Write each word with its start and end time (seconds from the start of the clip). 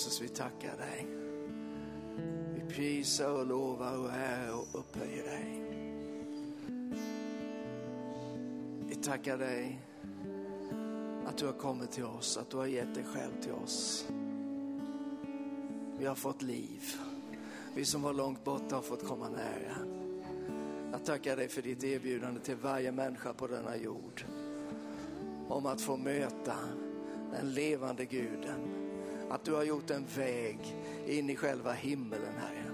Jesus, 0.00 0.20
vi 0.20 0.28
tackar 0.28 0.76
dig. 0.76 1.06
Vi 2.54 2.74
prisar 2.74 3.30
och 3.30 3.46
lovar 3.46 3.98
och 3.98 4.10
är 4.10 4.54
och 4.54 4.80
upphöjer 4.80 5.24
dig. 5.24 5.62
Vi 8.88 8.94
tackar 8.94 9.38
dig 9.38 9.80
att 11.26 11.36
du 11.38 11.46
har 11.46 11.52
kommit 11.52 11.90
till 11.90 12.04
oss, 12.04 12.36
att 12.36 12.50
du 12.50 12.56
har 12.56 12.66
gett 12.66 12.94
dig 12.94 13.04
själv 13.04 13.42
till 13.42 13.52
oss. 13.52 14.06
Vi 15.98 16.06
har 16.06 16.14
fått 16.14 16.42
liv. 16.42 16.82
Vi 17.74 17.84
som 17.84 18.02
var 18.02 18.12
långt 18.12 18.44
borta 18.44 18.74
har 18.74 18.82
fått 18.82 19.06
komma 19.06 19.28
nära. 19.28 19.76
Jag 20.92 21.04
tackar 21.04 21.36
dig 21.36 21.48
för 21.48 21.62
ditt 21.62 21.84
erbjudande 21.84 22.40
till 22.40 22.56
varje 22.56 22.92
människa 22.92 23.32
på 23.32 23.46
denna 23.46 23.76
jord. 23.76 24.24
Om 25.48 25.66
att 25.66 25.80
få 25.80 25.96
möta 25.96 26.56
den 27.32 27.54
levande 27.54 28.04
guden. 28.04 28.79
Att 29.30 29.44
du 29.44 29.52
har 29.52 29.64
gjort 29.64 29.90
en 29.90 30.06
väg 30.16 30.58
in 31.06 31.30
i 31.30 31.36
själva 31.36 31.72
himmelen, 31.72 32.34
Herre. 32.38 32.64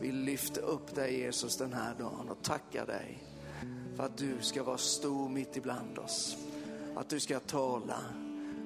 Vi 0.00 0.12
lyfter 0.12 0.62
upp 0.62 0.94
dig 0.94 1.18
Jesus 1.18 1.56
den 1.56 1.72
här 1.72 1.94
dagen 1.98 2.28
och 2.28 2.42
tackar 2.42 2.86
dig 2.86 3.18
för 3.96 4.04
att 4.04 4.16
du 4.16 4.34
ska 4.40 4.62
vara 4.62 4.78
stor 4.78 5.28
mitt 5.28 5.56
ibland 5.56 5.98
oss. 5.98 6.36
Att 6.96 7.08
du 7.08 7.20
ska 7.20 7.40
tala, 7.40 8.00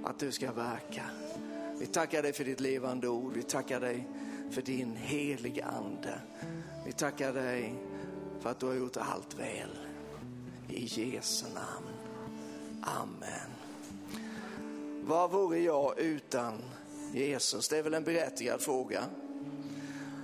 att 0.04 0.18
du 0.18 0.32
ska 0.32 0.52
verka. 0.52 1.04
Vi 1.78 1.86
tackar 1.86 2.22
dig 2.22 2.32
för 2.32 2.44
ditt 2.44 2.60
levande 2.60 3.08
ord. 3.08 3.32
Vi 3.34 3.42
tackar 3.42 3.80
dig 3.80 4.08
för 4.50 4.62
din 4.62 4.96
heliga 4.96 5.64
ande. 5.64 6.20
Vi 6.86 6.92
tackar 6.92 7.32
dig 7.32 7.74
för 8.40 8.50
att 8.50 8.60
du 8.60 8.66
har 8.66 8.74
gjort 8.74 8.96
allt 8.96 9.38
väl. 9.38 9.78
I 10.68 10.84
Jesu 10.84 11.46
namn. 11.54 11.94
Amen. 12.82 13.50
Vad 15.04 15.30
vore 15.30 15.58
jag 15.58 15.98
utan 15.98 16.62
Jesus? 17.12 17.68
Det 17.68 17.78
är 17.78 17.82
väl 17.82 17.94
en 17.94 18.04
berättigad 18.04 18.60
fråga 18.60 19.04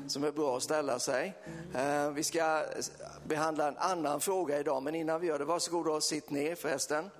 som 0.06 0.25
är 0.25 0.33
bra 0.33 0.56
att 0.56 0.62
ställa 0.62 0.98
sig. 0.98 1.34
Eh, 1.75 2.11
vi 2.11 2.25
ska 2.25 2.64
behandla 3.27 3.69
en 3.69 3.77
annan 3.77 4.20
fråga 4.20 4.61
idag, 4.61 4.83
men 4.83 4.95
innan 4.95 5.20
vi 5.20 5.27
gör 5.27 5.39
det, 5.39 5.45
varsågod 5.45 5.89
och 5.89 6.03
sitt 6.03 6.30
ner 6.30 6.55
förresten. 6.55 7.11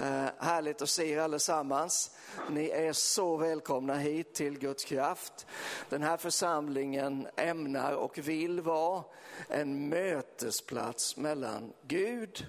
Eh, 0.00 0.26
härligt 0.38 0.82
att 0.82 0.88
se 0.88 1.10
er 1.10 1.18
allesammans. 1.18 2.10
Ni 2.50 2.68
är 2.68 2.92
så 2.92 3.36
välkomna 3.36 3.94
hit 3.94 4.34
till 4.34 4.58
Guds 4.58 4.84
kraft. 4.84 5.46
Den 5.88 6.02
här 6.02 6.16
församlingen 6.16 7.26
ämnar 7.36 7.92
och 7.92 8.18
vill 8.18 8.60
vara 8.60 9.04
en 9.48 9.88
mötesplats 9.88 11.16
mellan 11.16 11.72
Gud 11.82 12.46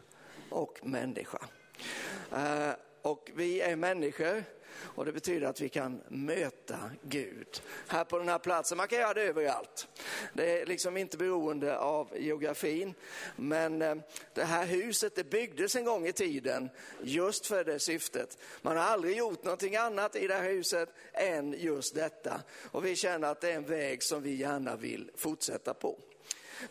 och 0.49 0.79
människa. 0.83 1.39
Eh, 2.31 2.71
och 3.01 3.31
vi 3.35 3.61
är 3.61 3.75
människor 3.75 4.43
och 4.83 5.05
det 5.05 5.11
betyder 5.11 5.47
att 5.47 5.61
vi 5.61 5.69
kan 5.69 6.01
möta 6.07 6.77
Gud 7.01 7.61
här 7.87 8.03
på 8.03 8.17
den 8.17 8.29
här 8.29 8.39
platsen. 8.39 8.77
Man 8.77 8.87
kan 8.87 8.99
göra 8.99 9.13
det 9.13 9.21
överallt. 9.21 9.87
Det 10.33 10.61
är 10.61 10.65
liksom 10.65 10.97
inte 10.97 11.17
beroende 11.17 11.77
av 11.77 12.17
geografin. 12.17 12.93
Men 13.35 13.81
eh, 13.81 13.95
det 14.33 14.43
här 14.43 14.65
huset 14.65 15.15
det 15.15 15.23
byggdes 15.23 15.75
en 15.75 15.85
gång 15.85 16.07
i 16.07 16.13
tiden 16.13 16.69
just 17.01 17.45
för 17.45 17.63
det 17.63 17.79
syftet. 17.79 18.37
Man 18.61 18.77
har 18.77 18.83
aldrig 18.83 19.17
gjort 19.17 19.43
någonting 19.43 19.75
annat 19.75 20.15
i 20.15 20.27
det 20.27 20.33
här 20.33 20.49
huset 20.49 20.89
än 21.13 21.55
just 21.57 21.95
detta. 21.95 22.41
Och 22.71 22.85
vi 22.85 22.95
känner 22.95 23.27
att 23.27 23.41
det 23.41 23.51
är 23.51 23.55
en 23.55 23.65
väg 23.65 24.03
som 24.03 24.23
vi 24.23 24.35
gärna 24.35 24.75
vill 24.75 25.11
fortsätta 25.15 25.73
på. 25.73 25.99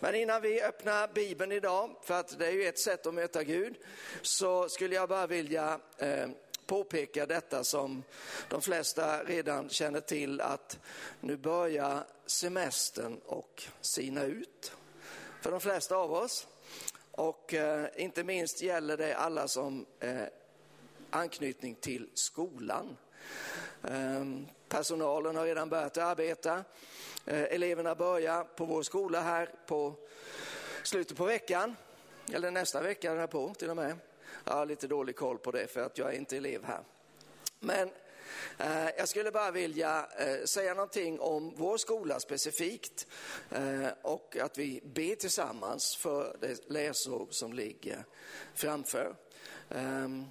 Men 0.00 0.14
innan 0.14 0.42
vi 0.42 0.62
öppnar 0.62 1.08
Bibeln 1.08 1.52
idag, 1.52 1.96
för 2.02 2.14
att 2.14 2.38
det 2.38 2.46
är 2.46 2.52
ju 2.52 2.64
ett 2.64 2.78
sätt 2.78 3.06
att 3.06 3.14
möta 3.14 3.44
Gud, 3.44 3.74
så 4.22 4.68
skulle 4.68 4.94
jag 4.94 5.08
bara 5.08 5.26
vilja 5.26 5.80
eh, 5.98 6.28
påpeka 6.70 7.26
detta 7.26 7.64
som 7.64 8.02
de 8.48 8.62
flesta 8.62 9.24
redan 9.24 9.68
känner 9.68 10.00
till 10.00 10.40
att 10.40 10.78
nu 11.20 11.36
börjar 11.36 12.04
semestern 12.26 13.20
och 13.26 13.62
sina 13.80 14.22
ut 14.22 14.72
för 15.40 15.50
de 15.50 15.60
flesta 15.60 15.96
av 15.96 16.12
oss. 16.12 16.46
Och 17.10 17.54
eh, 17.54 17.86
inte 17.96 18.24
minst 18.24 18.62
gäller 18.62 18.96
det 18.96 19.14
alla 19.14 19.48
som 19.48 19.86
eh, 20.00 20.22
anknytning 21.10 21.74
till 21.74 22.08
skolan. 22.14 22.96
Eh, 23.84 24.24
personalen 24.68 25.36
har 25.36 25.44
redan 25.44 25.68
börjat 25.68 25.98
arbeta. 25.98 26.64
Eh, 27.26 27.42
eleverna 27.42 27.94
börjar 27.94 28.44
på 28.44 28.64
vår 28.64 28.82
skola 28.82 29.20
här 29.20 29.50
på 29.66 29.94
slutet 30.82 31.16
på 31.16 31.24
veckan, 31.24 31.76
eller 32.32 32.50
nästa 32.50 32.82
vecka 32.82 33.14
därpå 33.14 33.48
på 33.48 33.54
till 33.54 33.70
och 33.70 33.76
med. 33.76 33.96
Jag 34.50 34.56
har 34.56 34.66
lite 34.66 34.86
dålig 34.86 35.16
koll 35.16 35.38
på 35.38 35.50
det 35.50 35.66
för 35.66 35.80
att 35.80 35.98
jag 35.98 36.14
är 36.14 36.18
inte 36.18 36.36
elev 36.36 36.64
här. 36.64 36.80
Men 37.60 37.90
eh, 38.58 38.88
jag 38.96 39.08
skulle 39.08 39.30
bara 39.30 39.50
vilja 39.50 40.06
eh, 40.18 40.44
säga 40.44 40.74
någonting 40.74 41.20
om 41.20 41.54
vår 41.56 41.76
skola 41.76 42.20
specifikt 42.20 43.06
eh, 43.50 43.88
och 44.02 44.36
att 44.36 44.58
vi 44.58 44.80
ber 44.84 45.14
tillsammans 45.14 45.96
för 45.96 46.36
det 46.40 46.70
läsår 46.70 47.26
som 47.30 47.52
ligger 47.52 48.04
framför. 48.54 49.16
Ehm, 49.70 50.24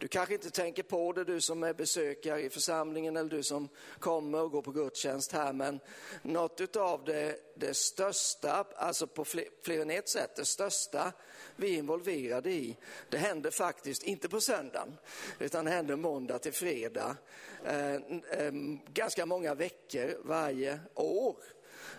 du 0.00 0.08
kanske 0.08 0.34
inte 0.34 0.50
tänker 0.50 0.82
på 0.82 1.12
det, 1.12 1.24
du 1.24 1.40
som 1.40 1.62
är 1.62 1.74
besökare 1.74 2.42
i 2.42 2.50
församlingen 2.50 3.16
eller 3.16 3.30
du 3.30 3.42
som 3.42 3.68
kommer 3.98 4.40
och 4.40 4.50
går 4.50 4.62
på 4.62 4.70
gudstjänst 4.70 5.32
här, 5.32 5.52
men 5.52 5.80
något 6.22 6.76
av 6.76 7.04
det, 7.04 7.36
det 7.54 7.76
största, 7.76 8.66
alltså 8.76 9.06
på 9.06 9.24
fler, 9.24 9.44
fler 9.62 9.80
än 9.82 9.90
ett 9.90 10.08
sätt, 10.08 10.36
det 10.36 10.44
största 10.44 11.12
vi 11.56 11.74
är 11.74 11.78
involverade 11.78 12.50
i, 12.50 12.76
det 13.10 13.16
händer 13.16 13.50
faktiskt 13.50 14.02
inte 14.02 14.28
på 14.28 14.40
söndagen, 14.40 14.96
utan 15.38 15.64
det 15.64 15.70
händer 15.70 15.96
måndag 15.96 16.38
till 16.38 16.52
fredag, 16.52 17.16
eh, 17.64 17.94
eh, 17.94 18.52
ganska 18.92 19.26
många 19.26 19.54
veckor 19.54 20.18
varje 20.24 20.80
år 20.94 21.36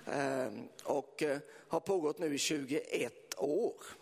eh, 0.08 0.48
och 0.84 1.24
eh, 1.24 1.38
har 1.68 1.80
pågått 1.80 2.20
nu 2.20 2.36
i 2.36 2.38
21 2.38 3.14
år. 3.38 4.01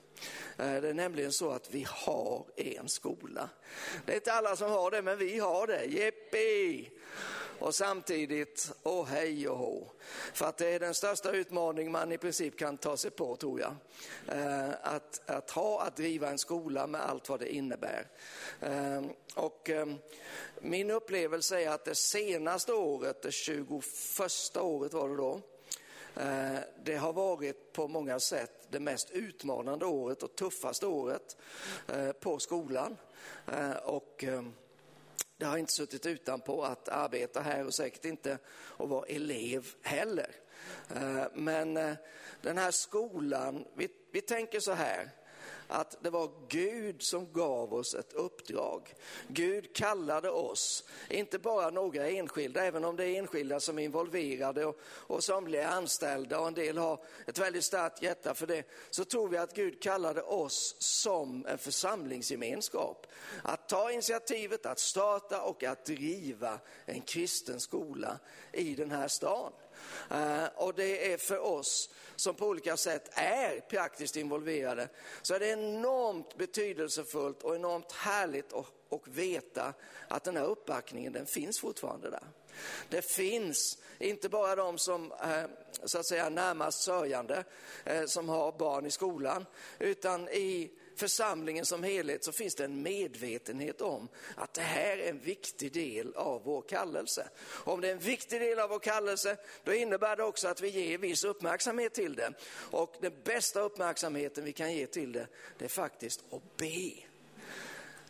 Eh, 0.58 0.82
det 0.82 0.90
är 0.90 0.94
nämligen 0.94 1.32
så 1.32 1.52
att 1.52 1.74
vi 1.74 1.86
har 1.90 2.46
en 2.56 2.90
skola. 2.90 3.50
Det 4.06 4.12
är 4.12 4.16
inte 4.16 4.34
alla 4.34 4.56
som 4.56 4.72
har 4.72 4.92
det, 4.92 5.02
men 5.02 5.18
vi 5.18 5.40
har 5.40 5.68
det. 5.68 5.86
Jippi! 5.86 6.90
Och 7.60 7.76
samtidigt, 7.76 8.72
åh 8.84 9.06
hej 9.06 9.50
och 9.50 9.58
hå. 9.58 9.92
För 10.34 10.46
att 10.46 10.58
det 10.58 10.68
är 10.68 10.80
den 10.80 10.94
största 10.94 11.32
utmaning 11.32 11.92
man 11.92 12.12
i 12.12 12.18
princip 12.18 12.58
kan 12.58 12.78
ta 12.78 12.98
sig 12.98 13.12
på, 13.12 13.36
tror 13.36 13.60
jag. 13.60 13.76
Eh, 14.28 14.70
att, 14.82 15.30
att 15.30 15.52
ha, 15.52 15.82
att 15.82 15.96
driva 15.96 16.30
en 16.30 16.38
skola 16.38 16.88
med 16.88 17.02
allt 17.02 17.30
vad 17.30 17.40
det 17.40 17.56
innebär. 17.56 18.08
Eh, 18.62 19.02
och 19.36 19.70
ehm, 19.70 19.96
min 20.62 20.92
upplevelse 20.92 21.62
är 21.62 21.70
att 21.70 21.86
det 21.86 21.96
senaste 21.96 22.74
året, 22.74 23.22
det 23.22 23.32
21 23.32 23.68
året 24.58 24.94
var 24.94 25.10
det 25.10 25.16
då, 25.16 25.42
Eh, 26.16 26.60
det 26.84 26.96
har 26.96 27.14
varit 27.14 27.74
på 27.74 27.88
många 27.88 28.20
sätt 28.20 28.68
det 28.70 28.80
mest 28.80 29.12
utmanande 29.12 29.86
året 29.86 30.24
och 30.24 30.36
tuffaste 30.36 30.88
året 30.88 31.38
eh, 31.88 32.12
på 32.12 32.40
skolan. 32.40 32.98
Eh, 33.48 33.72
och 33.72 34.24
ehm, 34.24 34.54
det 35.38 35.46
har 35.46 35.58
inte 35.58 35.74
suttit 35.74 36.06
utanpå 36.06 36.64
att 36.64 36.90
arbeta 36.90 37.42
här 37.42 37.66
och 37.66 37.74
säkert 37.74 38.06
inte 38.06 38.38
att 38.78 38.90
vara 38.90 39.06
elev 39.06 39.68
heller. 39.82 40.36
Men 41.34 41.74
den 42.42 42.58
här 42.58 42.72
skolan, 42.72 43.66
vi, 43.76 43.90
vi 44.12 44.22
tänker 44.22 44.60
så 44.60 44.72
här, 44.72 45.10
att 45.70 46.04
det 46.04 46.10
var 46.10 46.32
Gud 46.48 47.02
som 47.02 47.34
gav 47.34 47.74
oss 47.74 47.94
ett 47.94 48.14
uppdrag. 48.14 48.94
Gud 49.28 49.76
kallade 49.76 50.30
oss, 50.30 50.84
inte 51.10 51.40
bara 51.40 51.70
några 51.70 52.08
enskilda, 52.08 52.66
även 52.66 52.86
om 52.86 52.96
det 52.96 53.06
är 53.06 53.20
enskilda 53.20 53.60
som 53.60 53.80
är 53.80 53.84
involverade 53.84 54.66
och, 54.66 54.80
och 54.84 55.24
somliga 55.24 55.64
är 55.64 55.76
anställda 55.76 56.40
och 56.40 56.48
en 56.48 56.54
del 56.54 56.78
har 56.78 57.04
ett 57.28 57.40
väldigt 57.40 57.64
starkt 57.64 58.02
hjärta 58.02 58.34
för 58.34 58.48
det, 58.48 58.64
så 58.90 59.06
tror 59.06 59.30
vi 59.30 59.38
att 59.38 59.56
Gud 59.56 59.82
kallade 59.82 60.22
oss 60.22 60.76
som 60.80 61.46
en 61.46 61.58
församlingsgemenskap. 61.58 63.08
Att 63.44 63.70
ta 63.70 63.92
initiativet, 63.92 64.66
att 64.66 64.80
starta 64.80 65.42
och 65.42 65.64
att 65.64 65.86
driva 65.86 66.60
en 66.86 67.02
kristen 67.02 67.60
skola 67.60 68.20
i 68.52 68.76
den 68.76 68.92
här 68.92 69.08
stan. 69.08 69.52
Eh, 70.12 70.46
och 70.56 70.74
det 70.74 71.14
är 71.14 71.18
för 71.18 71.40
oss 71.40 71.90
som 72.16 72.36
på 72.36 72.48
olika 72.48 72.78
sätt 72.78 73.10
är 73.14 73.60
praktiskt 73.60 74.16
involverade, 74.16 74.90
så 75.22 75.34
är 75.34 75.40
det 75.40 75.48
enormt 75.48 76.38
betydelsefullt 76.38 77.44
och 77.44 77.56
enormt 77.56 77.92
härligt 77.92 78.54
att 78.54 78.66
och 78.90 79.08
veta 79.08 79.74
att 80.08 80.24
den 80.24 80.38
här 80.38 80.46
uppbackningen 80.46 81.14
den 81.14 81.26
finns 81.26 81.60
fortfarande 81.60 82.10
där. 82.10 82.24
Det 82.90 83.02
finns 83.02 83.78
inte 84.00 84.30
bara 84.30 84.56
de 84.56 84.78
som 84.78 85.12
eh, 85.12 85.44
så 85.86 86.00
att 86.00 86.06
säga 86.06 86.30
närmast 86.30 86.82
sörjande 86.82 87.44
eh, 87.86 88.06
som 88.06 88.30
har 88.30 88.52
barn 88.52 88.86
i 88.86 88.92
skolan, 88.92 89.46
utan 89.80 90.30
i 90.30 90.72
församlingen 91.00 91.66
som 91.66 91.84
helhet 91.84 92.24
så 92.24 92.32
finns 92.32 92.56
det 92.56 92.66
en 92.66 92.82
medvetenhet 92.82 93.82
om 93.82 94.10
att 94.36 94.54
det 94.54 94.62
här 94.62 94.98
är 94.98 95.10
en 95.10 95.20
viktig 95.20 95.74
del 95.74 96.16
av 96.16 96.44
vår 96.44 96.62
kallelse. 96.62 97.30
Om 97.48 97.82
det 97.82 97.88
är 97.88 97.92
en 97.92 98.00
viktig 98.00 98.42
del 98.42 98.60
av 98.60 98.70
vår 98.70 98.80
kallelse, 98.80 99.38
då 99.64 99.74
innebär 99.74 100.16
det 100.16 100.24
också 100.24 100.48
att 100.48 100.62
vi 100.62 100.70
ger 100.70 100.98
viss 100.98 101.24
uppmärksamhet 101.24 101.94
till 101.94 102.16
det. 102.16 102.34
Och 102.72 102.96
den 103.02 103.14
bästa 103.24 103.62
uppmärksamheten 103.62 104.44
vi 104.44 104.54
kan 104.54 104.74
ge 104.74 104.88
till 104.88 105.12
det, 105.12 105.28
det 105.58 105.66
är 105.66 105.70
faktiskt 105.70 106.24
att 106.32 106.58
be 106.58 107.09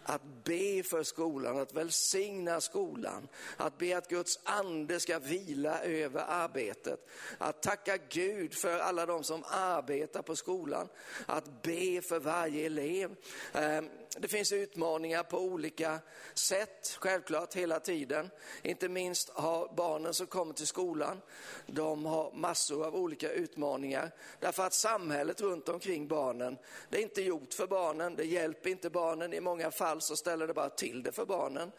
att 0.10 0.44
be 0.44 0.84
för 0.84 1.04
skolan, 1.04 1.60
att 1.60 1.74
välsigna 1.74 2.62
skolan, 2.62 3.28
att 3.58 3.78
be 3.78 3.98
att 3.98 4.08
Guds 4.08 4.40
ande 4.44 5.00
ska 5.00 5.20
vila 5.20 5.80
över 5.80 6.26
arbetet, 6.28 7.10
att 7.38 7.62
tacka 7.62 7.98
Gud 8.10 8.54
för 8.54 8.80
alla 8.80 9.06
de 9.06 9.24
som 9.24 9.44
arbetar 9.48 10.22
på 10.22 10.36
skolan, 10.36 10.88
att 11.26 11.62
be 11.62 12.02
för 12.02 12.20
varje 12.20 12.66
elev. 12.66 13.16
Ehm, 13.54 13.90
det 14.18 14.28
finns 14.28 14.52
utmaningar 14.52 15.24
på 15.24 15.40
olika 15.40 16.00
sätt, 16.34 16.98
självklart 17.00 17.54
hela 17.54 17.80
tiden. 17.80 18.30
Inte 18.62 18.90
minst 18.90 19.30
har 19.30 19.74
barnen 19.76 20.14
som 20.14 20.28
kommer 20.28 20.54
till 20.54 20.68
skolan, 20.68 21.22
de 21.68 22.06
har 22.06 22.32
massor 22.32 22.86
av 22.86 22.96
olika 22.96 23.32
utmaningar. 23.32 24.12
Därför 24.40 24.66
att 24.66 24.74
samhället 24.74 25.42
runt 25.42 25.70
omkring 25.70 26.08
barnen, 26.08 26.58
det 26.90 26.98
är 26.98 27.02
inte 27.02 27.22
gjort 27.22 27.54
för 27.54 27.68
barnen, 27.68 28.16
det 28.16 28.26
hjälper 28.26 28.70
inte 28.70 28.90
barnen. 28.90 29.34
I 29.34 29.40
många 29.40 29.72
fall 29.72 30.02
så 30.02 30.16
ställer 30.16 30.48
det 30.48 30.54
bara 30.54 30.70
till 30.70 31.04
det 31.04 31.12
för 31.12 31.26
barnen. 31.26 31.72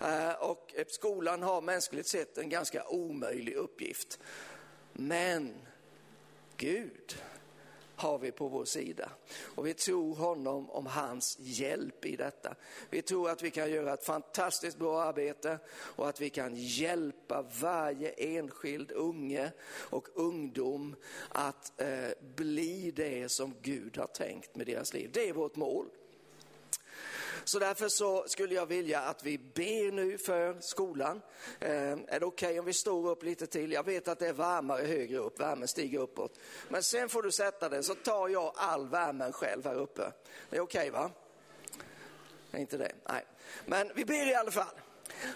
Eh, 0.00 0.32
och 0.32 0.74
skolan 0.88 1.42
har 1.42 1.60
mänskligt 1.60 2.06
sett 2.06 2.38
en 2.38 2.48
ganska 2.48 2.88
omöjlig 2.88 3.54
uppgift. 3.54 4.18
Men 4.92 5.54
Gud, 6.56 7.16
har 7.98 8.18
vi 8.18 8.32
på 8.32 8.48
vår 8.48 8.64
sida. 8.64 9.10
Och 9.54 9.66
vi 9.66 9.74
tror 9.74 10.14
honom 10.14 10.70
om 10.70 10.86
hans 10.86 11.36
hjälp 11.40 12.04
i 12.04 12.16
detta. 12.16 12.54
Vi 12.90 13.02
tror 13.02 13.30
att 13.30 13.42
vi 13.42 13.50
kan 13.50 13.70
göra 13.70 13.94
ett 13.94 14.04
fantastiskt 14.04 14.78
bra 14.78 15.02
arbete 15.02 15.58
och 15.70 16.08
att 16.08 16.20
vi 16.20 16.30
kan 16.30 16.52
hjälpa 16.56 17.44
varje 17.60 18.10
enskild 18.10 18.92
unge 18.92 19.52
och 19.68 20.08
ungdom 20.14 20.96
att 21.28 21.80
eh, 21.80 22.10
bli 22.36 22.90
det 22.90 23.28
som 23.28 23.54
Gud 23.62 23.96
har 23.96 24.06
tänkt 24.06 24.56
med 24.56 24.66
deras 24.66 24.94
liv. 24.94 25.10
Det 25.12 25.28
är 25.28 25.32
vårt 25.32 25.56
mål. 25.56 25.86
Så 27.48 27.58
därför 27.58 27.88
så 27.88 28.24
skulle 28.26 28.54
jag 28.54 28.66
vilja 28.66 29.00
att 29.00 29.24
vi 29.24 29.38
ber 29.38 29.92
nu 29.92 30.18
för 30.18 30.56
skolan. 30.60 31.22
Eh, 31.60 31.70
är 31.70 32.20
det 32.20 32.26
okej 32.26 32.48
okay 32.48 32.58
om 32.58 32.64
vi 32.64 32.72
står 32.72 33.10
upp 33.10 33.22
lite 33.22 33.46
till? 33.46 33.72
Jag 33.72 33.86
vet 33.86 34.08
att 34.08 34.18
det 34.18 34.28
är 34.28 34.32
varmare 34.32 34.86
högre 34.86 35.18
upp, 35.18 35.40
värmen 35.40 35.68
stiger 35.68 35.98
uppåt. 35.98 36.38
Men 36.68 36.82
sen 36.82 37.08
får 37.08 37.22
du 37.22 37.32
sätta 37.32 37.68
dig 37.68 37.82
så 37.82 37.94
tar 37.94 38.28
jag 38.28 38.52
all 38.56 38.88
värmen 38.88 39.32
själv 39.32 39.64
här 39.64 39.74
uppe. 39.74 40.12
Det 40.50 40.56
är 40.56 40.60
okej 40.60 40.90
okay, 40.90 40.90
va? 40.90 41.10
Är 42.52 42.58
inte 42.58 42.76
det? 42.76 42.92
Nej. 43.08 43.26
Men 43.66 43.90
vi 43.94 44.04
ber 44.04 44.30
i 44.30 44.34
alla 44.34 44.50
fall. 44.50 44.74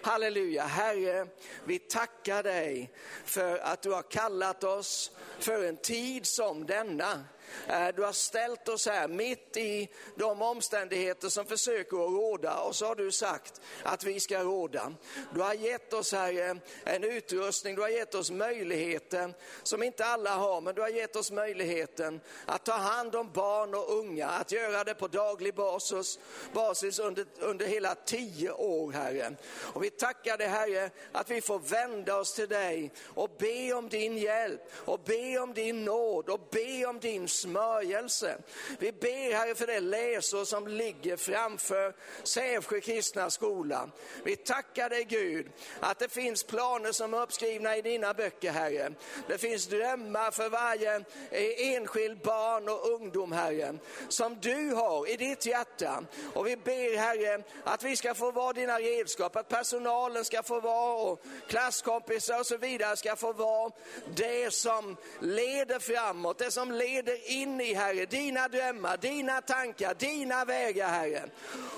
Halleluja, 0.02 0.62
Herre, 0.62 1.26
vi 1.64 1.78
tackar 1.78 2.42
dig 2.42 2.92
för 3.24 3.58
att 3.58 3.82
du 3.82 3.90
har 3.90 4.02
kallat 4.02 4.64
oss 4.64 5.10
för 5.38 5.64
en 5.64 5.76
tid 5.76 6.26
som 6.26 6.66
denna. 6.66 7.24
Eh, 7.68 7.88
du 7.96 8.02
har 8.02 8.12
ställt 8.12 8.68
oss 8.68 8.86
här 8.86 9.08
mitt 9.08 9.56
i 9.56 9.88
de 10.16 10.42
omständigheter 10.42 11.28
som 11.28 11.46
försöker 11.46 11.96
att 11.96 12.12
råda 12.12 12.60
och 12.60 12.76
så 12.76 12.86
har 12.86 12.94
du 12.94 13.12
sagt 13.12 13.60
att 13.82 14.04
vi 14.04 14.20
ska 14.20 14.42
råda. 14.42 14.92
Du 15.34 15.40
har 15.40 15.54
gett 15.54 15.92
oss 15.92 16.12
här 16.12 16.60
en 16.84 17.04
utrustning, 17.04 17.74
du 17.74 17.82
har 17.82 17.88
gett 17.88 18.14
oss 18.14 18.30
möjligheten 18.30 19.34
som 19.62 19.82
inte 19.82 20.04
alla 20.04 20.30
har, 20.30 20.60
men 20.60 20.74
du 20.74 20.80
har 20.80 20.88
gett 20.88 21.16
oss 21.16 21.30
möjligheten 21.30 22.20
att 22.46 22.64
ta 22.64 22.72
hand 22.72 23.14
om 23.14 23.32
barn 23.32 23.74
och 23.74 23.98
unga, 23.98 24.28
att 24.28 24.52
göra 24.52 24.84
det 24.84 24.94
på 24.94 25.08
daglig 25.08 25.54
basis, 25.54 26.18
basis 26.52 26.98
under, 26.98 27.26
under 27.40 27.66
hela 27.66 27.94
tio 27.94 28.50
år, 28.50 28.92
Herre. 28.92 29.36
Och 29.52 29.84
vi 29.84 29.90
tackar 29.90 30.38
dig, 30.38 30.48
Herre, 30.48 30.90
att 31.12 31.30
vi 31.30 31.40
får 31.40 31.58
vända 31.58 32.16
oss 32.16 32.34
till 32.34 32.48
dig 32.48 32.92
och 33.04 33.30
be 33.38 33.72
om 33.72 33.88
din 33.88 34.18
hjälp 34.18 34.60
och 34.74 35.00
be 35.00 35.38
om 35.38 35.54
din 35.54 35.84
nåd 35.84 36.28
och 36.28 36.48
be 36.50 36.86
om 36.86 37.00
din 37.00 37.28
smörjelse. 37.42 38.36
Vi 38.78 38.92
ber 38.92 39.34
Herre 39.34 39.54
för 39.54 39.66
det 39.66 39.80
läsår 39.80 40.44
som 40.44 40.68
ligger 40.68 41.16
framför 41.16 41.94
Sävsjö 42.22 42.80
kristna 42.80 43.30
skola. 43.30 43.90
Vi 44.24 44.36
tackar 44.36 44.88
dig 44.88 45.04
Gud 45.04 45.46
att 45.80 45.98
det 45.98 46.08
finns 46.08 46.44
planer 46.44 46.92
som 46.92 47.14
är 47.14 47.22
uppskrivna 47.22 47.76
i 47.76 47.82
dina 47.82 48.14
böcker 48.14 48.50
Herre. 48.50 48.92
Det 49.28 49.38
finns 49.38 49.66
drömmar 49.66 50.30
för 50.30 50.48
varje 50.48 51.04
enskild 51.76 52.18
barn 52.18 52.68
och 52.68 52.90
ungdom 52.90 53.32
Herre, 53.32 53.78
som 54.08 54.38
du 54.40 54.70
har 54.70 55.10
i 55.10 55.16
ditt 55.16 55.46
hjärta. 55.46 56.04
Och 56.34 56.46
vi 56.46 56.56
ber 56.56 56.96
Herre 56.96 57.42
att 57.64 57.82
vi 57.82 57.96
ska 57.96 58.14
få 58.14 58.30
vara 58.30 58.52
dina 58.52 58.78
redskap, 58.78 59.36
att 59.36 59.48
personalen 59.48 60.24
ska 60.24 60.42
få 60.42 60.60
vara 60.60 60.94
och 60.94 61.22
klasskompisar 61.48 62.40
och 62.40 62.46
så 62.46 62.56
vidare 62.56 62.96
ska 62.96 63.16
få 63.16 63.32
vara 63.32 63.72
det 64.14 64.54
som 64.54 64.96
leder 65.20 65.78
framåt, 65.78 66.38
det 66.38 66.50
som 66.50 66.72
leder 66.72 67.31
in 67.32 67.60
i 67.60 67.74
Herre, 67.74 68.06
dina 68.06 68.48
drömmar, 68.48 68.96
dina 68.96 69.40
tankar, 69.40 69.94
dina 69.94 70.44
vägar 70.44 70.88
Herre. 70.88 71.22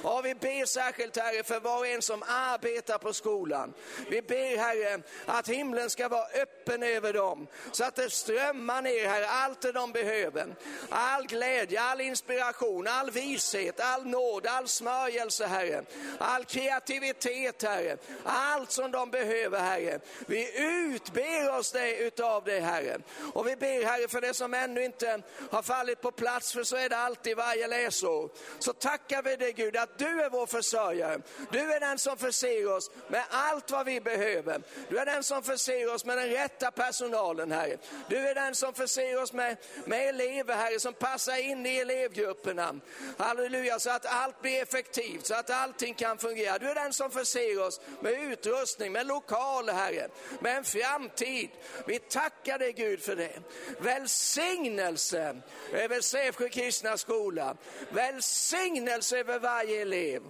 Och 0.03 0.25
vi 0.25 0.35
ber 0.35 0.67
särskilt 0.67 1.17
Herre 1.17 1.43
för 1.43 1.61
var 1.61 1.79
och 1.79 1.87
en 1.87 2.03
som 2.03 2.23
arbetar 2.27 2.99
på 2.99 3.13
skolan. 3.13 3.75
Vi 4.11 4.23
ber 4.23 4.57
Herre 4.57 5.03
att 5.27 5.49
himlen 5.49 5.91
ska 5.91 6.09
vara 6.09 6.27
öppen 6.43 6.83
över 6.83 7.13
dem 7.13 7.47
så 7.73 7.85
att 7.85 7.95
det 7.95 8.11
strömmar 8.11 8.83
ner 8.83 9.09
Herre 9.09 9.29
allt 9.29 9.61
det 9.61 9.73
de 9.73 9.93
behöver. 9.93 10.55
All 10.89 11.27
glädje, 11.27 11.81
all 11.81 12.01
inspiration, 12.01 12.87
all 12.89 13.11
vishet, 13.11 13.81
all 13.81 14.07
nåd, 14.07 14.47
all 14.47 14.69
smörjelse 14.69 15.47
Herre. 15.47 15.85
All 16.19 16.45
kreativitet 16.45 17.63
Herre. 17.63 17.97
Allt 18.25 18.71
som 18.71 18.91
de 18.91 19.11
behöver 19.11 19.61
Herre. 19.61 20.01
Vi 20.27 20.61
utber 20.95 21.59
oss 21.59 21.73
det 21.73 21.97
utav 21.97 22.45
dig 22.45 22.61
Herre. 22.61 22.99
Och 23.33 23.49
vi 23.49 23.57
ber 23.57 23.85
Herre 23.85 24.09
för 24.09 24.21
det 24.21 24.35
som 24.35 24.55
ännu 24.55 24.85
inte 24.85 25.23
har 25.51 25.63
fallit 25.63 26.01
på 26.01 26.11
plats, 26.11 26.53
för 26.53 26.63
så 26.63 26.77
är 26.77 26.89
det 26.89 26.97
alltid 26.97 27.37
varje 27.37 27.67
läsår. 27.67 28.31
Så 28.59 28.73
tackar 28.73 29.23
vi 29.23 29.37
dig 29.37 29.53
Gud 29.53 29.77
att 29.77 29.99
du 29.99 30.23
är 30.23 30.31
vår 30.31 30.47
försörjare. 30.47 31.21
Du 31.51 31.73
är 31.73 31.81
den 31.81 31.99
som 31.99 32.17
förser 32.17 32.73
oss 32.73 32.91
med 33.09 33.23
allt 33.31 33.71
vad 33.71 33.87
vi 33.87 34.01
behöver. 34.01 34.63
Du 34.89 34.99
är 34.99 35.07
den 35.07 35.23
som 35.23 35.43
förser 35.43 35.95
oss 35.95 36.05
med 36.05 36.19
den 36.19 36.29
rätta 36.29 36.71
personalen 36.71 37.53
Herre. 37.53 37.77
Du 38.09 38.17
är 38.17 38.35
den 38.35 38.55
som 38.55 38.75
förser 38.75 39.23
oss 39.23 39.33
med, 39.33 39.57
med 39.85 40.09
elever 40.09 40.55
Herre 40.55 40.81
som 40.81 40.95
passar 40.95 41.37
in 41.37 41.67
i 41.67 41.77
elevgrupperna. 41.77 42.81
Halleluja, 43.19 43.79
så 43.79 43.91
att 43.91 44.07
allt 44.07 44.43
blir 44.43 44.63
effektivt, 44.63 45.27
så 45.27 45.35
att 45.35 45.51
allting 45.51 45.95
kan 45.95 46.19
fungera. 46.19 46.59
Du 46.59 46.71
är 46.71 46.75
den 46.75 46.93
som 46.93 47.11
förser 47.11 47.63
oss 47.63 47.81
med 48.01 48.13
utrustning, 48.13 48.93
med 48.93 49.07
lokaler 49.07 49.73
Herre, 49.73 50.09
med 50.41 50.57
en 50.57 50.65
framtid. 50.65 51.51
Vi 51.87 51.99
tackar 51.99 52.59
dig 52.59 52.73
Gud 52.73 53.03
för 53.03 53.17
det. 53.17 53.39
Välsignelse 53.79 55.24
över 55.73 56.01
Sävsjö 56.01 56.49
kristna 56.49 56.97
skola. 56.97 57.57
Välsignelse 57.91 59.19
över 59.19 59.39
varje 59.39 59.83
elev. 59.83 60.23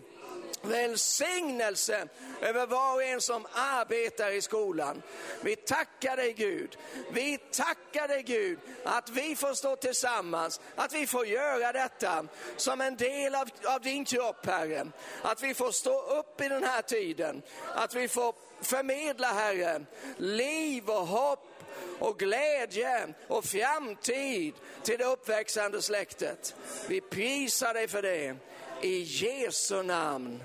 Välsignelse 0.65 2.09
över 2.41 2.67
var 2.67 2.95
och 2.95 3.03
en 3.03 3.21
som 3.21 3.47
arbetar 3.53 4.31
i 4.31 4.43
skolan. 4.43 5.03
Vi 5.41 5.57
tackar 5.57 6.17
dig 6.17 6.33
Gud. 6.33 6.79
Vi 7.13 7.39
tackar 7.39 8.09
dig 8.09 8.23
Gud 8.23 8.59
att 8.85 9.11
vi 9.11 9.37
får 9.37 9.55
stå 9.55 9.77
tillsammans, 9.77 10.61
att 10.77 10.93
vi 10.93 11.07
får 11.07 11.27
göra 11.27 11.73
detta 11.73 12.27
som 12.57 12.81
en 12.81 12.97
del 12.97 13.35
av, 13.35 13.49
av 13.65 13.81
din 13.81 14.05
kropp 14.05 14.47
Herre. 14.47 14.87
Att 15.23 15.43
vi 15.43 15.55
får 15.55 15.71
stå 15.71 16.19
upp 16.19 16.41
i 16.41 16.49
den 16.49 16.65
här 16.65 16.83
tiden, 16.83 17.43
att 17.75 17.95
vi 17.95 18.09
får 18.09 18.35
förmedla 18.61 19.27
Herre, 19.27 19.85
liv 20.17 20.89
och 20.91 21.07
hopp 21.07 21.54
och 21.99 22.19
glädje 22.19 23.15
och 23.29 23.45
framtid 23.45 24.55
till 24.83 24.99
det 24.99 25.05
uppväxande 25.05 25.83
släktet. 25.83 26.55
Vi 26.89 27.01
prisar 27.01 27.75
dig 27.75 27.89
för 27.89 28.03
det. 28.03 28.37
I 28.83 29.03
Jesu 29.03 29.83
namn. 29.83 30.43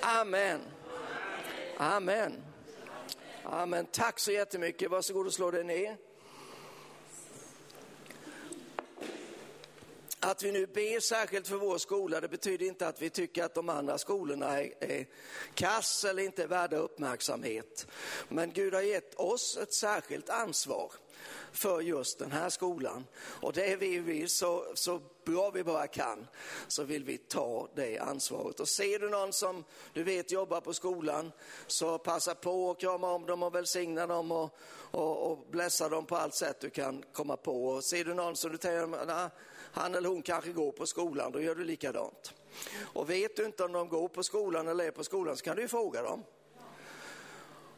Amen. 0.00 0.60
Amen. 1.76 2.42
Amen. 3.44 3.86
Tack 3.86 4.18
så 4.18 4.32
jättemycket. 4.32 4.90
Varsågod 4.90 5.26
och 5.26 5.32
slå 5.32 5.50
dig 5.50 5.64
ner. 5.64 5.96
Att 10.24 10.42
vi 10.42 10.52
nu 10.52 10.66
ber 10.66 11.00
särskilt 11.00 11.48
för 11.48 11.56
vår 11.56 11.78
skola, 11.78 12.20
det 12.20 12.28
betyder 12.28 12.66
inte 12.66 12.88
att 12.88 13.02
vi 13.02 13.10
tycker 13.10 13.44
att 13.44 13.54
de 13.54 13.68
andra 13.68 13.98
skolorna 13.98 14.60
är, 14.60 14.72
är 14.80 15.06
kass 15.54 16.04
eller 16.04 16.22
inte 16.22 16.42
är 16.42 16.46
värda 16.46 16.76
uppmärksamhet. 16.76 17.86
Men 18.28 18.52
Gud 18.52 18.74
har 18.74 18.82
gett 18.82 19.14
oss 19.14 19.56
ett 19.56 19.74
särskilt 19.74 20.30
ansvar 20.30 20.92
för 21.52 21.80
just 21.80 22.18
den 22.18 22.32
här 22.32 22.50
skolan. 22.50 23.06
Och 23.16 23.52
det 23.52 23.72
är 23.72 23.76
vi 23.76 23.98
vill, 23.98 24.30
så, 24.30 24.64
så 24.74 25.00
bra 25.24 25.50
vi 25.50 25.64
bara 25.64 25.86
kan, 25.86 26.26
så 26.68 26.84
vill 26.84 27.04
vi 27.04 27.18
ta 27.18 27.68
det 27.74 27.98
ansvaret. 27.98 28.60
Och 28.60 28.68
ser 28.68 28.98
du 28.98 29.10
någon 29.10 29.32
som 29.32 29.64
du 29.92 30.02
vet 30.02 30.32
jobbar 30.32 30.60
på 30.60 30.74
skolan, 30.74 31.32
så 31.66 31.98
passa 31.98 32.34
på 32.34 32.70
att 32.70 32.80
krama 32.80 33.12
om 33.12 33.26
dem 33.26 33.42
och 33.42 33.54
välsigna 33.54 34.06
dem 34.06 34.32
och, 34.32 34.58
och, 34.90 35.30
och 35.30 35.46
blessa 35.50 35.88
dem 35.88 36.06
på 36.06 36.16
allt 36.16 36.34
sätt 36.34 36.60
du 36.60 36.70
kan 36.70 37.04
komma 37.12 37.36
på. 37.36 37.66
Och 37.66 37.84
ser 37.84 38.04
du 38.04 38.14
någon 38.14 38.36
som 38.36 38.52
du 38.52 38.58
tänker, 38.58 39.10
ah, 39.10 39.30
han 39.72 39.94
eller 39.94 40.08
hon 40.08 40.22
kanske 40.22 40.52
går 40.52 40.72
på 40.72 40.86
skolan, 40.86 41.32
då 41.32 41.40
gör 41.40 41.54
du 41.54 41.64
likadant. 41.64 42.34
Och 42.78 43.10
vet 43.10 43.36
du 43.36 43.44
inte 43.44 43.64
om 43.64 43.72
de 43.72 43.88
går 43.88 44.08
på 44.08 44.22
skolan 44.22 44.68
eller 44.68 44.84
är 44.84 44.90
på 44.90 45.04
skolan 45.04 45.36
så 45.36 45.44
kan 45.44 45.56
du 45.56 45.62
ju 45.62 45.68
fråga 45.68 46.02
dem. 46.02 46.24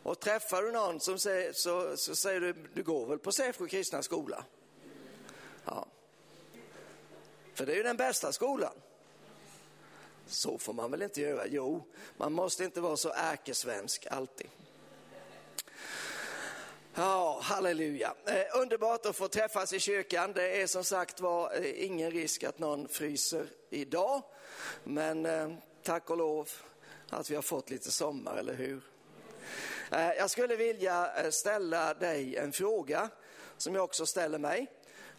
Och 0.02 0.20
träffar 0.20 0.62
du 0.62 0.72
någon 0.72 1.00
som 1.00 1.18
säger, 1.18 1.52
så, 1.52 1.96
så 1.96 2.16
säger 2.16 2.40
du, 2.40 2.54
du 2.74 2.82
går 2.82 3.06
väl 3.06 3.18
på 3.18 3.32
Sävsjö 3.32 3.66
kristna 3.66 4.02
skola? 4.02 4.44
Ja. 5.64 5.86
För 7.54 7.66
det 7.66 7.72
är 7.72 7.76
ju 7.76 7.82
den 7.82 7.96
bästa 7.96 8.32
skolan. 8.32 8.74
Så 10.26 10.58
får 10.58 10.72
man 10.72 10.90
väl 10.90 11.02
inte 11.02 11.20
göra? 11.20 11.46
Jo, 11.46 11.84
man 12.16 12.32
måste 12.32 12.64
inte 12.64 12.80
vara 12.80 12.96
så 12.96 13.12
ärkesvensk 13.12 14.06
alltid. 14.10 14.48
Ja, 16.96 17.38
halleluja. 17.42 18.14
Eh, 18.26 18.60
underbart 18.60 19.06
att 19.06 19.16
få 19.16 19.28
träffas 19.28 19.72
i 19.72 19.80
kyrkan. 19.80 20.32
Det 20.32 20.62
är 20.62 20.66
som 20.66 20.84
sagt 20.84 21.20
var 21.20 21.56
eh, 21.56 21.84
ingen 21.84 22.10
risk 22.10 22.44
att 22.44 22.58
någon 22.58 22.88
fryser 22.88 23.46
idag. 23.70 24.22
Men 24.84 25.26
eh, 25.26 25.52
tack 25.82 26.10
och 26.10 26.16
lov 26.16 26.48
att 27.10 27.30
vi 27.30 27.34
har 27.34 27.42
fått 27.42 27.70
lite 27.70 27.90
sommar, 27.90 28.36
eller 28.36 28.54
hur? 28.54 28.82
Eh, 29.92 30.12
jag 30.12 30.30
skulle 30.30 30.56
vilja 30.56 31.22
eh, 31.22 31.30
ställa 31.30 31.94
dig 31.94 32.36
en 32.36 32.52
fråga 32.52 33.08
som 33.56 33.74
jag 33.74 33.84
också 33.84 34.06
ställer 34.06 34.38
mig. 34.38 34.66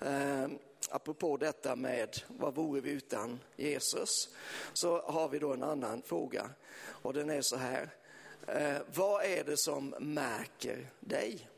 Eh, 0.02 0.48
apropå 0.90 1.38
detta 1.38 1.76
med 1.76 2.22
vad 2.28 2.56
vore 2.56 2.82
vi 2.82 2.92
utan 2.92 3.40
Jesus? 3.56 4.30
Så 4.74 5.02
har 5.02 5.30
vi 5.30 5.40
då 5.40 5.54
en 5.54 5.64
annan 5.64 6.02
fråga 6.02 6.50
och 6.86 7.14
den 7.14 7.30
är 7.30 7.42
så 7.42 7.58
här. 7.58 7.90
Eh, 8.48 8.78
vad 8.94 9.24
är 9.24 9.44
det 9.44 9.58
som 9.58 9.96
märker 10.00 10.92
dig? 11.00 11.50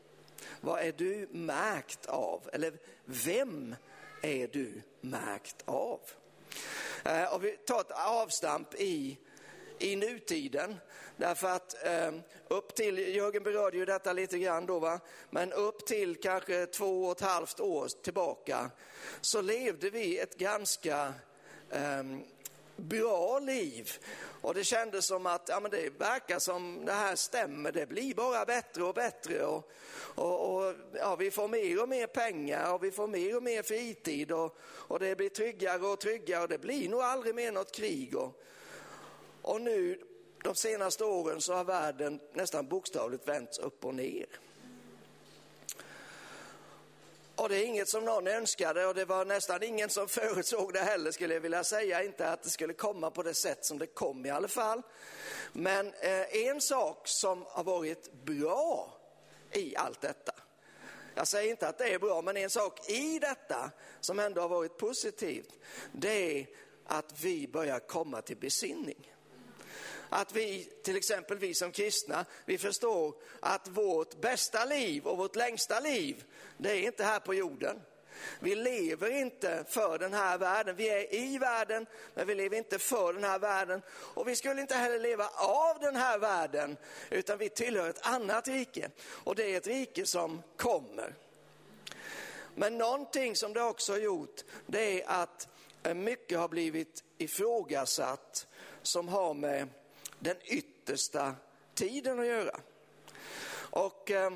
Vad 0.60 0.80
är 0.80 0.92
du 0.92 1.28
märkt 1.30 2.06
av? 2.06 2.50
Eller 2.52 2.72
vem 3.04 3.76
är 4.22 4.46
du 4.46 4.82
märkt 5.00 5.62
av? 5.64 6.00
Eh, 7.04 7.34
och 7.34 7.44
vi 7.44 7.56
tar 7.56 7.80
ett 7.80 7.90
avstamp 7.90 8.74
i, 8.74 9.18
i 9.78 9.96
nutiden. 9.96 10.76
Därför 11.16 11.48
att 11.48 11.86
eh, 11.86 12.12
upp 12.48 12.74
till, 12.74 12.98
Jörgen 12.98 13.42
berörde 13.42 13.76
ju 13.76 13.84
detta 13.84 14.12
lite 14.12 14.38
grann 14.38 14.66
då, 14.66 14.78
va? 14.78 15.00
men 15.30 15.52
upp 15.52 15.86
till 15.86 16.16
kanske 16.16 16.66
två 16.66 17.04
och 17.04 17.12
ett 17.12 17.20
halvt 17.20 17.60
år 17.60 17.88
tillbaka 18.02 18.70
så 19.20 19.40
levde 19.40 19.90
vi 19.90 20.18
ett 20.18 20.38
ganska 20.38 21.14
eh, 21.70 22.02
bra 22.78 23.38
liv. 23.38 23.92
Och 24.40 24.54
det 24.54 24.64
kändes 24.64 25.06
som 25.06 25.26
att 25.26 25.48
ja, 25.48 25.60
men 25.60 25.70
det 25.70 25.90
verkar 25.98 26.38
som 26.38 26.84
det 26.84 26.92
här 26.92 27.16
stämmer, 27.16 27.72
det 27.72 27.86
blir 27.86 28.14
bara 28.14 28.44
bättre 28.44 28.84
och 28.84 28.94
bättre. 28.94 29.44
Och, 29.44 29.70
och, 30.14 30.56
och 30.56 30.74
ja, 30.92 31.16
vi 31.16 31.30
får 31.30 31.48
mer 31.48 31.82
och 31.82 31.88
mer 31.88 32.06
pengar 32.06 32.74
och 32.74 32.84
vi 32.84 32.90
får 32.90 33.06
mer 33.06 33.36
och 33.36 33.42
mer 33.42 33.62
fritid 33.62 34.32
och, 34.32 34.56
och 34.62 34.98
det 34.98 35.16
blir 35.16 35.28
tryggare 35.28 35.86
och 35.86 36.00
tryggare 36.00 36.42
och 36.42 36.48
det 36.48 36.58
blir 36.58 36.88
nog 36.88 37.00
aldrig 37.00 37.34
mer 37.34 37.52
något 37.52 37.72
krig. 37.72 38.16
Och, 38.16 38.42
och 39.42 39.60
nu 39.60 40.00
de 40.44 40.54
senaste 40.54 41.04
åren 41.04 41.40
så 41.40 41.54
har 41.54 41.64
världen 41.64 42.20
nästan 42.32 42.68
bokstavligt 42.68 43.28
vänts 43.28 43.58
upp 43.58 43.84
och 43.84 43.94
ner. 43.94 44.26
Och 47.38 47.48
det 47.48 47.56
är 47.56 47.64
inget 47.64 47.88
som 47.88 48.04
någon 48.04 48.26
önskade 48.26 48.86
och 48.86 48.94
det 48.94 49.04
var 49.04 49.24
nästan 49.24 49.62
ingen 49.62 49.90
som 49.90 50.08
förutsåg 50.08 50.72
det 50.72 50.78
heller 50.78 51.10
skulle 51.10 51.34
jag 51.34 51.40
vilja 51.40 51.64
säga. 51.64 52.02
Inte 52.02 52.30
att 52.30 52.42
det 52.42 52.50
skulle 52.50 52.72
komma 52.72 53.10
på 53.10 53.22
det 53.22 53.34
sätt 53.34 53.64
som 53.64 53.78
det 53.78 53.86
kom 53.86 54.26
i 54.26 54.30
alla 54.30 54.48
fall. 54.48 54.82
Men 55.52 55.86
eh, 55.86 56.46
en 56.46 56.60
sak 56.60 57.08
som 57.08 57.44
har 57.48 57.64
varit 57.64 58.12
bra 58.12 58.98
i 59.52 59.76
allt 59.76 60.00
detta. 60.00 60.32
Jag 61.14 61.28
säger 61.28 61.50
inte 61.50 61.68
att 61.68 61.78
det 61.78 61.94
är 61.94 61.98
bra, 61.98 62.22
men 62.22 62.36
en 62.36 62.50
sak 62.50 62.90
i 62.90 63.18
detta 63.18 63.70
som 64.00 64.18
ändå 64.18 64.40
har 64.40 64.48
varit 64.48 64.76
positivt. 64.76 65.52
Det 65.92 66.40
är 66.40 66.46
att 66.86 67.20
vi 67.20 67.48
börjar 67.48 67.78
komma 67.78 68.22
till 68.22 68.36
besinning. 68.36 69.12
Att 70.08 70.32
vi, 70.32 70.64
till 70.82 70.96
exempel 70.96 71.38
vi 71.38 71.54
som 71.54 71.72
kristna, 71.72 72.24
vi 72.44 72.58
förstår 72.58 73.14
att 73.40 73.68
vårt 73.68 74.20
bästa 74.20 74.64
liv 74.64 75.06
och 75.06 75.18
vårt 75.18 75.36
längsta 75.36 75.80
liv, 75.80 76.24
det 76.56 76.70
är 76.70 76.82
inte 76.82 77.04
här 77.04 77.20
på 77.20 77.34
jorden. 77.34 77.80
Vi 78.40 78.54
lever 78.54 79.10
inte 79.10 79.64
för 79.68 79.98
den 79.98 80.14
här 80.14 80.38
världen. 80.38 80.76
Vi 80.76 80.88
är 80.88 81.14
i 81.14 81.38
världen, 81.38 81.86
men 82.14 82.26
vi 82.26 82.34
lever 82.34 82.56
inte 82.56 82.78
för 82.78 83.12
den 83.12 83.24
här 83.24 83.38
världen. 83.38 83.82
Och 83.90 84.28
vi 84.28 84.36
skulle 84.36 84.60
inte 84.60 84.74
heller 84.74 84.98
leva 84.98 85.28
av 85.36 85.78
den 85.80 85.96
här 85.96 86.18
världen, 86.18 86.76
utan 87.10 87.38
vi 87.38 87.48
tillhör 87.48 87.90
ett 87.90 88.06
annat 88.06 88.48
rike. 88.48 88.90
Och 89.24 89.34
det 89.34 89.52
är 89.52 89.56
ett 89.56 89.66
rike 89.66 90.06
som 90.06 90.42
kommer. 90.56 91.14
Men 92.54 92.78
någonting 92.78 93.36
som 93.36 93.52
det 93.52 93.62
också 93.62 93.92
har 93.92 93.98
gjort, 93.98 94.44
det 94.66 95.02
är 95.02 95.10
att 95.10 95.48
mycket 95.94 96.38
har 96.38 96.48
blivit 96.48 97.04
ifrågasatt 97.18 98.46
som 98.82 99.08
har 99.08 99.34
med 99.34 99.68
den 100.18 100.36
yttersta 100.44 101.34
tiden 101.74 102.18
att 102.18 102.26
göra. 102.26 102.60
Och 103.70 104.10
eh, 104.10 104.32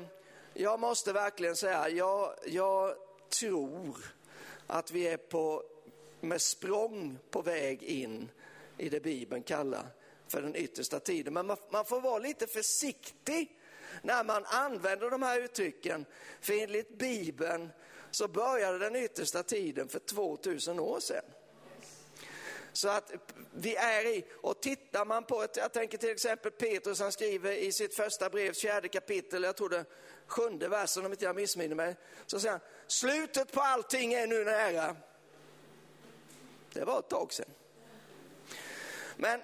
jag 0.53 0.79
måste 0.79 1.13
verkligen 1.13 1.55
säga, 1.55 1.89
jag, 1.89 2.35
jag 2.45 2.95
tror 3.39 3.97
att 4.67 4.91
vi 4.91 5.07
är 5.07 5.17
på, 5.17 5.63
med 6.21 6.41
språng 6.41 7.17
på 7.31 7.41
väg 7.41 7.83
in 7.83 8.29
i 8.77 8.89
det 8.89 8.99
Bibeln 8.99 9.43
kallar 9.43 9.85
för 10.27 10.41
den 10.41 10.55
yttersta 10.55 10.99
tiden. 10.99 11.33
Men 11.33 11.47
man, 11.47 11.57
man 11.71 11.85
får 11.85 12.01
vara 12.01 12.19
lite 12.19 12.47
försiktig 12.47 13.59
när 14.01 14.23
man 14.23 14.45
använder 14.45 15.09
de 15.09 15.23
här 15.23 15.39
uttrycken. 15.39 16.05
För 16.41 16.53
enligt 16.53 16.97
Bibeln 16.97 17.69
så 18.11 18.27
började 18.27 18.79
den 18.79 18.95
yttersta 18.95 19.43
tiden 19.43 19.87
för 19.87 19.99
2000 19.99 20.79
år 20.79 20.99
sedan. 20.99 21.25
Så 22.73 22.89
att 22.89 23.11
vi 23.53 23.75
är 23.75 24.05
i, 24.05 24.25
och 24.41 24.61
tittar 24.61 25.05
man 25.05 25.23
på, 25.23 25.43
ett, 25.43 25.57
jag 25.57 25.73
tänker 25.73 25.97
till 25.97 26.09
exempel 26.09 26.51
Petrus, 26.51 26.99
han 26.99 27.11
skriver 27.11 27.51
i 27.51 27.71
sitt 27.71 27.95
första 27.95 28.29
brev, 28.29 28.53
fjärde 28.53 28.87
kapitel, 28.87 29.43
jag 29.43 29.55
tror 29.55 29.69
det 29.69 29.85
sjunde 30.27 30.67
versen 30.67 31.05
om 31.05 31.11
inte 31.11 31.25
jag 31.25 31.35
missminner 31.35 31.75
mig, 31.75 31.95
så 32.25 32.39
säger 32.39 32.51
han, 32.51 32.61
slutet 32.87 33.51
på 33.51 33.61
allting 33.61 34.13
är 34.13 34.27
nu 34.27 34.43
nära. 34.43 34.95
Det 36.73 36.85
var 36.85 36.99
ett 36.99 37.09
tag 37.09 37.33
sedan. 37.33 37.49
Men 39.17 39.41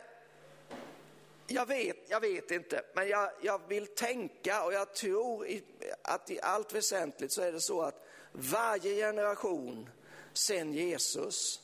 jag 1.47 1.65
vet, 1.65 1.97
jag 2.07 2.21
vet 2.21 2.51
inte, 2.51 2.83
men 2.93 3.07
jag, 3.07 3.31
jag 3.41 3.61
vill 3.67 3.87
tänka 3.87 4.63
och 4.63 4.73
jag 4.73 4.93
tror 4.93 5.47
i, 5.47 5.63
att 6.01 6.29
i 6.29 6.39
allt 6.41 6.73
väsentligt 6.73 7.31
så 7.31 7.41
är 7.41 7.51
det 7.51 7.61
så 7.61 7.81
att 7.81 8.05
varje 8.31 8.95
generation 8.95 9.89
sen 10.33 10.73
Jesus 10.73 11.61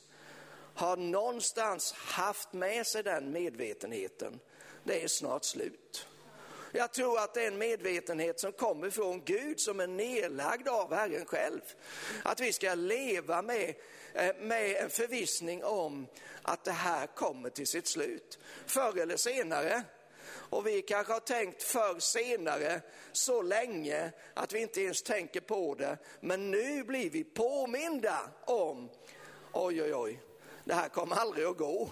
har 0.76 0.96
någonstans 0.96 1.92
haft 1.92 2.52
med 2.52 2.86
sig 2.86 3.02
den 3.02 3.32
medvetenheten, 3.32 4.40
det 4.84 5.02
är 5.02 5.08
snart 5.08 5.44
slut. 5.44 6.06
Jag 6.72 6.92
tror 6.92 7.18
att 7.18 7.34
det 7.34 7.42
är 7.42 7.48
en 7.48 7.58
medvetenhet 7.58 8.40
som 8.40 8.52
kommer 8.52 8.90
från 8.90 9.22
Gud, 9.24 9.60
som 9.60 9.80
är 9.80 9.86
nedlagd 9.86 10.68
av 10.68 10.94
Herren 10.94 11.26
själv. 11.26 11.60
Att 12.22 12.40
vi 12.40 12.52
ska 12.52 12.74
leva 12.74 13.42
med, 13.42 13.74
eh, 14.14 14.36
med 14.40 14.76
en 14.76 14.90
förvissning 14.90 15.64
om 15.64 16.06
att 16.42 16.64
det 16.64 16.72
här 16.72 17.06
kommer 17.06 17.50
till 17.50 17.66
sitt 17.66 17.86
slut. 17.86 18.38
Förr 18.66 18.98
eller 18.98 19.16
senare. 19.16 19.82
Och 20.28 20.66
vi 20.66 20.82
kanske 20.82 21.12
har 21.12 21.20
tänkt 21.20 21.62
förr 21.62 21.98
senare 21.98 22.80
så 23.12 23.42
länge 23.42 24.12
att 24.34 24.52
vi 24.52 24.60
inte 24.60 24.80
ens 24.80 25.02
tänker 25.02 25.40
på 25.40 25.74
det. 25.74 25.98
Men 26.20 26.50
nu 26.50 26.84
blir 26.84 27.10
vi 27.10 27.24
påminda 27.24 28.30
om, 28.44 28.90
oj 29.52 29.82
oj 29.82 29.94
oj, 29.94 30.20
det 30.66 30.74
här 30.74 30.88
kommer 30.88 31.16
aldrig 31.16 31.46
att 31.46 31.56
gå. 31.56 31.90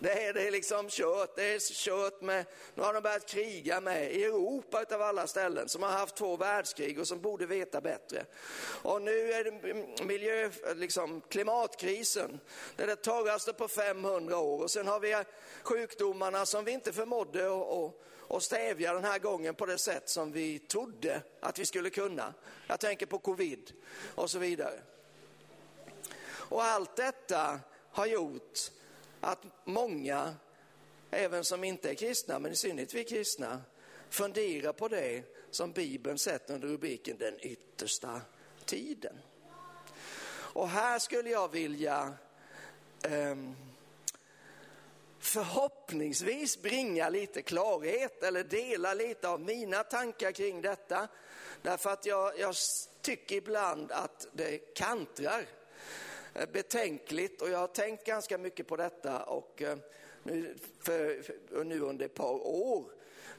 Det 0.00 0.26
är, 0.26 0.32
det 0.32 0.46
är 0.46 0.50
liksom 0.50 0.88
kört, 0.88 1.36
det 1.36 1.54
är 1.54 1.58
kört 1.58 2.20
med, 2.20 2.46
nu 2.74 2.82
har 2.82 2.94
de 2.94 3.00
börjat 3.00 3.28
kriga 3.28 3.80
med 3.80 4.02
Europa 4.02 4.82
utav 4.82 5.02
alla 5.02 5.26
ställen 5.26 5.68
som 5.68 5.82
har 5.82 5.90
haft 5.90 6.16
två 6.16 6.36
världskrig 6.36 6.98
och 6.98 7.08
som 7.08 7.20
borde 7.20 7.46
veta 7.46 7.80
bättre. 7.80 8.24
Och 8.82 9.02
nu 9.02 9.32
är 9.32 9.44
det 9.44 10.04
miljö, 10.04 10.50
liksom 10.74 11.20
klimatkrisen, 11.20 12.40
det 12.76 12.82
är 12.82 12.86
det 12.86 12.96
torraste 12.96 13.52
på 13.52 13.68
500 13.68 14.38
år 14.38 14.62
och 14.62 14.70
sen 14.70 14.86
har 14.86 15.00
vi 15.00 15.24
sjukdomarna 15.62 16.46
som 16.46 16.64
vi 16.64 16.72
inte 16.72 16.92
förmådde 16.92 17.46
att 17.46 17.94
och 18.28 18.42
stävja 18.42 18.92
den 18.94 19.04
här 19.04 19.18
gången 19.18 19.54
på 19.54 19.66
det 19.66 19.78
sätt 19.78 20.08
som 20.08 20.32
vi 20.32 20.58
trodde 20.58 21.22
att 21.40 21.58
vi 21.58 21.66
skulle 21.66 21.90
kunna. 21.90 22.34
Jag 22.66 22.80
tänker 22.80 23.06
på 23.06 23.18
covid 23.18 23.72
och 24.14 24.30
så 24.30 24.38
vidare. 24.38 24.80
Och 26.30 26.64
allt 26.64 26.96
detta 26.96 27.60
har 27.90 28.06
gjort 28.06 28.58
att 29.20 29.42
många, 29.64 30.34
även 31.10 31.44
som 31.44 31.64
inte 31.64 31.90
är 31.90 31.94
kristna, 31.94 32.38
men 32.38 32.52
i 32.52 32.56
synnerhet 32.56 32.94
vi 32.94 33.04
kristna, 33.04 33.62
funderar 34.10 34.72
på 34.72 34.88
det 34.88 35.22
som 35.50 35.72
Bibeln 35.72 36.18
sätter 36.18 36.54
under 36.54 36.68
rubriken 36.68 37.18
den 37.18 37.34
yttersta 37.40 38.20
tiden. 38.64 39.18
Och 40.30 40.68
här 40.68 40.98
skulle 40.98 41.30
jag 41.30 41.52
vilja 41.52 42.14
um, 43.10 43.56
förhoppningsvis 45.18 46.62
bringa 46.62 47.08
lite 47.08 47.42
klarhet 47.42 48.22
eller 48.22 48.44
dela 48.44 48.94
lite 48.94 49.28
av 49.28 49.40
mina 49.40 49.82
tankar 49.82 50.32
kring 50.32 50.62
detta. 50.62 51.08
Därför 51.62 51.90
att 51.90 52.06
jag, 52.06 52.38
jag 52.38 52.54
tycker 53.00 53.36
ibland 53.36 53.92
att 53.92 54.26
det 54.32 54.58
kantrar 54.58 55.44
Eh, 56.38 56.46
betänkligt 56.52 57.42
och 57.42 57.50
jag 57.50 57.58
har 57.58 57.66
tänkt 57.66 58.06
ganska 58.06 58.38
mycket 58.38 58.66
på 58.66 58.76
detta 58.76 59.22
och 59.22 59.62
eh, 59.62 59.78
nu, 60.22 60.54
för, 60.80 61.22
för, 61.22 61.64
nu 61.64 61.80
under 61.80 62.06
ett 62.06 62.14
par 62.14 62.46
år 62.46 62.84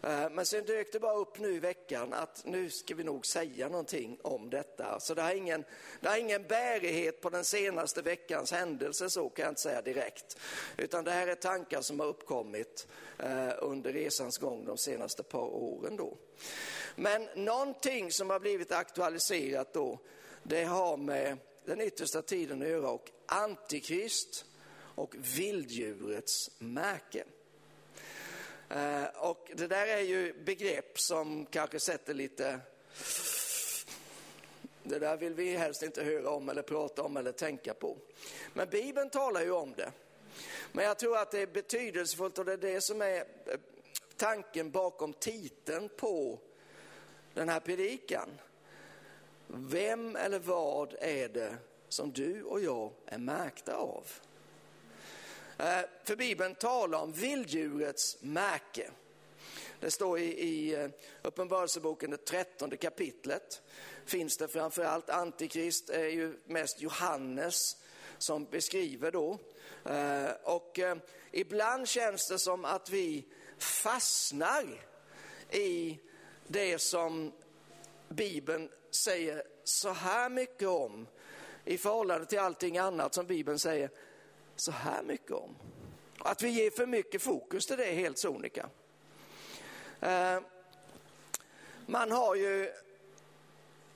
eh, 0.03 0.29
men 0.29 0.45
sen 0.45 0.65
dök 0.65 0.91
det 0.91 0.99
bara 0.99 1.15
upp 1.15 1.39
nu 1.39 1.55
i 1.55 1.59
veckan 1.59 2.13
att 2.13 2.45
nu 2.45 2.69
ska 2.69 2.95
vi 2.95 3.03
nog 3.03 3.25
säga 3.25 3.69
någonting 3.69 4.19
om 4.21 4.49
detta. 4.49 4.99
Så 4.99 5.13
det 5.13 5.21
har 5.21 5.35
ingen, 5.35 5.63
det 5.99 6.09
har 6.09 6.17
ingen 6.17 6.43
bärighet 6.43 7.21
på 7.21 7.29
den 7.29 7.45
senaste 7.45 8.01
veckans 8.01 8.51
händelse, 8.51 9.09
så 9.09 9.29
kan 9.29 9.43
jag 9.43 9.51
inte 9.51 9.61
säga 9.61 9.81
direkt. 9.81 10.37
Utan 10.77 11.03
det 11.03 11.11
här 11.11 11.27
är 11.27 11.35
tankar 11.35 11.81
som 11.81 11.99
har 11.99 12.07
uppkommit 12.07 12.87
under 13.57 13.93
resans 13.93 14.37
gång 14.37 14.65
de 14.65 14.77
senaste 14.77 15.23
par 15.23 15.55
åren. 15.55 15.97
Då. 15.97 16.17
Men 16.95 17.29
någonting 17.35 18.11
som 18.11 18.29
har 18.29 18.39
blivit 18.39 18.71
aktualiserat 18.71 19.73
då, 19.73 19.99
det 20.43 20.63
har 20.63 20.97
med 20.97 21.37
den 21.69 21.81
yttersta 21.81 22.21
tiden 22.21 22.61
att 22.61 22.67
göra 22.67 22.89
och 22.89 23.11
antikrist 23.25 24.45
och 24.75 25.15
vilddjurets 25.17 26.51
märke. 26.57 27.23
Eh, 28.69 29.03
och 29.15 29.51
det 29.55 29.67
där 29.67 29.87
är 29.87 30.01
ju 30.01 30.33
begrepp 30.43 30.99
som 30.99 31.45
kanske 31.45 31.79
sätter 31.79 32.13
lite... 32.13 32.59
Det 34.83 34.99
där 34.99 35.17
vill 35.17 35.33
vi 35.33 35.57
helst 35.57 35.83
inte 35.83 36.03
höra 36.03 36.29
om 36.29 36.49
eller 36.49 36.61
prata 36.61 37.03
om 37.03 37.17
eller 37.17 37.31
tänka 37.31 37.73
på. 37.73 37.97
Men 38.53 38.69
Bibeln 38.69 39.09
talar 39.09 39.41
ju 39.41 39.51
om 39.51 39.73
det. 39.73 39.91
Men 40.71 40.85
jag 40.85 40.99
tror 40.99 41.17
att 41.17 41.31
det 41.31 41.39
är 41.39 41.47
betydelsefullt 41.47 42.37
och 42.37 42.45
det 42.45 42.53
är 42.53 42.57
det 42.57 42.81
som 42.81 43.01
är 43.01 43.17
eh, 43.17 43.59
tanken 44.17 44.71
bakom 44.71 45.13
titeln 45.13 45.89
på 45.97 46.39
den 47.33 47.49
här 47.49 47.59
predikan. 47.59 48.29
Vem 49.51 50.15
eller 50.15 50.39
vad 50.39 50.95
är 50.99 51.29
det 51.29 51.57
som 51.89 52.11
du 52.11 52.43
och 52.43 52.61
jag 52.61 52.91
är 53.05 53.17
märkta 53.17 53.75
av? 53.75 54.05
Eh, 55.57 55.81
för 56.03 56.15
Bibeln 56.15 56.55
talar 56.55 56.99
om 56.99 57.11
vilddjurets 57.11 58.17
märke. 58.21 58.91
Det 59.79 59.91
står 59.91 60.19
i, 60.19 60.23
i 60.23 60.73
eh, 60.75 60.89
Uppenbarelseboken, 61.21 62.11
det 62.11 62.25
trettonde 62.25 62.77
kapitlet. 62.77 63.61
Finns 64.05 64.37
det 64.37 64.47
framförallt, 64.47 65.09
Antikrist 65.09 65.89
är 65.89 66.07
ju 66.07 66.33
mest 66.45 66.81
Johannes 66.81 67.77
som 68.17 68.45
beskriver 68.45 69.11
då. 69.11 69.39
Eh, 69.85 70.31
och 70.43 70.79
eh, 70.79 70.97
ibland 71.31 71.87
känns 71.87 72.27
det 72.27 72.39
som 72.39 72.65
att 72.65 72.89
vi 72.89 73.25
fastnar 73.57 74.65
i 75.51 75.99
det 76.47 76.81
som 76.81 77.31
Bibeln 78.09 78.69
säger 78.91 79.43
så 79.63 79.89
här 79.89 80.29
mycket 80.29 80.67
om 80.67 81.07
i 81.65 81.77
förhållande 81.77 82.25
till 82.25 82.39
allting 82.39 82.77
annat 82.77 83.13
som 83.13 83.27
Bibeln 83.27 83.59
säger 83.59 83.89
så 84.55 84.71
här 84.71 85.03
mycket 85.03 85.31
om. 85.31 85.55
Att 86.17 86.41
vi 86.41 86.49
ger 86.49 86.71
för 86.71 86.85
mycket 86.85 87.21
fokus 87.21 87.65
till 87.65 87.77
det 87.77 87.85
är 87.85 87.93
helt 87.93 88.17
sonika. 88.17 88.69
Eh, 89.99 90.39
man 91.85 92.11
har 92.11 92.35
ju, 92.35 92.71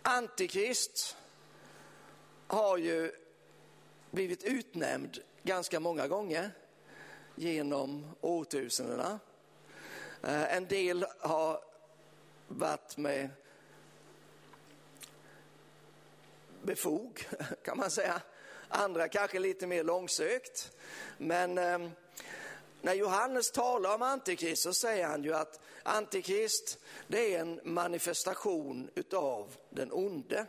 Antikrist 0.01 1.17
har 2.47 2.77
ju 2.77 3.11
blivit 4.11 4.43
utnämnd 4.43 5.17
ganska 5.43 5.79
många 5.79 6.07
gånger 6.07 6.51
genom 7.35 8.15
årtusendena. 8.21 9.19
Eh, 10.23 10.55
en 10.55 10.67
del 10.67 11.05
har 11.19 11.61
varit 12.47 12.97
med 12.97 13.29
befog, 16.63 17.27
kan 17.63 17.77
man 17.77 17.91
säga 17.91 18.21
andra 18.67 19.07
kanske 19.07 19.39
lite 19.39 19.67
mer 19.67 19.83
långsökt. 19.83 20.71
Men 21.17 21.57
eh, 21.57 21.89
när 22.81 22.93
Johannes 22.93 23.51
talar 23.51 23.95
om 23.95 24.01
Antikrist 24.01 24.63
så 24.63 24.73
säger 24.73 25.07
han 25.07 25.23
ju 25.23 25.33
att 25.33 25.59
Antikrist 25.83 26.79
det 27.07 27.35
är 27.35 27.39
en 27.39 27.59
manifestation 27.63 28.89
utav 28.95 29.55
den 29.69 29.91
onde. 29.91 30.45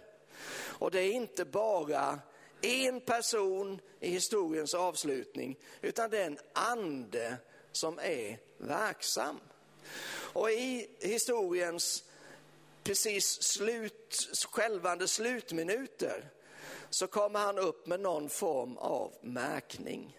Och 0.56 0.90
det 0.90 1.00
är 1.00 1.12
inte 1.12 1.44
bara 1.44 2.18
en 2.60 3.00
person 3.00 3.80
i 4.00 4.10
historiens 4.10 4.74
avslutning 4.74 5.58
utan 5.80 6.10
det 6.10 6.22
är 6.22 6.26
en 6.26 6.38
ande 6.52 7.36
som 7.72 7.98
är 7.98 8.38
verksam. 8.58 9.40
Och 10.32 10.50
i 10.50 10.88
historiens 11.00 12.04
precis 12.84 13.42
slut, 13.42 14.28
skälvande 14.52 15.08
slutminuter 15.08 16.30
så 16.90 17.06
kommer 17.06 17.40
han 17.40 17.58
upp 17.58 17.86
med 17.86 18.00
någon 18.00 18.28
form 18.28 18.76
av 18.76 19.12
märkning. 19.20 20.18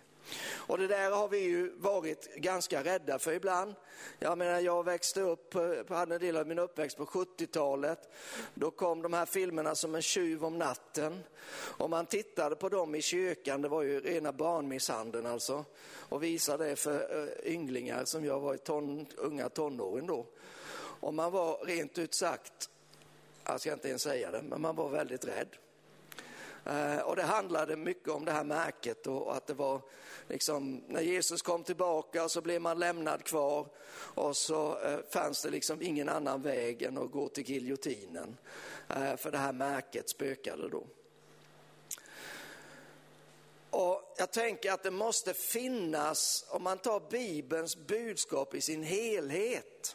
Och 0.54 0.78
det 0.78 0.88
där 0.88 1.12
har 1.12 1.28
vi 1.28 1.40
ju 1.40 1.70
varit 1.78 2.36
ganska 2.36 2.84
rädda 2.84 3.20
för 3.20 3.34
ibland. 3.34 3.76
Jag 4.20 4.38
menar, 4.38 4.60
jag 4.60 4.86
växte 4.86 5.22
upp, 5.22 5.54
hade 5.90 6.16
en 6.16 6.22
del 6.22 6.38
av 6.38 6.48
min 6.48 6.60
uppväxt 6.60 6.98
på 6.98 7.06
70-talet. 7.06 8.10
Då 8.54 8.72
kom 8.72 9.02
de 9.02 9.14
här 9.14 9.26
filmerna 9.26 9.76
som 9.76 9.96
en 9.96 10.02
tjuv 10.02 10.46
om 10.46 10.58
natten. 10.58 11.24
Och 11.54 11.90
man 11.90 12.06
tittade 12.06 12.56
på 12.56 12.70
dem 12.70 12.96
i 12.96 13.02
kyrkan, 13.02 13.62
det 13.62 13.68
var 13.68 13.82
ju 13.82 14.00
rena 14.00 14.32
barnmisshandeln 14.32 15.26
alltså. 15.26 15.66
Och 15.86 16.24
visade 16.24 16.66
det 16.66 16.76
för 16.76 17.24
eh, 17.24 17.54
ynglingar 17.54 18.06
som 18.06 18.26
jag 18.26 18.40
var 18.40 18.56
i 18.56 18.58
ton, 18.58 19.06
unga 19.18 19.50
tonåren 19.50 20.08
då. 20.08 20.26
Och 21.06 21.14
man 21.14 21.32
var 21.32 21.66
rent 21.66 21.98
ut 21.98 22.14
sagt, 22.14 22.70
jag 23.44 23.62
ska 23.62 23.74
inte 23.74 23.88
ens 23.88 24.02
säga 24.02 24.32
det, 24.32 24.42
men 24.42 24.62
man 24.62 24.76
var 24.76 24.90
väldigt 24.90 25.26
rädd. 25.26 25.48
Eh, 26.66 26.98
och 26.98 27.16
det 27.16 27.24
handlade 27.24 27.76
mycket 27.76 28.10
om 28.10 28.26
det 28.26 28.32
här 28.32 28.44
märket 28.44 29.08
och 29.08 29.36
att 29.36 29.48
det 29.48 29.54
var 29.54 29.82
liksom, 30.28 30.84
när 30.88 31.02
Jesus 31.02 31.42
kom 31.42 31.64
tillbaka 31.64 32.30
så 32.30 32.42
blev 32.42 32.62
man 32.62 32.80
lämnad 32.80 33.24
kvar 33.24 33.68
och 33.96 34.38
så 34.38 34.80
eh, 34.80 35.00
fanns 35.10 35.42
det 35.42 35.50
liksom 35.50 35.82
ingen 35.82 36.10
annan 36.10 36.42
väg 36.42 36.82
än 36.82 36.98
att 36.98 37.12
gå 37.12 37.30
till 37.30 37.50
giljotinen. 37.50 38.38
Eh, 38.90 39.16
för 39.16 39.32
det 39.32 39.38
här 39.38 39.54
märket 39.54 40.10
spökade 40.10 40.70
då. 40.70 40.84
Och 43.70 44.16
jag 44.18 44.32
tänker 44.32 44.72
att 44.72 44.84
det 44.84 44.92
måste 44.92 45.34
finnas, 45.34 46.46
om 46.50 46.64
man 46.64 46.78
tar 46.78 47.10
Bibelns 47.10 47.78
budskap 47.78 48.56
i 48.56 48.62
sin 48.62 48.84
helhet, 48.84 49.95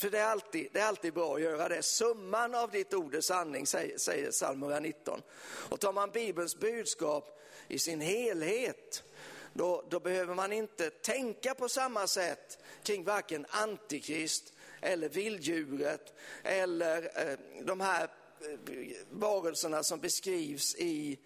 för 0.00 0.10
det 0.10 0.18
är, 0.18 0.26
alltid, 0.26 0.68
det 0.72 0.80
är 0.80 0.86
alltid 0.86 1.14
bra 1.14 1.34
att 1.34 1.42
göra 1.42 1.68
det. 1.68 1.82
Summan 1.82 2.54
av 2.54 2.70
ditt 2.70 2.94
ord 2.94 3.14
är 3.14 3.20
sanning, 3.20 3.66
säger, 3.66 3.98
säger 3.98 4.30
psalm 4.30 4.62
119. 4.62 5.22
Och 5.42 5.80
tar 5.80 5.92
man 5.92 6.10
Bibelns 6.10 6.56
budskap 6.56 7.40
i 7.68 7.78
sin 7.78 8.00
helhet, 8.00 9.04
då, 9.52 9.84
då 9.88 10.00
behöver 10.00 10.34
man 10.34 10.52
inte 10.52 10.90
tänka 10.90 11.54
på 11.54 11.68
samma 11.68 12.06
sätt 12.06 12.58
kring 12.82 13.04
varken 13.04 13.46
antikrist 13.48 14.52
eller 14.80 15.08
vilddjuret 15.08 16.14
eller 16.42 17.02
eh, 17.02 17.38
de 17.62 17.80
här 17.80 18.02
eh, 18.04 18.96
varelserna 19.10 19.82
som 19.82 20.00
beskrivs 20.00 20.76
i, 20.76 21.18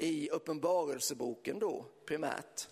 i 0.00 0.28
Uppenbarelseboken 0.30 1.58
då 1.58 1.84
primärt. 2.06 2.68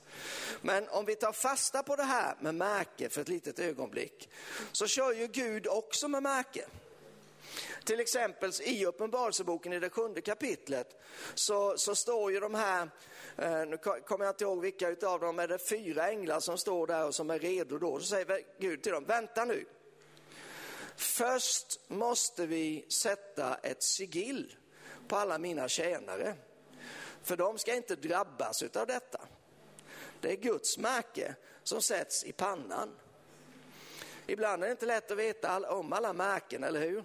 Men 0.60 0.88
om 0.88 1.04
vi 1.04 1.14
tar 1.14 1.32
fasta 1.32 1.82
på 1.82 1.96
det 1.96 2.02
här 2.02 2.36
med 2.40 2.54
märke 2.54 3.08
för 3.08 3.20
ett 3.20 3.28
litet 3.28 3.58
ögonblick 3.58 4.28
så 4.72 4.86
kör 4.86 5.12
ju 5.12 5.26
Gud 5.26 5.66
också 5.66 6.08
med 6.08 6.22
märke. 6.22 6.64
Till 7.84 8.00
exempel 8.00 8.52
i 8.62 8.86
Uppenbarelseboken 8.86 9.72
i 9.72 9.78
det 9.78 9.90
sjunde 9.90 10.20
kapitlet 10.20 11.00
så, 11.34 11.78
så 11.78 11.94
står 11.94 12.32
ju 12.32 12.40
de 12.40 12.54
här, 12.54 12.90
eh, 13.36 13.66
nu 13.66 13.76
kommer 13.76 14.24
jag 14.24 14.32
inte 14.32 14.44
ihåg 14.44 14.60
vilka 14.60 14.88
utav 14.88 15.20
dem, 15.20 15.38
är 15.38 15.48
det 15.48 15.68
fyra 15.68 16.08
änglar 16.08 16.40
som 16.40 16.58
står 16.58 16.86
där 16.86 17.06
och 17.06 17.14
som 17.14 17.30
är 17.30 17.38
redo 17.38 17.78
då. 17.78 17.98
Så 17.98 18.06
säger 18.06 18.40
Gud 18.60 18.82
till 18.82 18.92
dem, 18.92 19.04
vänta 19.04 19.44
nu. 19.44 19.64
Först 20.96 21.80
måste 21.88 22.46
vi 22.46 22.86
sätta 22.88 23.54
ett 23.54 23.82
sigill 23.82 24.56
på 25.08 25.16
alla 25.16 25.38
mina 25.38 25.68
tjänare. 25.68 26.34
För 27.28 27.36
de 27.36 27.58
ska 27.58 27.74
inte 27.74 27.96
drabbas 27.96 28.62
av 28.62 28.86
detta. 28.86 29.20
Det 30.20 30.32
är 30.32 30.36
Guds 30.36 30.78
märke 30.78 31.34
som 31.62 31.82
sätts 31.82 32.24
i 32.24 32.32
pannan. 32.32 32.96
Ibland 34.26 34.62
är 34.62 34.66
det 34.66 34.72
inte 34.72 34.86
lätt 34.86 35.10
att 35.10 35.18
veta 35.18 35.70
om 35.70 35.92
alla 35.92 36.12
märken, 36.12 36.64
eller 36.64 36.80
hur? 36.80 37.04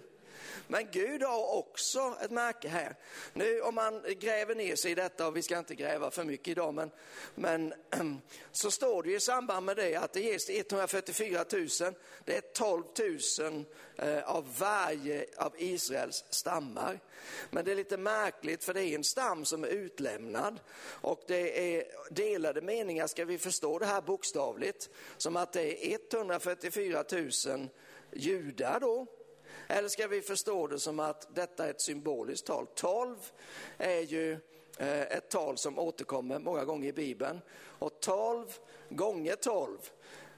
Men 0.68 0.88
Gud 0.90 1.22
har 1.22 1.56
också 1.56 2.16
ett 2.20 2.30
märke 2.30 2.68
här. 2.68 2.96
Nu 3.32 3.60
om 3.60 3.74
man 3.74 4.02
gräver 4.20 4.54
ner 4.54 4.76
sig 4.76 4.90
i 4.90 4.94
detta, 4.94 5.26
och 5.26 5.36
vi 5.36 5.42
ska 5.42 5.58
inte 5.58 5.74
gräva 5.74 6.10
för 6.10 6.24
mycket 6.24 6.48
idag, 6.48 6.74
men, 6.74 6.90
men 7.34 7.74
ehm, 7.90 8.20
så 8.52 8.70
står 8.70 9.02
det 9.02 9.12
i 9.12 9.20
samband 9.20 9.66
med 9.66 9.76
det 9.76 9.96
att 9.96 10.12
det 10.12 10.20
ges 10.20 10.50
144 10.50 11.44
000, 11.52 11.68
det 12.24 12.36
är 12.36 12.40
12 12.40 12.84
000 13.40 13.64
eh, 13.96 14.30
av 14.30 14.58
varje 14.58 15.26
av 15.36 15.54
Israels 15.58 16.24
stammar. 16.30 17.00
Men 17.50 17.64
det 17.64 17.70
är 17.70 17.76
lite 17.76 17.96
märkligt 17.96 18.64
för 18.64 18.74
det 18.74 18.84
är 18.84 18.94
en 18.94 19.04
stam 19.04 19.44
som 19.44 19.64
är 19.64 19.68
utlämnad 19.68 20.60
och 20.86 21.22
det 21.26 21.76
är 21.76 21.84
delade 22.10 22.62
meningar, 22.62 23.06
ska 23.06 23.24
vi 23.24 23.38
förstå 23.38 23.78
det 23.78 23.86
här 23.86 24.02
bokstavligt, 24.02 24.90
som 25.16 25.36
att 25.36 25.52
det 25.52 25.92
är 25.92 25.98
144 26.14 27.04
000 27.46 27.68
judar 28.12 28.80
då, 28.80 29.06
eller 29.68 29.88
ska 29.88 30.06
vi 30.06 30.22
förstå 30.22 30.66
det 30.66 30.78
som 30.78 31.00
att 31.00 31.34
detta 31.34 31.66
är 31.66 31.70
ett 31.70 31.80
symboliskt 31.80 32.46
tal? 32.46 32.66
12 32.74 33.16
är 33.78 34.00
ju 34.00 34.32
eh, 34.78 35.02
ett 35.02 35.30
tal 35.30 35.58
som 35.58 35.78
återkommer 35.78 36.38
många 36.38 36.64
gånger 36.64 36.88
i 36.88 36.92
Bibeln. 36.92 37.40
Och 37.78 38.00
12 38.00 38.46
gånger 38.88 39.36
12, 39.36 39.78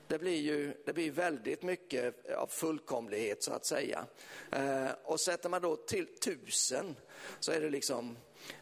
det 0.07 0.19
blir 0.19 0.41
ju 0.41 0.75
det 0.85 0.93
blir 0.93 1.11
väldigt 1.11 1.63
mycket 1.63 2.31
av 2.31 2.47
fullkomlighet 2.47 3.43
så 3.43 3.53
att 3.53 3.67
säga. 3.67 4.07
Eh, 4.53 4.91
och 5.05 5.21
sätter 5.21 5.49
man 5.49 5.63
då 5.63 5.77
till 5.77 6.07
tusen 6.07 6.97
så 7.41 7.53
är 7.53 7.61
det 7.61 7.71
liksom 7.71 8.17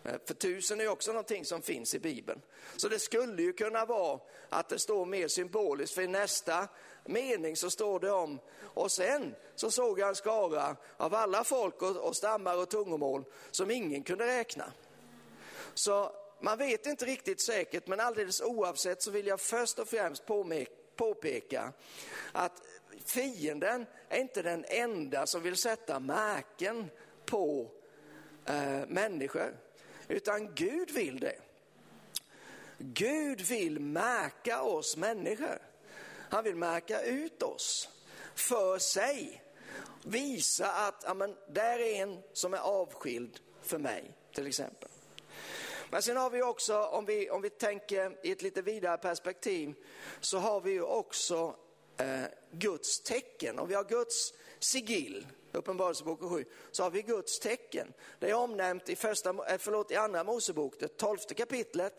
eh, 0.05 0.15
för 0.27 0.35
tusen 0.35 0.81
är 0.81 0.89
också 0.89 1.13
någonting 1.13 1.45
som 1.45 1.63
finns 1.63 1.95
i 1.95 1.99
Bibeln. 1.99 2.41
Så 2.77 2.89
det 2.89 2.99
skulle 2.99 3.43
ju 3.43 3.53
kunna 3.53 3.85
vara 3.85 4.21
att 4.49 4.69
det 4.69 4.79
står 4.79 5.07
mer 5.07 5.29
symboliskt, 5.29 5.95
för 5.95 6.03
i 6.03 6.07
nästa 6.07 6.69
mening 7.05 7.57
så 7.57 7.71
står 7.71 8.01
det 8.01 8.11
om, 8.11 8.41
och 8.63 8.93
sen 8.93 9.35
så 9.55 9.71
såg 9.71 9.99
jag 9.99 10.09
en 10.09 10.15
skara 10.15 10.77
av 10.97 11.15
alla 11.15 11.45
folk 11.45 11.83
och, 11.83 11.97
och 11.97 12.17
stammar 12.17 12.57
och 12.57 12.69
tungomål 12.69 13.25
som 13.51 13.71
ingen 13.71 14.03
kunde 14.03 14.27
räkna. 14.27 14.73
Så 15.75 16.13
man 16.41 16.59
vet 16.59 16.87
inte 16.87 17.05
riktigt 17.05 17.41
säkert, 17.41 17.87
men 17.87 18.01
alldeles 18.01 18.41
oavsett 18.41 19.03
så 19.03 19.11
vill 19.11 19.27
jag 19.27 19.41
först 19.41 19.79
och 19.79 19.89
främst 19.89 20.23
påpeka 20.97 21.73
att 22.33 22.63
fienden 23.05 23.87
är 24.09 24.21
inte 24.21 24.43
den 24.43 24.65
enda 24.69 25.27
som 25.27 25.43
vill 25.43 25.57
sätta 25.57 26.01
märken 26.01 26.91
på 27.27 27.71
eh, 28.45 28.87
människor, 28.89 29.57
utan 30.09 30.55
Gud 30.55 30.91
vill 30.91 31.21
det. 31.21 31.37
Gud 32.79 33.41
vill 33.41 33.81
märka 33.81 34.63
oss 34.63 34.97
människor. 34.97 35.59
Han 36.35 36.45
vill 36.45 36.57
märka 36.57 37.03
ut 37.03 37.43
oss 37.43 37.89
för 38.35 38.79
sig. 38.79 39.43
Visa 40.05 40.73
att 40.73 41.05
amen, 41.05 41.37
där 41.49 41.79
är 41.79 42.03
en 42.03 42.23
som 42.33 42.55
är 42.55 42.59
avskild 42.59 43.41
för 43.63 43.79
mig, 43.79 44.13
till 44.35 44.47
exempel. 44.47 44.89
Men 45.91 46.03
sen 46.03 46.17
har 46.17 46.31
vi 46.31 46.43
också, 46.43 46.83
om 46.83 47.05
vi, 47.05 47.31
om 47.31 47.43
vi 47.43 47.51
tänker 47.51 48.27
i 48.27 48.33
ett 48.33 48.43
lite 48.43 48.63
vidare 48.63 48.99
perspektiv, 48.99 49.75
så 50.21 50.39
har 50.39 50.61
vi 50.61 50.71
ju 50.71 50.83
också 50.83 51.57
eh, 51.97 52.23
Guds 52.51 53.01
tecken. 53.01 53.59
Och 53.59 53.71
vi 53.71 53.75
har 53.75 53.85
Guds 53.85 54.35
sigill, 54.59 55.27
Uppenbarelseboken 55.55 56.29
7, 56.29 56.45
så 56.71 56.83
har 56.83 56.91
vi 56.91 57.03
Guds 57.03 57.39
tecken. 57.39 57.93
Det 58.19 58.31
är 58.31 58.35
omnämnt 58.35 58.89
i, 58.89 58.97
första, 58.97 59.31
eh, 59.31 59.59
förlåt, 59.59 59.91
i 59.91 59.97
andra 59.97 60.25
Mosebok, 60.25 60.75
det 60.79 60.97
tolfte 60.97 61.35
kapitlet, 61.35 61.95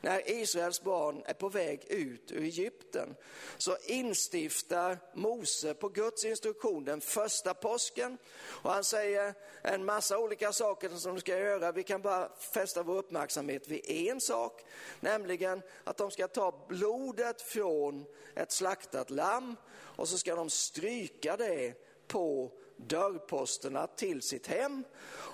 när 0.00 0.30
Israels 0.30 0.82
barn 0.82 1.22
är 1.26 1.34
på 1.34 1.48
väg 1.48 1.84
ut 1.88 2.32
ur 2.32 2.42
Egypten. 2.42 3.14
Så 3.58 3.76
instiftar 3.84 4.98
Mose 5.14 5.74
på 5.74 5.88
Guds 5.88 6.24
instruktion 6.24 6.84
den 6.84 7.00
första 7.00 7.54
påsken 7.54 8.18
och 8.44 8.70
han 8.70 8.84
säger 8.84 9.34
en 9.62 9.84
massa 9.84 10.18
olika 10.18 10.52
saker 10.52 10.88
som 10.88 11.14
de 11.14 11.20
ska 11.20 11.38
göra. 11.38 11.72
Vi 11.72 11.82
kan 11.82 12.02
bara 12.02 12.28
fästa 12.38 12.82
vår 12.82 12.96
uppmärksamhet 12.96 13.68
vid 13.68 13.90
en 13.90 14.20
sak, 14.20 14.64
nämligen 15.00 15.62
att 15.84 15.96
de 15.96 16.10
ska 16.10 16.28
ta 16.28 16.66
blodet 16.68 17.42
från 17.42 18.04
ett 18.34 18.52
slaktat 18.52 19.10
lamm 19.10 19.56
och 19.70 20.08
så 20.08 20.18
ska 20.18 20.34
de 20.34 20.50
stryka 20.50 21.36
det 21.36 21.74
på 22.08 22.52
dörrposterna 22.86 23.86
till 23.86 24.22
sitt 24.22 24.46
hem. 24.46 24.84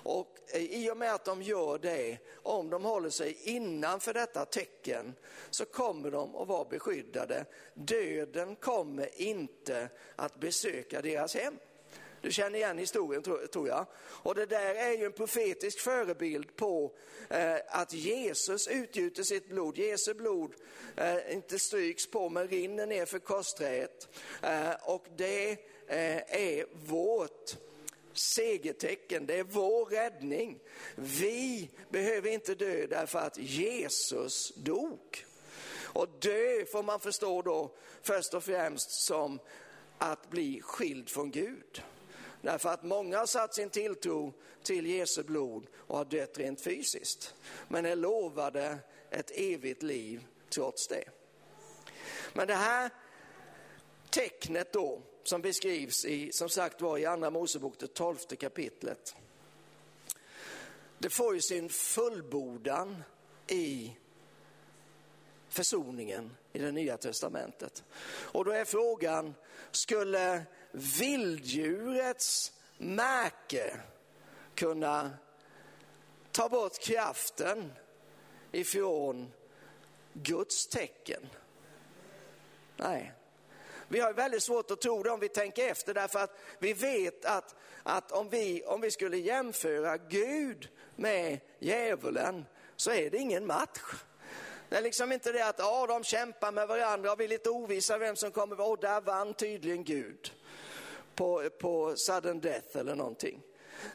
Och 0.03 0.37
i 0.53 0.89
och 0.89 0.97
med 0.97 1.13
att 1.13 1.25
de 1.25 1.41
gör 1.41 1.77
det, 1.77 2.17
om 2.43 2.69
de 2.69 2.85
håller 2.85 3.09
sig 3.09 3.37
innanför 3.43 4.13
detta 4.13 4.45
tecken, 4.45 5.13
så 5.49 5.65
kommer 5.65 6.11
de 6.11 6.35
att 6.35 6.47
vara 6.47 6.65
beskyddade. 6.65 7.45
Döden 7.73 8.55
kommer 8.55 9.21
inte 9.21 9.89
att 10.15 10.39
besöka 10.39 11.01
deras 11.01 11.35
hem. 11.35 11.57
Du 12.25 12.31
känner 12.31 12.59
igen 12.59 12.77
historien 12.77 13.23
tror 13.51 13.67
jag. 13.67 13.85
Och 14.05 14.35
det 14.35 14.45
där 14.45 14.75
är 14.75 14.91
ju 14.91 15.05
en 15.05 15.11
profetisk 15.11 15.79
förebild 15.79 16.55
på 16.55 16.91
eh, 17.29 17.55
att 17.67 17.93
Jesus 17.93 18.67
utgjuter 18.67 19.23
sitt 19.23 19.49
blod. 19.49 19.77
Jesu 19.77 20.13
blod 20.13 20.53
eh, 20.97 21.33
inte 21.33 21.59
stryks 21.59 22.07
på 22.11 22.29
men 22.29 22.47
rinner 22.47 22.85
ner 22.85 23.05
för 23.05 23.19
korsträet. 23.19 24.09
Eh, 24.41 24.73
och 24.83 25.05
det 25.17 25.57
Eh, 25.87 26.17
är 26.17 26.65
vårt 26.85 27.57
segertecken, 28.13 29.25
det 29.25 29.39
är 29.39 29.43
vår 29.43 29.85
räddning. 29.85 30.59
Vi 30.95 31.69
behöver 31.89 32.29
inte 32.29 32.55
dö 32.55 32.87
därför 32.87 33.19
att 33.19 33.37
Jesus 33.37 34.53
dog. 34.55 35.25
Och 35.95 36.07
dö 36.19 36.65
får 36.65 36.83
man 36.83 36.99
förstå 36.99 37.41
då 37.41 37.71
först 38.01 38.33
och 38.33 38.43
främst 38.43 38.91
som 38.91 39.39
att 39.97 40.29
bli 40.29 40.61
skild 40.61 41.09
från 41.09 41.31
Gud. 41.31 41.83
Därför 42.41 42.69
att 42.69 42.83
många 42.83 43.17
har 43.17 43.25
satt 43.25 43.55
sin 43.55 43.69
tilltro 43.69 44.33
till 44.63 44.87
Jesu 44.87 45.23
blod 45.23 45.67
och 45.75 45.97
har 45.97 46.05
dött 46.05 46.37
rent 46.37 46.61
fysiskt. 46.61 47.35
Men 47.67 47.85
är 47.85 47.95
lovade 47.95 48.77
ett 49.09 49.31
evigt 49.35 49.83
liv 49.83 50.25
trots 50.49 50.87
det. 50.87 51.03
Men 52.33 52.47
det 52.47 52.53
här 52.53 52.89
tecknet 54.09 54.73
då, 54.73 55.01
som 55.27 55.41
beskrivs 55.41 56.05
i, 56.05 56.31
som 56.31 56.49
sagt 56.49 56.81
var 56.81 56.97
i 56.97 57.05
andra 57.05 57.29
Mosebok, 57.29 57.79
det 57.79 57.93
tolfte 57.93 58.35
kapitlet. 58.35 59.15
Det 60.97 61.09
får 61.09 61.35
ju 61.35 61.41
sin 61.41 61.69
fullbordan 61.69 63.03
i 63.47 63.97
försoningen 65.49 66.37
i 66.53 66.59
det 66.59 66.71
nya 66.71 66.97
testamentet. 66.97 67.83
Och 68.07 68.45
då 68.45 68.51
är 68.51 68.65
frågan, 68.65 69.35
skulle 69.71 70.43
vilddjurets 70.71 72.53
märke 72.77 73.79
kunna 74.55 75.11
ta 76.31 76.49
bort 76.49 76.79
kraften 76.79 77.73
ifrån 78.51 79.31
Guds 80.13 80.67
tecken? 80.67 81.29
Nej. 82.77 83.13
Vi 83.87 83.99
har 83.99 84.13
väldigt 84.13 84.43
svårt 84.43 84.71
att 84.71 84.81
tro 84.81 85.03
det 85.03 85.09
om 85.09 85.19
vi 85.19 85.29
tänker 85.29 85.67
efter 85.67 85.93
därför 85.93 86.19
att 86.19 86.39
vi 86.59 86.73
vet 86.73 87.25
att, 87.25 87.55
att 87.83 88.11
om, 88.11 88.29
vi, 88.29 88.63
om 88.65 88.81
vi 88.81 88.91
skulle 88.91 89.17
jämföra 89.17 89.97
Gud 89.97 90.69
med 90.95 91.39
djävulen 91.59 92.45
så 92.75 92.91
är 92.91 93.09
det 93.09 93.17
ingen 93.17 93.45
match. 93.45 93.81
Det 94.69 94.75
är 94.75 94.81
liksom 94.81 95.11
inte 95.11 95.31
det 95.31 95.47
att 95.47 95.59
ja, 95.59 95.87
de 95.87 96.03
kämpar 96.03 96.51
med 96.51 96.67
varandra 96.67 97.11
och 97.11 97.19
vi 97.19 97.23
är 97.23 97.29
lite 97.29 97.49
ovissa 97.49 97.97
vem 97.97 98.15
som 98.15 98.31
kommer, 98.31 98.61
och 98.61 98.79
där 98.79 99.01
vann 99.01 99.33
tydligen 99.33 99.83
Gud 99.83 100.33
på, 101.15 101.49
på 101.59 101.95
sudden 101.95 102.41
death 102.41 102.77
eller 102.77 102.95
någonting. 102.95 103.41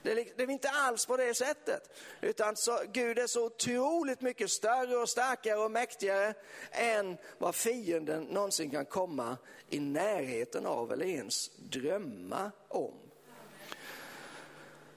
Det 0.03 0.11
är, 0.13 0.27
det 0.37 0.43
är 0.43 0.51
inte 0.51 0.71
alls 0.71 1.07
på 1.07 1.17
det 1.17 1.35
sättet. 1.35 1.91
Utan 2.21 2.57
så, 2.57 2.81
Gud 2.93 3.19
är 3.19 3.27
så 3.27 3.45
otroligt 3.47 4.21
mycket 4.21 4.51
större 4.51 4.97
och 4.97 5.09
starkare 5.09 5.59
och 5.59 5.71
mäktigare 5.71 6.35
än 6.71 7.17
vad 7.39 7.55
fienden 7.55 8.23
någonsin 8.25 8.71
kan 8.71 8.87
komma 8.87 9.37
i 9.69 9.81
närheten 9.81 10.67
av 10.67 10.93
eller 10.93 11.07
ens 11.07 11.51
drömma 11.57 12.51
om. 12.69 12.95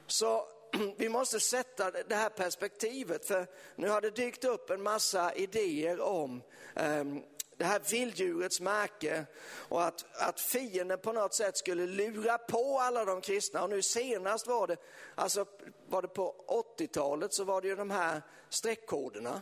Så 0.07 0.47
vi 0.97 1.09
måste 1.09 1.39
sätta 1.39 1.91
det 1.91 2.15
här 2.15 2.29
perspektivet, 2.29 3.25
för 3.25 3.47
nu 3.75 3.89
har 3.89 4.01
det 4.01 4.15
dykt 4.15 4.43
upp 4.43 4.69
en 4.69 4.81
massa 4.81 5.33
idéer 5.33 6.01
om 6.01 6.41
um, 6.75 7.23
det 7.57 7.65
här 7.65 7.81
vilddjurets 7.91 8.61
märke 8.61 9.25
och 9.69 9.83
att, 9.83 10.05
att 10.13 10.39
fienden 10.39 10.99
på 10.99 11.11
något 11.11 11.33
sätt 11.33 11.57
skulle 11.57 11.85
lura 11.85 12.37
på 12.37 12.79
alla 12.79 13.05
de 13.05 13.21
kristna. 13.21 13.63
Och 13.63 13.69
nu 13.69 13.81
senast 13.81 14.47
var 14.47 14.67
det, 14.67 14.77
alltså 15.15 15.45
var 15.87 16.01
det 16.01 16.07
på 16.07 16.35
80-talet 16.77 17.33
så 17.33 17.43
var 17.43 17.61
det 17.61 17.67
ju 17.67 17.75
de 17.75 17.91
här 17.91 18.21
streckkoderna. 18.49 19.41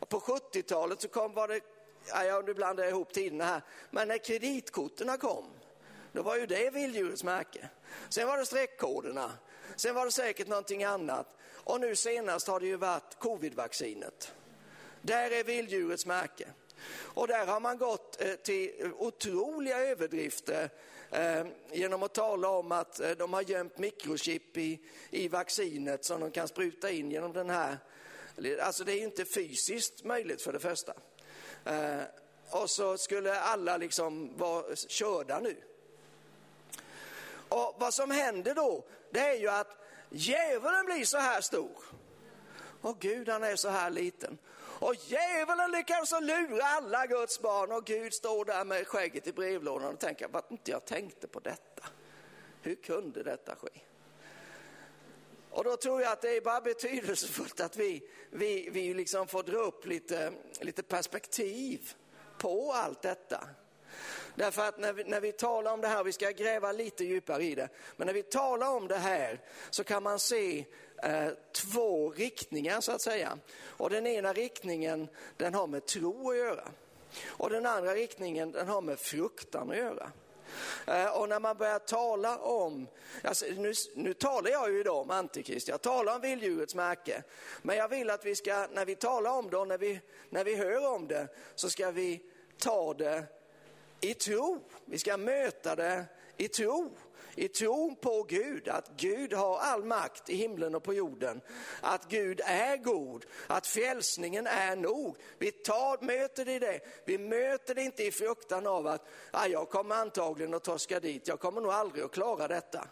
Och 0.00 0.08
på 0.08 0.20
70-talet 0.20 1.00
så 1.00 1.08
kom, 1.08 1.34
var 1.34 1.48
det, 1.48 1.60
ja 2.06 2.42
nu 2.46 2.54
blandar 2.54 2.84
jag 2.84 2.90
ihop 2.90 3.12
tiderna 3.12 3.44
här, 3.44 3.62
men 3.90 4.08
när 4.08 4.18
kreditkorten 4.18 5.18
kom, 5.18 5.44
då 6.12 6.22
var 6.22 6.36
ju 6.36 6.46
det 6.46 6.70
vilddjurets 6.70 7.24
märke. 7.24 7.68
Sen 8.08 8.26
var 8.26 8.38
det 8.38 8.46
streckkoderna, 8.46 9.32
sen 9.76 9.94
var 9.94 10.04
det 10.04 10.12
säkert 10.12 10.48
någonting 10.48 10.84
annat. 10.84 11.26
Och 11.50 11.80
nu 11.80 11.96
senast 11.96 12.48
har 12.48 12.60
det 12.60 12.66
ju 12.66 12.76
varit 12.76 13.18
covidvaccinet. 13.18 14.32
Där 15.02 15.30
är 15.30 15.44
vilddjurets 15.44 16.06
märke. 16.06 16.48
Och 16.90 17.28
där 17.28 17.46
har 17.46 17.60
man 17.60 17.78
gått 17.78 18.20
eh, 18.20 18.34
till 18.34 18.92
otroliga 18.98 19.78
överdrifter 19.78 20.70
eh, 21.10 21.46
genom 21.72 22.02
att 22.02 22.14
tala 22.14 22.48
om 22.48 22.72
att 22.72 23.00
eh, 23.00 23.10
de 23.10 23.32
har 23.32 23.42
gömt 23.42 23.78
mikrochip 23.78 24.56
i, 24.56 24.80
i 25.10 25.28
vaccinet 25.28 26.04
som 26.04 26.20
de 26.20 26.30
kan 26.30 26.48
spruta 26.48 26.90
in 26.90 27.10
genom 27.10 27.32
den 27.32 27.50
här. 27.50 27.78
Alltså 28.60 28.84
det 28.84 28.92
är 28.92 29.02
inte 29.02 29.24
fysiskt 29.24 30.04
möjligt 30.04 30.42
för 30.42 30.52
det 30.52 30.60
första. 30.60 30.94
Och 32.50 32.70
så 32.70 32.98
skulle 32.98 33.40
alla 33.40 33.76
liksom 33.76 34.36
vara 34.36 34.76
körda 34.76 35.40
nu. 35.40 35.56
Och 37.48 37.76
vad 37.78 37.94
som 37.94 38.10
händer 38.10 38.54
då, 38.54 38.84
det 39.10 39.20
är 39.20 39.34
ju 39.34 39.48
att 39.48 39.78
djävulen 40.10 40.86
blir 40.86 41.04
så 41.04 41.18
här 41.18 41.40
stor. 41.40 41.84
Och 42.80 43.00
Gud 43.00 43.28
han 43.28 43.44
är 43.44 43.56
så 43.56 43.68
här 43.68 43.90
liten. 43.90 44.38
Och 44.80 44.94
djävulen 44.94 45.70
lyckas 45.70 46.12
lura 46.20 46.64
alla 46.64 47.06
Guds 47.06 47.40
barn 47.40 47.72
och 47.72 47.84
Gud 47.84 48.14
står 48.14 48.44
där 48.44 48.64
med 48.64 48.86
skägget 48.86 49.26
i 49.26 49.32
brevlådan 49.32 49.94
och 49.94 50.00
tänker, 50.00 50.28
vad 50.28 50.44
inte 50.50 50.70
jag 50.70 50.84
tänkte 50.84 51.28
på 51.28 51.40
detta. 51.40 51.88
Hur 52.62 52.74
kunde 52.74 53.22
detta 53.22 53.56
ske? 53.56 53.68
Och 55.50 55.64
då 55.64 55.76
tror 55.76 56.02
jag 56.02 56.12
att 56.12 56.20
det 56.20 56.36
är 56.36 56.40
bara 56.40 56.60
betydelsefullt 56.60 57.60
att 57.60 57.76
vi, 57.76 58.02
vi, 58.30 58.68
vi 58.72 58.94
liksom 58.94 59.28
får 59.28 59.42
dra 59.42 59.58
upp 59.58 59.86
lite, 59.86 60.32
lite 60.60 60.82
perspektiv 60.82 61.92
på 62.38 62.72
allt 62.72 63.02
detta. 63.02 63.48
Därför 64.34 64.68
att 64.68 64.78
när 64.78 64.92
vi, 64.92 65.04
när 65.04 65.20
vi 65.20 65.32
talar 65.32 65.72
om 65.72 65.80
det 65.80 65.88
här, 65.88 66.04
vi 66.04 66.12
ska 66.12 66.30
gräva 66.30 66.72
lite 66.72 67.04
djupare 67.04 67.44
i 67.44 67.54
det, 67.54 67.68
men 67.96 68.06
när 68.06 68.14
vi 68.14 68.22
talar 68.22 68.70
om 68.70 68.88
det 68.88 68.96
här 68.96 69.40
så 69.70 69.84
kan 69.84 70.02
man 70.02 70.18
se 70.18 70.64
eh, 71.02 71.28
två 71.52 72.10
riktningar 72.10 72.80
så 72.80 72.92
att 72.92 73.00
säga. 73.00 73.38
Och 73.66 73.90
den 73.90 74.06
ena 74.06 74.32
riktningen 74.32 75.08
den 75.36 75.54
har 75.54 75.66
med 75.66 75.86
tro 75.86 76.30
att 76.30 76.36
göra. 76.36 76.68
Och 77.26 77.50
den 77.50 77.66
andra 77.66 77.94
riktningen 77.94 78.52
den 78.52 78.68
har 78.68 78.80
med 78.80 78.98
fruktan 78.98 79.70
att 79.70 79.76
göra. 79.76 80.12
Eh, 80.86 81.18
och 81.18 81.28
när 81.28 81.40
man 81.40 81.56
börjar 81.56 81.78
tala 81.78 82.38
om, 82.38 82.86
alltså 83.22 83.46
nu, 83.56 83.72
nu 83.94 84.14
talar 84.14 84.50
jag 84.50 84.72
ju 84.72 84.80
idag 84.80 84.96
om 84.96 85.10
antikrist, 85.10 85.68
jag 85.68 85.82
talar 85.82 86.14
om 86.14 86.20
vilddjurets 86.20 86.74
märke. 86.74 87.22
Men 87.62 87.76
jag 87.76 87.88
vill 87.88 88.10
att 88.10 88.24
vi 88.24 88.34
ska, 88.34 88.66
när 88.72 88.84
vi 88.84 88.94
talar 88.94 89.30
om 89.30 89.50
det 89.50 89.56
och 89.56 89.68
när 89.68 89.78
vi, 89.78 90.00
när 90.30 90.44
vi 90.44 90.56
hör 90.56 90.86
om 90.94 91.08
det, 91.08 91.28
så 91.54 91.70
ska 91.70 91.90
vi 91.90 92.22
ta 92.58 92.94
det 92.94 93.24
i 94.00 94.14
tro. 94.14 94.60
Vi 94.84 94.98
ska 94.98 95.16
möta 95.16 95.76
det 95.76 96.04
i 96.36 96.48
tro. 96.48 96.90
I 97.38 97.48
tron 97.48 97.96
på 97.96 98.22
Gud, 98.22 98.68
att 98.68 98.90
Gud 98.96 99.32
har 99.32 99.58
all 99.58 99.84
makt 99.84 100.30
i 100.30 100.34
himlen 100.34 100.74
och 100.74 100.82
på 100.82 100.94
jorden. 100.94 101.40
Att 101.80 102.08
Gud 102.08 102.40
är 102.44 102.76
god, 102.76 103.26
att 103.46 103.66
frälsningen 103.66 104.46
är 104.46 104.76
nog. 104.76 105.16
Vi 105.38 105.50
tar, 105.50 106.04
möter 106.04 106.44
det 106.44 106.54
i 106.54 106.58
det. 106.58 106.80
Vi 107.04 107.18
möter 107.18 107.74
det 107.74 107.82
inte 107.82 108.04
i 108.04 108.10
fruktan 108.10 108.66
av 108.66 108.86
att 108.86 109.08
ah, 109.30 109.46
jag 109.46 109.70
kommer 109.70 109.94
antagligen 109.94 110.54
att 110.54 110.64
torska 110.64 111.00
dit, 111.00 111.28
jag 111.28 111.40
kommer 111.40 111.60
nog 111.60 111.72
aldrig 111.72 112.04
att 112.04 112.12
klara 112.12 112.48
detta. 112.48 112.88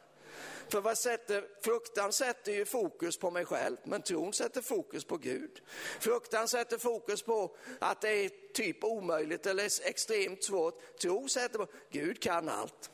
För 0.68 0.80
vad 0.80 0.98
sätter, 0.98 1.44
fruktan 1.62 2.12
sätter 2.12 2.52
ju 2.52 2.64
fokus 2.64 3.16
på 3.16 3.30
mig 3.30 3.44
själv, 3.44 3.76
men 3.84 4.02
tron 4.02 4.32
sätter 4.32 4.62
fokus 4.62 5.04
på 5.04 5.16
Gud. 5.16 5.60
Fruktan 6.00 6.48
sätter 6.48 6.78
fokus 6.78 7.22
på 7.22 7.56
att 7.78 8.00
det 8.00 8.10
är 8.10 8.30
typ 8.52 8.84
omöjligt 8.84 9.46
eller 9.46 9.64
extremt 9.64 10.44
svårt. 10.44 10.98
Tro 10.98 11.28
sätter 11.28 11.58
på, 11.58 11.66
Gud 11.90 12.22
kan 12.22 12.48
allt. 12.48 12.90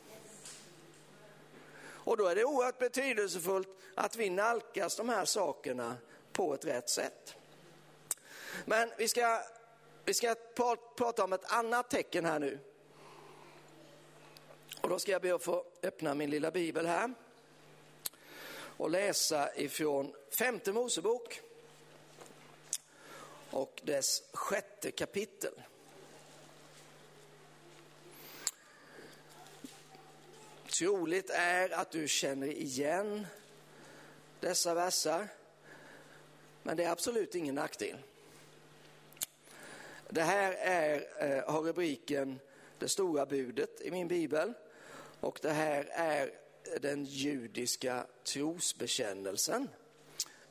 Och 2.04 2.16
då 2.16 2.26
är 2.26 2.34
det 2.34 2.44
oerhört 2.44 2.78
betydelsefullt 2.78 3.68
att 3.94 4.16
vi 4.16 4.30
nalkas 4.30 4.96
de 4.96 5.08
här 5.08 5.24
sakerna 5.24 5.96
på 6.32 6.54
ett 6.54 6.64
rätt 6.64 6.88
sätt. 6.88 7.36
Men 8.64 8.90
vi 8.98 9.08
ska, 9.08 9.42
vi 10.04 10.14
ska 10.14 10.34
prata 10.96 11.24
om 11.24 11.32
ett 11.32 11.52
annat 11.52 11.90
tecken 11.90 12.24
här 12.24 12.38
nu. 12.38 12.58
Och 14.80 14.88
då 14.88 14.98
ska 14.98 15.12
jag 15.12 15.22
be 15.22 15.34
att 15.34 15.42
få 15.42 15.64
öppna 15.82 16.14
min 16.14 16.30
lilla 16.30 16.50
bibel 16.50 16.86
här 16.86 17.14
och 18.76 18.90
läsa 18.90 19.54
ifrån 19.54 20.14
femte 20.30 20.72
Mosebok 20.72 21.40
och 23.50 23.80
dess 23.84 24.22
sjätte 24.32 24.90
kapitel. 24.90 25.62
Troligt 30.72 31.30
är 31.30 31.70
att 31.70 31.90
du 31.90 32.08
känner 32.08 32.46
igen 32.46 33.26
dessa 34.40 34.74
verser. 34.74 35.28
men 36.62 36.76
det 36.76 36.84
är 36.84 36.90
absolut 36.90 37.34
ingen 37.34 37.54
nackdel. 37.54 37.96
Det 40.08 40.22
här 40.22 40.52
är, 40.52 41.06
eh, 41.18 41.52
har 41.52 41.60
rubriken 41.60 42.40
Det 42.78 42.88
stora 42.88 43.26
budet 43.26 43.80
i 43.80 43.90
min 43.90 44.08
bibel 44.08 44.52
och 45.20 45.38
det 45.42 45.52
här 45.52 45.88
är 45.92 46.30
den 46.80 47.04
judiska 47.04 48.06
trosbekännelsen 48.24 49.68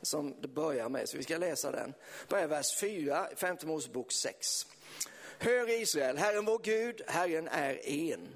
som 0.02 0.42
det 0.42 0.48
börjar 0.48 0.90
med, 0.90 1.10
så 1.10 1.18
vi 1.18 1.24
ska 1.24 1.38
läsa 1.38 1.72
den. 1.72 1.94
Börjar 2.30 2.48
vers 2.48 2.80
4, 2.80 3.28
5 3.36 3.58
Mosebok 3.64 4.12
6. 4.12 4.68
Hör 5.40 5.82
Israel, 5.82 6.18
Herren 6.18 6.46
vår 6.46 6.60
Gud, 6.64 7.02
Herren 7.08 7.48
är 7.48 7.90
en. 7.90 8.28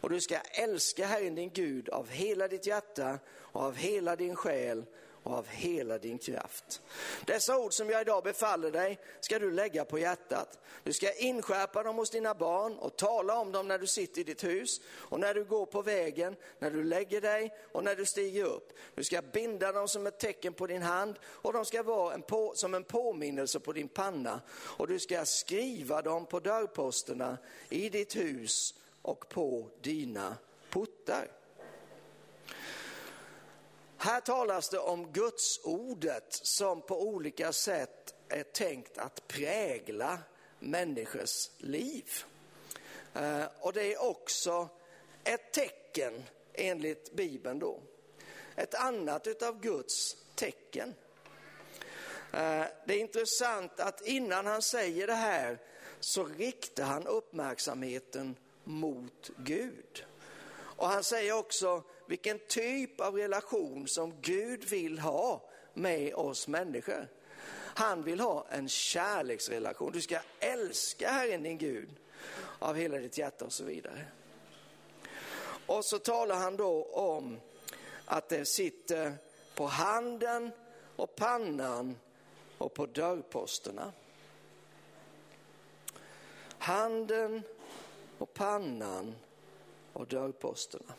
Och 0.00 0.10
du 0.10 0.20
ska 0.20 0.36
älska 0.36 1.06
Herren 1.06 1.34
din 1.34 1.50
Gud 1.50 1.88
av 1.88 2.08
hela 2.08 2.48
ditt 2.48 2.66
hjärta 2.66 3.18
och 3.28 3.62
av 3.62 3.76
hela 3.76 4.16
din 4.16 4.36
själ 4.36 4.84
och 5.22 5.32
av 5.32 5.46
hela 5.48 5.98
din 5.98 6.18
kraft. 6.18 6.82
Dessa 7.26 7.58
ord 7.58 7.72
som 7.72 7.90
jag 7.90 8.00
idag 8.00 8.24
befaller 8.24 8.70
dig 8.70 8.98
ska 9.20 9.38
du 9.38 9.50
lägga 9.50 9.84
på 9.84 9.98
hjärtat. 9.98 10.58
Du 10.82 10.92
ska 10.92 11.12
inskärpa 11.12 11.82
dem 11.82 11.96
hos 11.96 12.10
dina 12.10 12.34
barn 12.34 12.76
och 12.78 12.96
tala 12.96 13.38
om 13.38 13.52
dem 13.52 13.68
när 13.68 13.78
du 13.78 13.86
sitter 13.86 14.20
i 14.20 14.24
ditt 14.24 14.44
hus 14.44 14.80
och 14.86 15.20
när 15.20 15.34
du 15.34 15.44
går 15.44 15.66
på 15.66 15.82
vägen, 15.82 16.36
när 16.58 16.70
du 16.70 16.84
lägger 16.84 17.20
dig 17.20 17.54
och 17.72 17.84
när 17.84 17.96
du 17.96 18.06
stiger 18.06 18.44
upp. 18.44 18.72
Du 18.94 19.04
ska 19.04 19.22
binda 19.22 19.72
dem 19.72 19.88
som 19.88 20.06
ett 20.06 20.18
tecken 20.18 20.52
på 20.52 20.66
din 20.66 20.82
hand 20.82 21.18
och 21.24 21.52
de 21.52 21.64
ska 21.64 21.82
vara 21.82 22.14
en 22.14 22.22
på, 22.22 22.52
som 22.54 22.74
en 22.74 22.84
påminnelse 22.84 23.60
på 23.60 23.72
din 23.72 23.88
panna 23.88 24.40
och 24.50 24.88
du 24.88 24.98
ska 24.98 25.24
skriva 25.24 26.02
dem 26.02 26.26
på 26.26 26.40
dörrposterna 26.40 27.38
i 27.68 27.88
ditt 27.88 28.16
hus 28.16 28.74
och 29.02 29.28
på 29.28 29.70
dina 29.80 30.36
portar. 30.70 31.30
Här 33.96 34.20
talas 34.20 34.68
det 34.68 34.78
om 34.78 35.12
Guds 35.12 35.60
ordet 35.64 36.26
som 36.30 36.82
på 36.82 37.02
olika 37.02 37.52
sätt 37.52 38.14
är 38.28 38.42
tänkt 38.42 38.98
att 38.98 39.28
prägla 39.28 40.18
människors 40.58 41.50
liv. 41.58 42.10
Eh, 43.14 43.44
och 43.60 43.72
det 43.72 43.94
är 43.94 44.02
också 44.02 44.68
ett 45.24 45.52
tecken 45.52 46.22
enligt 46.52 47.12
Bibeln 47.12 47.58
då. 47.58 47.80
Ett 48.56 48.74
annat 48.74 49.26
utav 49.26 49.60
Guds 49.60 50.16
tecken. 50.34 50.94
Eh, 52.32 52.64
det 52.86 52.94
är 52.94 52.98
intressant 52.98 53.80
att 53.80 54.06
innan 54.06 54.46
han 54.46 54.62
säger 54.62 55.06
det 55.06 55.14
här 55.14 55.58
så 56.00 56.24
riktar 56.24 56.84
han 56.84 57.06
uppmärksamheten 57.06 58.36
mot 58.70 59.30
Gud. 59.36 60.04
Och 60.52 60.88
han 60.88 61.04
säger 61.04 61.32
också 61.32 61.82
vilken 62.06 62.38
typ 62.48 63.00
av 63.00 63.16
relation 63.16 63.88
som 63.88 64.14
Gud 64.20 64.64
vill 64.64 64.98
ha 64.98 65.48
med 65.74 66.14
oss 66.14 66.48
människor. 66.48 67.08
Han 67.74 68.02
vill 68.02 68.20
ha 68.20 68.46
en 68.50 68.68
kärleksrelation. 68.68 69.92
Du 69.92 70.00
ska 70.00 70.18
älska 70.40 71.08
Herren 71.08 71.42
din 71.42 71.58
Gud 71.58 71.90
av 72.58 72.76
hela 72.76 72.98
ditt 72.98 73.18
hjärta 73.18 73.44
och 73.44 73.52
så 73.52 73.64
vidare. 73.64 74.04
Och 75.66 75.84
så 75.84 75.98
talar 75.98 76.36
han 76.36 76.56
då 76.56 76.84
om 76.84 77.40
att 78.04 78.28
det 78.28 78.44
sitter 78.44 79.12
på 79.54 79.66
handen 79.66 80.50
och 80.96 81.16
pannan 81.16 81.96
och 82.58 82.74
på 82.74 82.86
dörrposterna. 82.86 83.92
Handen 86.58 87.42
på 88.20 88.26
pannan 88.26 89.14
och 89.92 90.06
dörrposterna. 90.06 90.94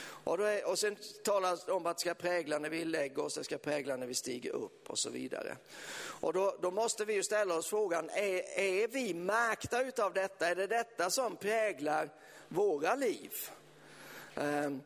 Och, 0.00 0.48
är, 0.48 0.68
och 0.68 0.78
sen 0.78 0.96
talas 1.24 1.64
det 1.64 1.72
om 1.72 1.86
att 1.86 1.96
det 1.96 2.00
ska 2.00 2.14
prägla 2.14 2.58
när 2.58 2.70
vi 2.70 2.84
lägger 2.84 3.24
oss, 3.24 3.34
det 3.34 3.44
ska 3.44 3.58
prägla 3.58 3.96
när 3.96 4.06
vi 4.06 4.14
stiger 4.14 4.50
upp 4.50 4.90
och 4.90 4.98
så 4.98 5.10
vidare. 5.10 5.56
Och 6.20 6.32
då, 6.32 6.56
då 6.62 6.70
måste 6.70 7.04
vi 7.04 7.14
ju 7.14 7.22
ställa 7.22 7.54
oss 7.54 7.66
frågan, 7.66 8.10
är, 8.10 8.58
är 8.58 8.88
vi 8.88 9.14
märkta 9.14 9.82
utav 9.82 10.12
detta? 10.12 10.48
Är 10.48 10.54
det 10.54 10.66
detta 10.66 11.10
som 11.10 11.36
präglar 11.36 12.10
våra 12.48 12.94
liv? 12.94 13.32
Um, 14.34 14.82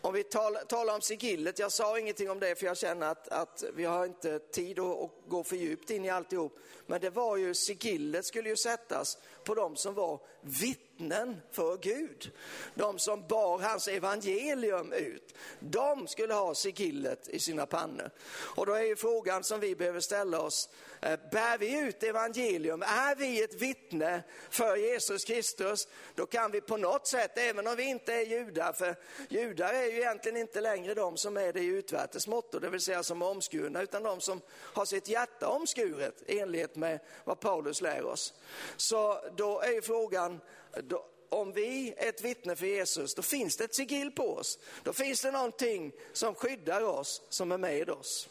om 0.00 0.14
vi 0.14 0.24
talar, 0.24 0.64
talar 0.64 0.94
om 0.94 1.00
sigillet, 1.00 1.58
jag 1.58 1.72
sa 1.72 1.98
ingenting 1.98 2.30
om 2.30 2.40
det 2.40 2.58
för 2.58 2.66
jag 2.66 2.76
känner 2.76 3.06
att, 3.06 3.28
att 3.28 3.64
vi 3.74 3.84
har 3.84 4.06
inte 4.06 4.38
tid 4.38 4.78
att, 4.78 4.98
att, 4.98 5.10
gå 5.28 5.44
för 5.44 5.56
djupt 5.56 5.90
in 5.90 6.04
i 6.04 6.10
alltihop. 6.10 6.58
Men 6.86 7.00
det 7.00 7.10
var 7.10 7.36
ju, 7.36 7.54
sigillet 7.54 8.24
skulle 8.26 8.48
ju 8.48 8.56
sättas 8.56 9.18
på 9.44 9.54
dem 9.54 9.76
som 9.76 9.94
var 9.94 10.20
vitt 10.40 10.83
vittnen 11.04 11.40
för 11.52 11.76
Gud. 11.76 12.32
De 12.74 12.98
som 12.98 13.26
bar 13.28 13.58
hans 13.58 13.88
evangelium 13.88 14.92
ut. 14.92 15.34
De 15.60 16.08
skulle 16.08 16.34
ha 16.34 16.54
sigillet 16.54 17.28
i 17.28 17.38
sina 17.38 17.66
pannor. 17.66 18.10
Och 18.56 18.66
då 18.66 18.72
är 18.72 18.82
ju 18.82 18.96
frågan 18.96 19.44
som 19.44 19.60
vi 19.60 19.76
behöver 19.76 20.00
ställa 20.00 20.40
oss, 20.40 20.68
eh, 21.00 21.18
bär 21.32 21.58
vi 21.58 21.78
ut 21.78 22.02
evangelium? 22.02 22.82
Är 22.82 23.14
vi 23.14 23.42
ett 23.42 23.54
vittne 23.54 24.22
för 24.50 24.76
Jesus 24.76 25.24
Kristus? 25.24 25.88
Då 26.14 26.26
kan 26.26 26.50
vi 26.50 26.60
på 26.60 26.76
något 26.76 27.06
sätt, 27.06 27.38
även 27.38 27.66
om 27.66 27.76
vi 27.76 27.84
inte 27.84 28.12
är 28.14 28.26
judar, 28.26 28.72
för 28.72 28.96
judar 29.28 29.74
är 29.74 29.84
ju 29.84 30.00
egentligen 30.00 30.36
inte 30.36 30.60
längre 30.60 30.94
de 30.94 31.16
som 31.16 31.36
är 31.36 31.52
det 31.52 31.60
i 31.60 31.66
utvärtes 31.66 32.26
motto, 32.26 32.58
det 32.58 32.70
vill 32.70 32.80
säga 32.80 33.02
som 33.02 33.22
är 33.22 33.26
omskurna, 33.26 33.82
utan 33.82 34.02
de 34.02 34.20
som 34.20 34.40
har 34.50 34.84
sitt 34.84 35.08
hjärta 35.08 35.48
omskuret 35.48 36.22
i 36.26 36.40
enlighet 36.40 36.76
med 36.76 37.00
vad 37.24 37.40
Paulus 37.40 37.80
lär 37.80 38.04
oss. 38.04 38.34
Så 38.76 39.18
då 39.36 39.60
är 39.60 39.70
ju 39.70 39.82
frågan, 39.82 40.40
då, 40.82 41.06
om 41.28 41.52
vi 41.52 41.94
är 41.96 42.08
ett 42.08 42.24
vittne 42.24 42.56
för 42.56 42.66
Jesus, 42.66 43.14
då 43.14 43.22
finns 43.22 43.56
det 43.56 43.64
ett 43.64 43.74
sigill 43.74 44.10
på 44.12 44.36
oss. 44.36 44.58
Då 44.82 44.92
finns 44.92 45.22
det 45.22 45.30
någonting 45.30 45.92
som 46.12 46.34
skyddar 46.34 46.82
oss, 46.82 47.22
som 47.28 47.52
är 47.52 47.58
med 47.58 47.90
oss. 47.90 48.28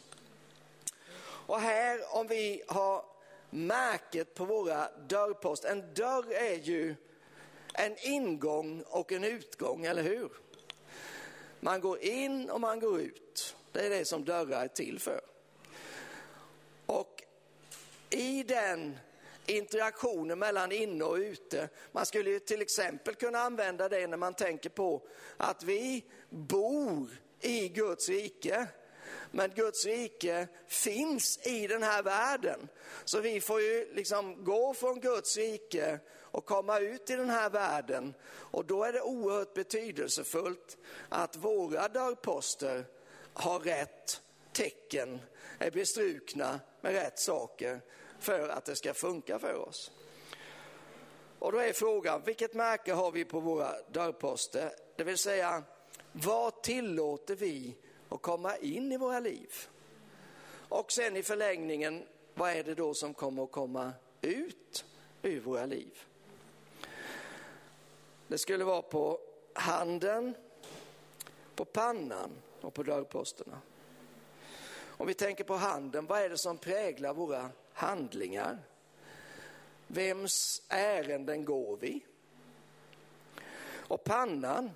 Och 1.46 1.60
här, 1.60 2.14
om 2.16 2.26
vi 2.26 2.62
har 2.66 3.04
märket 3.50 4.34
på 4.34 4.44
våra 4.44 4.88
dörrpost, 5.08 5.64
en 5.64 5.94
dörr 5.94 6.32
är 6.32 6.54
ju 6.54 6.94
en 7.74 7.96
ingång 7.98 8.82
och 8.86 9.12
en 9.12 9.24
utgång, 9.24 9.84
eller 9.84 10.02
hur? 10.02 10.30
Man 11.60 11.80
går 11.80 11.98
in 11.98 12.50
och 12.50 12.60
man 12.60 12.80
går 12.80 13.00
ut. 13.00 13.56
Det 13.72 13.86
är 13.86 13.90
det 13.90 14.04
som 14.04 14.24
dörrar 14.24 14.64
är 14.64 14.68
till 14.68 14.98
för. 14.98 15.20
Och 16.86 17.22
i 18.10 18.42
den 18.42 18.98
interaktionen 19.46 20.38
mellan 20.38 20.72
inne 20.72 21.04
och 21.04 21.16
ute. 21.16 21.68
Man 21.92 22.06
skulle 22.06 22.30
ju 22.30 22.38
till 22.38 22.62
exempel 22.62 23.14
kunna 23.14 23.38
använda 23.38 23.88
det 23.88 24.06
när 24.06 24.16
man 24.16 24.34
tänker 24.34 24.70
på 24.70 25.02
att 25.36 25.62
vi 25.62 26.04
bor 26.30 27.08
i 27.40 27.68
Guds 27.68 28.08
rike. 28.08 28.66
Men 29.30 29.50
Guds 29.50 29.84
rike 29.84 30.48
finns 30.68 31.46
i 31.46 31.66
den 31.66 31.82
här 31.82 32.02
världen. 32.02 32.68
Så 33.04 33.20
vi 33.20 33.40
får 33.40 33.60
ju 33.60 33.94
liksom 33.94 34.44
gå 34.44 34.74
från 34.74 35.00
Guds 35.00 35.36
rike 35.36 35.98
och 36.34 36.44
komma 36.44 36.78
ut 36.78 37.10
i 37.10 37.16
den 37.16 37.30
här 37.30 37.50
världen. 37.50 38.14
Och 38.26 38.64
då 38.64 38.84
är 38.84 38.92
det 38.92 39.02
oerhört 39.02 39.54
betydelsefullt 39.54 40.76
att 41.08 41.36
våra 41.36 41.88
dörrposter 41.88 42.84
har 43.32 43.58
rätt 43.58 44.22
tecken, 44.52 45.20
är 45.58 45.70
bestrukna 45.70 46.60
med 46.80 46.92
rätt 46.92 47.18
saker 47.18 47.80
för 48.24 48.48
att 48.48 48.64
det 48.64 48.76
ska 48.76 48.94
funka 48.94 49.38
för 49.38 49.54
oss. 49.54 49.90
Och 51.38 51.52
då 51.52 51.58
är 51.58 51.72
frågan, 51.72 52.22
vilket 52.24 52.54
märke 52.54 52.92
har 52.92 53.12
vi 53.12 53.24
på 53.24 53.40
våra 53.40 53.72
dörrposter? 53.92 54.70
Det 54.96 55.04
vill 55.04 55.18
säga, 55.18 55.62
vad 56.12 56.62
tillåter 56.62 57.34
vi 57.36 57.76
att 58.08 58.22
komma 58.22 58.56
in 58.56 58.92
i 58.92 58.96
våra 58.96 59.20
liv? 59.20 59.50
Och 60.68 60.92
sen 60.92 61.16
i 61.16 61.22
förlängningen, 61.22 62.04
vad 62.34 62.50
är 62.50 62.64
det 62.64 62.74
då 62.74 62.94
som 62.94 63.14
kommer 63.14 63.44
att 63.44 63.52
komma 63.52 63.92
ut 64.20 64.84
ur 65.22 65.40
våra 65.40 65.66
liv? 65.66 66.02
Det 68.26 68.38
skulle 68.38 68.64
vara 68.64 68.82
på 68.82 69.20
handen, 69.52 70.34
på 71.54 71.64
pannan 71.64 72.30
och 72.60 72.74
på 72.74 72.82
dörrposterna. 72.82 73.60
Om 74.96 75.06
vi 75.06 75.14
tänker 75.14 75.44
på 75.44 75.54
handen, 75.54 76.06
vad 76.06 76.20
är 76.20 76.28
det 76.28 76.38
som 76.38 76.58
präglar 76.58 77.14
våra 77.14 77.50
handlingar. 77.72 78.58
Vems 79.86 80.62
ärenden 80.68 81.44
går 81.44 81.76
vi? 81.76 82.04
Och 83.66 84.04
pannan, 84.04 84.70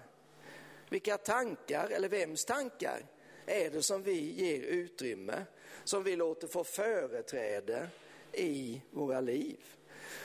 vilka 0.89 1.19
tankar 1.19 1.91
eller 1.91 2.09
vems 2.09 2.45
tankar 2.45 3.01
är 3.47 3.71
det 3.71 3.83
som 3.83 4.03
vi 4.03 4.45
ger 4.45 4.63
utrymme, 4.63 5.45
som 5.85 6.05
vi 6.05 6.17
låter 6.17 6.49
få 6.49 6.65
företräde 6.65 7.89
i 8.33 8.83
våra 8.91 9.21
liv? 9.21 9.65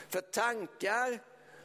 För 0.08 0.20
tankar 0.20 1.18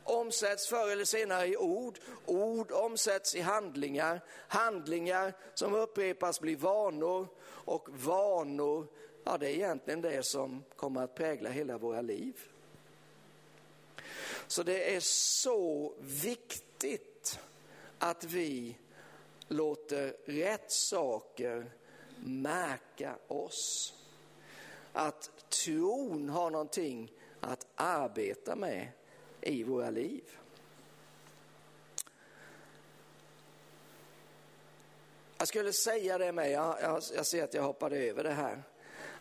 omsätts 0.03 0.67
förr 0.67 0.91
eller 0.91 1.05
senare 1.05 1.47
i 1.47 1.57
ord, 1.57 1.99
ord 2.25 2.71
omsätts 2.71 3.35
i 3.35 3.41
handlingar, 3.41 4.21
handlingar 4.47 5.33
som 5.53 5.73
upprepas 5.73 6.39
blir 6.39 6.57
vanor 6.57 7.27
och 7.65 7.87
vanor 7.91 8.87
ja, 9.23 9.37
det 9.37 9.49
är 9.49 9.53
egentligen 9.53 10.01
det 10.01 10.23
som 10.23 10.63
kommer 10.75 11.03
att 11.03 11.15
prägla 11.15 11.49
hela 11.49 11.77
våra 11.77 12.01
liv. 12.01 12.33
Så 14.47 14.63
det 14.63 14.95
är 14.95 14.99
så 14.99 15.93
viktigt 15.99 17.39
att 17.99 18.23
vi 18.23 18.75
låter 19.47 20.15
rätt 20.25 20.71
saker 20.71 21.71
märka 22.25 23.15
oss. 23.27 23.93
Att 24.93 25.49
tron 25.49 26.29
har 26.29 26.49
någonting 26.49 27.11
att 27.39 27.67
arbeta 27.75 28.55
med 28.55 28.87
i 29.41 29.63
våra 29.63 29.89
liv. 29.89 30.23
Jag 35.39 35.47
skulle 35.47 35.73
säga 35.73 36.17
det 36.17 36.31
med, 36.31 36.51
jag, 36.51 36.77
jag, 36.81 37.03
jag 37.15 37.25
ser 37.25 37.43
att 37.43 37.53
jag 37.53 37.63
hoppade 37.63 37.97
över 37.97 38.23
det 38.23 38.31
här 38.31 38.63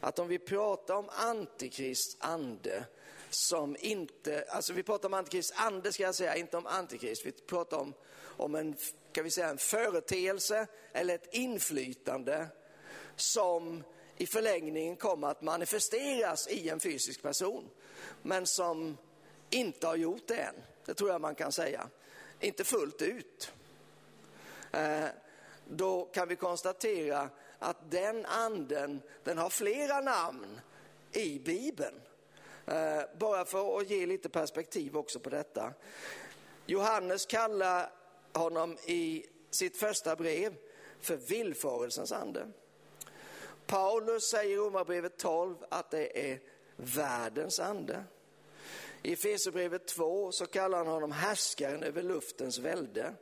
att 0.01 0.19
om 0.19 0.29
vi 0.29 0.39
pratar 0.39 0.95
om 0.95 1.09
antikrist 1.09 2.17
ande 2.21 2.85
som 3.31 3.77
inte, 3.81 4.45
alltså 4.49 4.73
vi 4.73 4.83
pratar 4.83 5.09
om 5.09 5.15
antikrist 5.15 5.53
ande 5.57 5.93
ska 5.93 6.03
jag 6.03 6.15
säga, 6.15 6.37
inte 6.37 6.57
om 6.57 6.67
antikrist. 6.67 7.27
Vi 7.27 7.33
pratar 7.33 7.77
om, 7.77 7.95
om 8.21 8.55
en, 8.55 8.77
kan 9.13 9.25
vi 9.25 9.31
säga, 9.31 9.49
en 9.49 9.59
företeelse 9.59 10.67
eller 10.93 11.15
ett 11.15 11.35
inflytande 11.35 12.47
som 13.17 13.85
i 14.17 14.27
förlängningen 14.27 14.97
kommer 14.97 15.29
att 15.29 15.43
manifesteras 15.43 16.49
i 16.49 16.69
en 16.69 16.81
fysisk 16.81 17.23
person, 17.23 17.69
men 18.23 18.47
som 18.47 18.97
inte 19.51 19.87
har 19.87 19.97
gjort 19.97 20.27
det 20.27 20.37
än. 20.37 20.55
Det 20.85 20.95
tror 20.95 21.11
jag 21.11 21.21
man 21.21 21.35
kan 21.35 21.53
säga. 21.53 21.89
Inte 22.41 22.65
fullt 22.65 23.03
ut. 23.03 23.53
Eh, 24.73 25.05
då 25.71 26.05
kan 26.05 26.29
vi 26.29 26.37
konstatera 26.37 27.31
att 27.59 27.91
den 27.91 28.27
anden, 28.27 29.03
den 29.25 29.39
har 29.39 29.51
flera 29.51 30.01
namn 30.01 30.61
i 31.13 31.39
Bibeln. 31.39 32.01
Eh, 32.67 33.01
bara 33.19 33.45
för 33.45 33.79
att 33.79 33.91
ge 33.91 34.07
lite 34.07 34.29
perspektiv 34.29 34.97
också 34.97 35.21
på 35.21 35.31
detta. 35.31 35.73
Johannes 36.67 37.27
kallar 37.27 37.91
honom 38.33 38.77
i 38.87 39.27
sitt 39.51 39.77
första 39.77 40.17
brev 40.17 40.55
för 41.01 41.17
villfarelsens 41.17 42.13
ande. 42.13 42.49
Paulus 43.67 44.31
säger 44.31 44.55
i 44.55 44.57
Romarbrevet 44.57 45.17
12 45.19 45.57
att 45.69 45.91
det 45.91 46.33
är 46.33 46.41
världens 46.77 47.61
ande. 47.61 48.05
I 49.03 49.13
Efesierbrevet 49.13 49.87
2 49.87 50.33
så 50.33 50.47
kallar 50.47 50.79
han 50.79 50.87
honom 50.87 51.13
härskaren 51.13 51.83
över 51.83 52.03
luftens 52.03 52.59
välde. 52.59 53.15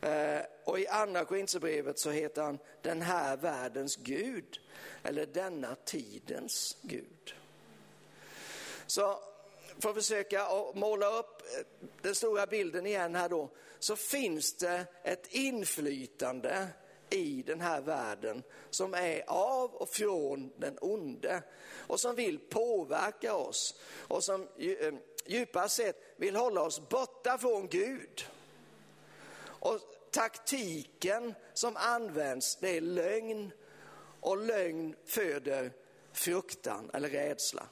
Eh, 0.00 0.40
och 0.64 0.80
i 0.80 0.86
andra 0.86 1.24
Korinthierbrevet 1.24 1.98
så 1.98 2.10
heter 2.10 2.42
han 2.42 2.58
den 2.82 3.02
här 3.02 3.36
världens 3.36 3.96
Gud, 3.96 4.60
eller 5.02 5.26
denna 5.26 5.76
tidens 5.84 6.76
Gud. 6.82 7.34
Så 8.86 9.18
för 9.78 9.88
att 9.88 9.94
försöka 9.94 10.46
måla 10.74 11.18
upp 11.18 11.42
eh, 11.42 11.66
den 12.02 12.14
stora 12.14 12.46
bilden 12.46 12.86
igen 12.86 13.14
här 13.14 13.28
då, 13.28 13.50
så 13.78 13.96
finns 13.96 14.54
det 14.54 14.84
ett 15.04 15.26
inflytande 15.26 16.68
i 17.10 17.42
den 17.46 17.60
här 17.60 17.80
världen 17.80 18.42
som 18.70 18.94
är 18.94 19.22
av 19.26 19.74
och 19.74 19.88
från 19.88 20.52
den 20.56 20.78
onde 20.80 21.42
och 21.86 22.00
som 22.00 22.14
vill 22.14 22.38
påverka 22.38 23.34
oss 23.34 23.80
och 24.08 24.24
som 24.24 24.48
eh, 24.58 24.94
djupast 25.26 25.76
sett 25.76 26.14
vill 26.16 26.36
hålla 26.36 26.62
oss 26.62 26.88
borta 26.88 27.38
från 27.38 27.68
Gud. 27.68 28.26
Och 29.60 29.80
taktiken 30.10 31.34
som 31.54 31.76
används, 31.76 32.56
det 32.56 32.76
är 32.76 32.80
lögn 32.80 33.52
och 34.20 34.36
lögn 34.36 34.96
föder 35.06 35.72
fruktan 36.12 36.90
eller 36.94 37.08
rädsla. 37.08 37.66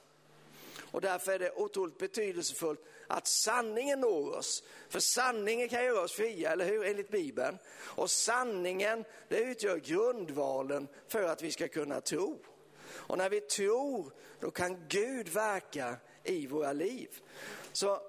Och 0.90 1.00
därför 1.00 1.32
är 1.32 1.38
det 1.38 1.52
otroligt 1.52 1.98
betydelsefullt 1.98 2.80
att 3.06 3.26
sanningen 3.26 4.00
når 4.00 4.36
oss. 4.36 4.62
För 4.88 5.00
sanningen 5.00 5.68
kan 5.68 5.84
göra 5.84 6.00
oss 6.00 6.12
fria, 6.12 6.52
eller 6.52 6.64
hur? 6.64 6.84
Enligt 6.84 7.10
Bibeln. 7.10 7.58
Och 7.78 8.10
sanningen, 8.10 9.04
det 9.28 9.38
utgör 9.38 9.76
grundvalen 9.76 10.88
för 11.08 11.22
att 11.22 11.42
vi 11.42 11.52
ska 11.52 11.68
kunna 11.68 12.00
tro. 12.00 12.38
Och 12.90 13.18
när 13.18 13.30
vi 13.30 13.40
tror, 13.40 14.12
då 14.40 14.50
kan 14.50 14.84
Gud 14.88 15.28
verka 15.28 15.96
i 16.24 16.46
våra 16.46 16.72
liv. 16.72 17.20
Så 17.72 18.00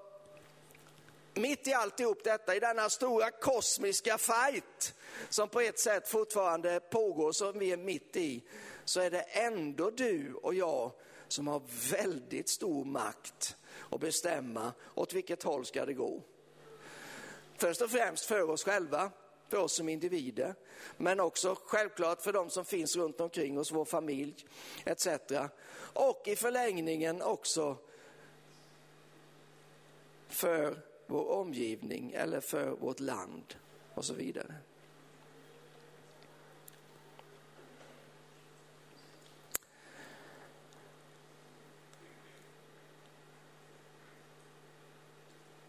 mitt 1.40 1.68
i 1.68 1.74
alltihop 1.74 2.24
detta, 2.24 2.56
i 2.56 2.60
denna 2.60 2.90
stora 2.90 3.32
kosmiska 3.32 4.18
fight 4.18 4.96
som 5.30 5.50
på 5.50 5.62
ett 5.62 5.80
sätt 5.80 6.08
fortfarande 6.08 6.80
pågår, 6.80 7.32
som 7.32 7.60
vi 7.60 7.72
är 7.72 7.78
mitt 7.78 8.16
i, 8.16 8.44
så 8.86 9.02
är 9.02 9.12
det 9.12 9.22
ändå 9.22 9.90
du 9.90 10.34
och 10.34 10.54
jag 10.54 10.92
som 11.28 11.48
har 11.48 11.62
väldigt 11.92 12.50
stor 12.50 12.86
makt 12.86 13.56
att 13.92 14.00
bestämma 14.00 14.74
åt 14.96 15.14
vilket 15.14 15.44
håll 15.44 15.66
ska 15.66 15.86
det 15.86 15.94
gå. 15.94 16.22
Först 17.58 17.82
och 17.82 17.92
främst 17.92 18.26
för 18.26 18.50
oss 18.50 18.64
själva, 18.64 19.12
för 19.50 19.58
oss 19.58 19.76
som 19.76 19.90
individer, 19.90 20.56
men 20.98 21.20
också 21.20 21.56
självklart 21.66 22.22
för 22.22 22.34
de 22.34 22.50
som 22.50 22.66
finns 22.66 22.96
runt 22.96 23.22
omkring 23.22 23.60
oss, 23.60 23.72
vår 23.72 23.86
familj 23.86 24.46
etc. 24.86 25.08
Och 25.94 26.28
i 26.28 26.36
förlängningen 26.36 27.22
också 27.22 27.78
för 30.28 30.89
vår 31.10 31.32
omgivning 31.32 32.12
eller 32.12 32.40
för 32.40 32.70
vårt 32.70 33.00
land 33.00 33.56
och 33.94 34.06
så 34.06 34.14
vidare. 34.14 34.56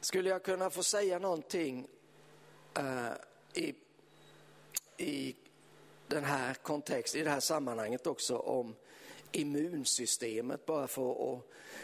Skulle 0.01 0.31
jag 0.31 0.43
kunna 0.43 0.71
få 0.71 0.83
säga 0.83 1.19
någonting 1.19 1.89
uh, 2.79 3.13
i, 3.55 3.75
i 4.97 5.37
den 6.07 6.25
här 6.25 6.55
kontexten, 6.55 7.21
i 7.21 7.25
det 7.25 7.31
här 7.31 7.41
sammanhanget 7.41 8.07
också 8.07 8.39
om 8.39 8.75
immunsystemet 9.33 10.67
bara 10.67 10.87
för 10.87 11.35
att 11.35 11.43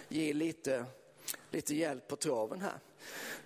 ge 0.08 0.32
lite, 0.32 0.84
lite 1.50 1.74
hjälp 1.74 2.08
på 2.08 2.16
traven 2.16 2.60
här. 2.60 2.80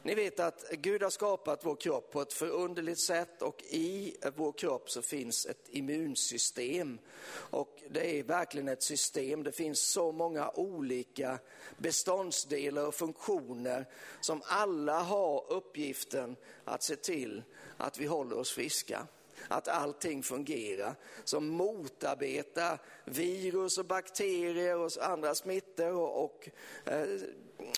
Ni 0.02 0.14
vet 0.14 0.40
att 0.40 0.70
Gud 0.70 1.02
har 1.02 1.10
skapat 1.10 1.64
vår 1.64 1.76
kropp 1.76 2.10
på 2.10 2.20
ett 2.22 2.32
förunderligt 2.32 3.00
sätt 3.00 3.42
och 3.42 3.62
i 3.62 4.16
vår 4.36 4.52
kropp 4.52 4.90
så 4.90 5.02
finns 5.02 5.46
ett 5.46 5.68
immunsystem. 5.68 6.98
Och 7.32 7.82
det 7.90 8.18
är 8.18 8.22
verkligen 8.22 8.68
ett 8.68 8.82
system, 8.82 9.42
det 9.42 9.52
finns 9.52 9.80
så 9.80 10.12
många 10.12 10.50
olika 10.50 11.38
beståndsdelar 11.78 12.86
och 12.86 12.94
funktioner 12.94 13.86
som 14.20 14.42
alla 14.44 14.98
har 14.98 15.52
uppgiften 15.52 16.36
att 16.64 16.82
se 16.82 16.96
till 16.96 17.42
att 17.76 17.98
vi 17.98 18.06
håller 18.06 18.38
oss 18.38 18.52
friska 18.52 19.06
att 19.48 19.68
allting 19.68 20.22
fungerar, 20.22 20.94
som 21.24 21.48
motarbetar 21.48 22.78
virus 23.04 23.78
och 23.78 23.84
bakterier 23.84 24.76
och 24.76 24.90
andra 25.00 25.34
smittor 25.34 25.92
och, 25.92 26.24
och 26.24 26.48
eh, 26.84 27.20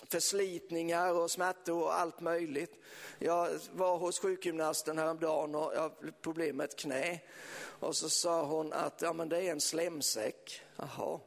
förslitningar 0.09 1.13
och 1.13 1.31
smärtor 1.31 1.83
och 1.83 1.93
allt 1.93 2.19
möjligt. 2.19 2.75
Jag 3.19 3.49
var 3.73 3.97
hos 3.97 4.19
sjukgymnasten 4.19 4.97
häromdagen 4.97 5.55
och 5.55 5.71
jag 5.75 5.81
har 5.81 6.11
problem 6.21 6.57
med 6.57 6.63
ett 6.63 6.75
knä. 6.75 7.19
Och 7.55 7.95
så 7.95 8.09
sa 8.09 8.45
hon 8.45 8.73
att 8.73 9.01
ja, 9.01 9.13
men 9.13 9.29
det 9.29 9.41
är 9.41 9.51
en 9.51 9.61
slemsäck. 9.61 10.61
Jaha, 10.75 11.19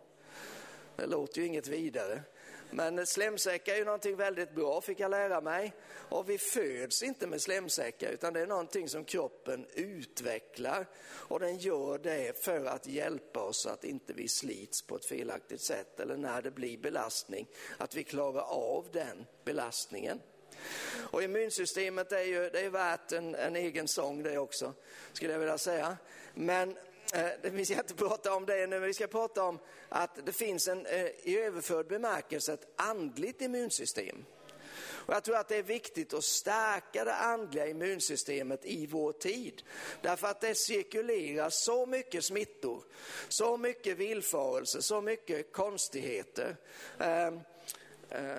det 0.96 1.06
låter 1.06 1.40
ju 1.40 1.46
inget 1.46 1.68
vidare. 1.68 2.22
Men 2.70 3.06
slemsäckar 3.06 3.72
är 3.72 3.78
ju 3.78 3.84
någonting 3.84 4.16
väldigt 4.16 4.54
bra 4.54 4.80
fick 4.80 5.00
jag 5.00 5.10
lära 5.10 5.40
mig. 5.40 5.72
Och 6.08 6.30
vi 6.30 6.38
föds 6.38 7.02
inte 7.02 7.26
med 7.26 7.42
slemsäckar 7.42 8.10
utan 8.10 8.32
det 8.32 8.40
är 8.40 8.46
någonting 8.46 8.88
som 8.88 9.04
kroppen 9.04 9.66
utvecklar. 9.74 10.86
Och 11.06 11.40
den 11.40 11.58
gör 11.58 11.98
det 11.98 12.44
för 12.44 12.64
att 12.64 12.86
hjälpa 12.86 13.40
oss 13.40 13.62
så 13.62 13.68
att 13.68 13.84
inte 13.84 14.12
vi 14.12 14.28
slits 14.28 14.82
på 14.82 14.96
ett 14.96 15.06
felaktigt 15.06 15.60
sätt 15.60 16.00
eller 16.00 16.16
när 16.16 16.42
det 16.42 16.50
blir 16.50 16.78
belastning, 16.78 17.48
att 17.78 17.94
vi 17.94 18.04
klarar 18.04 18.42
av 18.42 18.86
den 18.92 19.26
belastningen. 19.44 20.20
Och 21.10 21.22
immunsystemet 21.22 22.12
är 22.12 22.22
ju 22.22 22.50
det 22.50 22.60
är 22.60 22.70
värt 22.70 23.12
en, 23.12 23.34
en 23.34 23.56
egen 23.56 23.88
sång 23.88 24.22
det 24.22 24.38
också, 24.38 24.74
skulle 25.12 25.32
jag 25.32 25.38
vilja 25.38 25.58
säga. 25.58 25.96
Men 26.34 26.76
Eh, 27.12 27.28
vi 27.42 27.64
ska 27.64 27.74
inte 27.74 27.94
prata 27.94 28.34
om 28.34 28.46
det 28.46 28.66
nu, 28.66 28.66
men 28.66 28.82
vi 28.82 28.94
ska 28.94 29.06
prata 29.06 29.44
om 29.44 29.58
att 29.88 30.26
det 30.26 30.32
finns 30.32 30.68
en, 30.68 30.86
eh, 30.86 31.06
i 31.22 31.38
överförd 31.38 31.86
bemärkelse 31.86 32.52
ett 32.52 32.68
andligt 32.76 33.42
immunsystem. 33.42 34.24
Och 35.06 35.14
jag 35.14 35.24
tror 35.24 35.36
att 35.36 35.48
det 35.48 35.56
är 35.56 35.62
viktigt 35.62 36.14
att 36.14 36.24
stärka 36.24 37.04
det 37.04 37.14
andliga 37.14 37.66
immunsystemet 37.66 38.64
i 38.64 38.86
vår 38.86 39.12
tid. 39.12 39.62
Därför 40.02 40.26
att 40.26 40.40
det 40.40 40.54
cirkulerar 40.54 41.50
så 41.50 41.86
mycket 41.86 42.24
smittor, 42.24 42.84
så 43.28 43.56
mycket 43.56 43.96
villfarelse, 43.96 44.82
så 44.82 45.00
mycket 45.00 45.52
konstigheter. 45.52 46.56
Ehm, 46.98 47.40
eh, 48.10 48.38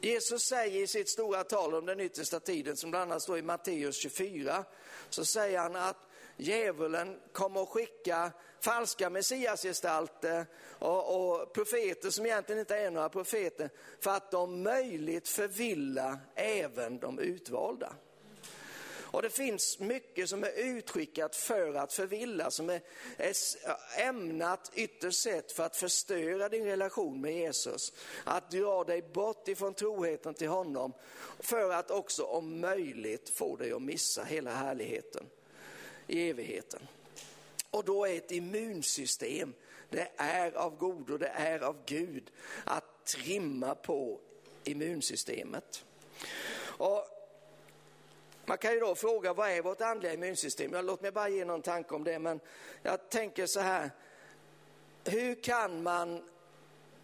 Jesus 0.00 0.42
säger 0.42 0.82
i 0.82 0.86
sitt 0.86 1.08
stora 1.08 1.44
tal 1.44 1.74
om 1.74 1.86
den 1.86 2.00
yttersta 2.00 2.40
tiden, 2.40 2.76
som 2.76 2.90
bland 2.90 3.10
annat 3.10 3.22
står 3.22 3.38
i 3.38 3.42
Matteus 3.42 3.96
24, 3.96 4.64
så 5.10 5.24
säger 5.24 5.58
han 5.58 5.76
att 5.76 6.07
djävulen 6.38 7.20
kommer 7.32 7.62
att 7.62 7.68
skicka 7.68 8.32
falska 8.60 9.10
messiasgestalter 9.10 10.46
och, 10.78 11.40
och 11.40 11.52
profeter 11.52 12.10
som 12.10 12.26
egentligen 12.26 12.60
inte 12.60 12.76
är 12.76 12.90
några 12.90 13.08
profeter 13.08 13.70
för 14.00 14.10
att 14.10 14.30
de 14.30 14.62
möjligt 14.62 15.28
förvilla 15.28 16.18
även 16.34 16.98
de 16.98 17.18
utvalda. 17.18 17.92
Och 19.10 19.22
det 19.22 19.30
finns 19.30 19.78
mycket 19.78 20.28
som 20.28 20.44
är 20.44 20.52
utskickat 20.56 21.36
för 21.36 21.74
att 21.74 21.92
förvilla, 21.92 22.50
som 22.50 22.70
är, 22.70 22.80
är 23.16 23.34
ämnat 23.96 24.70
ytterst 24.74 25.22
sett 25.22 25.52
för 25.52 25.62
att 25.62 25.76
förstöra 25.76 26.48
din 26.48 26.64
relation 26.64 27.20
med 27.20 27.34
Jesus. 27.34 27.92
Att 28.24 28.50
dra 28.50 28.84
dig 28.84 29.02
bort 29.02 29.48
ifrån 29.48 29.74
troheten 29.74 30.34
till 30.34 30.48
honom 30.48 30.92
för 31.38 31.72
att 31.72 31.90
också 31.90 32.24
om 32.24 32.60
möjligt 32.60 33.28
få 33.28 33.56
dig 33.56 33.72
att 33.72 33.82
missa 33.82 34.24
hela 34.24 34.50
härligheten 34.50 35.26
i 36.08 36.30
evigheten. 36.30 36.88
Och 37.70 37.84
då 37.84 38.04
är 38.04 38.16
ett 38.16 38.30
immunsystem, 38.30 39.54
det 39.90 40.08
är 40.16 40.52
av 40.52 40.76
godo, 40.76 41.18
det 41.18 41.28
är 41.28 41.60
av 41.60 41.76
Gud 41.86 42.30
att 42.64 43.04
trimma 43.04 43.74
på 43.74 44.20
immunsystemet. 44.64 45.84
Och 46.60 47.06
man 48.44 48.58
kan 48.58 48.72
ju 48.72 48.80
då 48.80 48.94
fråga, 48.94 49.32
vad 49.32 49.50
är 49.50 49.62
vårt 49.62 49.80
andliga 49.80 50.12
immunsystem? 50.12 50.72
Ja, 50.72 50.82
låt 50.82 51.00
mig 51.00 51.10
bara 51.10 51.28
ge 51.28 51.44
någon 51.44 51.62
tanke 51.62 51.94
om 51.94 52.04
det, 52.04 52.18
men 52.18 52.40
jag 52.82 53.10
tänker 53.10 53.46
så 53.46 53.60
här, 53.60 53.90
hur 55.04 55.34
kan 55.42 55.82
man 55.82 56.22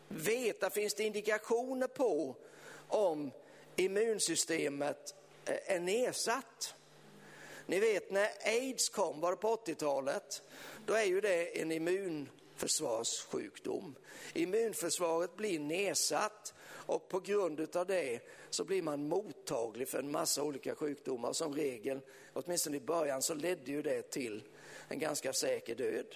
veta, 0.09 0.71
finns 0.71 0.95
det 0.95 1.05
indikationer 1.05 1.87
på 1.87 2.37
om 2.89 3.31
immunsystemet 3.77 5.15
eh, 5.45 5.75
är 5.77 5.81
nedsatt? 5.81 6.75
Ni 7.67 7.81
vet 7.81 8.11
när 8.11 8.29
aids 8.45 8.89
kom, 8.89 9.21
var 9.21 9.31
det 9.31 9.37
på 9.37 9.57
80-talet, 9.57 10.43
då 10.87 10.95
är 10.95 11.05
ju 11.05 11.21
det 11.21 11.61
en 11.61 11.73
immunförsvarssjukdom. 11.73 13.95
Immunförsvaret 14.35 15.37
blir 15.37 15.59
nedsatt 15.59 16.55
och 16.87 17.09
på 17.09 17.21
grund 17.21 17.77
av 17.77 17.87
det 17.87 18.21
så 18.51 18.65
blir 18.65 18.83
man 18.83 19.09
mottaglig 19.09 19.89
för 19.89 19.99
en 19.99 20.11
massa 20.11 20.43
olika 20.43 20.75
sjukdomar. 20.75 21.33
Som 21.33 21.55
regel, 21.55 22.01
åtminstone 22.33 22.77
i 22.77 22.81
början, 22.81 23.23
så 23.23 23.35
ledde 23.35 23.71
ju 23.71 23.83
det 23.83 24.11
till 24.11 24.43
en 24.89 24.99
ganska 24.99 25.33
säker 25.33 25.75
död. 25.75 26.07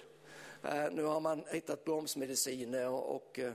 Eh, 0.63 0.91
nu 0.91 1.03
har 1.03 1.19
man 1.19 1.43
hittat 1.51 1.85
bromsmediciner 1.85 2.89
och, 2.89 3.15
och, 3.15 3.39
eh, 3.39 3.53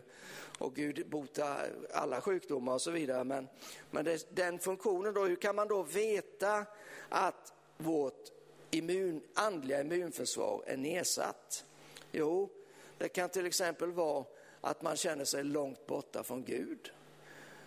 och 0.58 0.74
Gud 0.74 1.08
botar 1.08 1.66
alla 1.92 2.20
sjukdomar 2.20 2.74
och 2.74 2.82
så 2.82 2.90
vidare. 2.90 3.24
Men, 3.24 3.48
men 3.90 4.04
det, 4.04 4.36
den 4.36 4.58
funktionen 4.58 5.14
då, 5.14 5.24
hur 5.24 5.36
kan 5.36 5.56
man 5.56 5.68
då 5.68 5.82
veta 5.82 6.66
att 7.08 7.52
vårt 7.84 8.32
immun, 8.70 9.20
andliga 9.34 9.80
immunförsvar 9.80 10.62
är 10.66 10.76
nedsatt? 10.76 11.64
Jo, 12.12 12.50
det 12.98 13.08
kan 13.08 13.28
till 13.28 13.46
exempel 13.46 13.92
vara 13.92 14.24
att 14.60 14.82
man 14.82 14.96
känner 14.96 15.24
sig 15.24 15.44
långt 15.44 15.86
borta 15.86 16.22
från 16.22 16.44
Gud. 16.44 16.92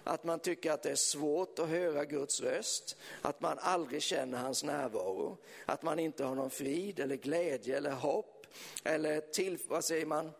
Att 0.03 0.23
man 0.23 0.39
tycker 0.39 0.71
att 0.71 0.83
det 0.83 0.91
är 0.91 0.95
svårt 0.95 1.59
att 1.59 1.69
höra 1.69 2.05
Guds 2.05 2.41
röst, 2.41 2.97
att 3.21 3.41
man 3.41 3.59
aldrig 3.59 4.01
känner 4.01 4.37
hans 4.37 4.63
närvaro, 4.63 5.37
att 5.65 5.83
man 5.83 5.99
inte 5.99 6.23
har 6.23 6.35
någon 6.35 6.49
frid 6.49 6.99
eller 6.99 7.15
glädje 7.15 7.77
eller 7.77 7.91
hopp 7.91 8.47
eller 8.83 9.21
till, 9.21 9.57
vad 9.67 9.85
säger 9.85 10.05
man, 10.05 10.31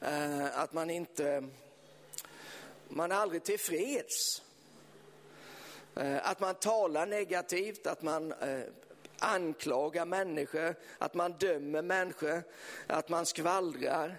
eh, 0.00 0.58
att 0.58 0.72
man 0.72 0.90
inte, 0.90 1.48
man 2.88 3.12
är 3.12 3.16
aldrig 3.16 3.44
tillfreds. 3.44 4.42
Eh, 5.96 6.30
att 6.30 6.40
man 6.40 6.54
talar 6.54 7.06
negativt, 7.06 7.86
att 7.86 8.02
man 8.02 8.32
eh, 8.32 8.60
anklagar 9.18 10.04
människor, 10.04 10.74
att 10.98 11.14
man 11.14 11.32
dömer 11.32 11.82
människor, 11.82 12.42
att 12.86 13.08
man 13.08 13.26
skvallrar, 13.26 14.16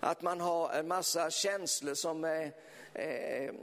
att 0.00 0.22
man 0.22 0.40
har 0.40 0.72
en 0.72 0.88
massa 0.88 1.30
känslor 1.30 1.94
som 1.94 2.24
är 2.24 2.52
eh, 2.94 3.54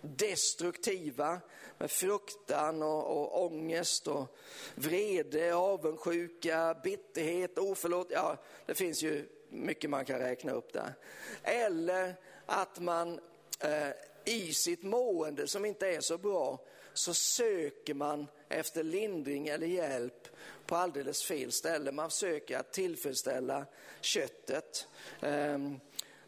destruktiva 0.00 1.40
med 1.78 1.90
fruktan 1.90 2.82
och, 2.82 3.06
och 3.06 3.44
ångest 3.44 4.08
och 4.08 4.36
vrede, 4.74 5.54
avundsjuka, 5.54 6.76
bitterhet, 6.84 7.58
oförlåt. 7.58 8.06
Ja, 8.10 8.36
det 8.66 8.74
finns 8.74 9.02
ju 9.02 9.28
mycket 9.48 9.90
man 9.90 10.04
kan 10.04 10.18
räkna 10.18 10.52
upp 10.52 10.72
där. 10.72 10.94
Eller 11.42 12.14
att 12.46 12.80
man 12.80 13.20
eh, 13.60 13.88
i 14.24 14.52
sitt 14.52 14.82
mående 14.82 15.48
som 15.48 15.64
inte 15.64 15.86
är 15.86 16.00
så 16.00 16.18
bra 16.18 16.60
så 16.94 17.14
söker 17.14 17.94
man 17.94 18.26
efter 18.48 18.82
lindring 18.82 19.48
eller 19.48 19.66
hjälp 19.66 20.28
på 20.66 20.76
alldeles 20.76 21.24
fel 21.24 21.52
ställe. 21.52 21.92
Man 21.92 22.10
söker 22.10 22.58
att 22.58 22.72
tillfredsställa 22.72 23.66
köttet. 24.00 24.88
Ehm, 25.20 25.80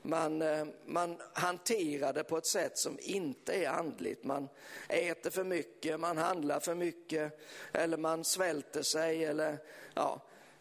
man, 0.02 0.42
eh, 0.42 0.66
man 0.86 1.20
hanterar 1.32 2.12
det 2.12 2.24
på 2.24 2.36
ett 2.36 2.46
sätt 2.46 2.78
som 2.78 2.98
inte 3.00 3.52
är 3.52 3.68
andligt. 3.68 4.24
Man 4.24 4.48
äter 4.88 5.30
för 5.30 5.44
mycket, 5.44 6.00
man 6.00 6.18
handlar 6.18 6.60
för 6.60 6.74
mycket 6.74 7.40
eller 7.72 7.96
man 7.96 8.24
svälter 8.24 8.82
sig. 8.82 9.24
Eller, 9.24 9.58
ja, 9.94 10.20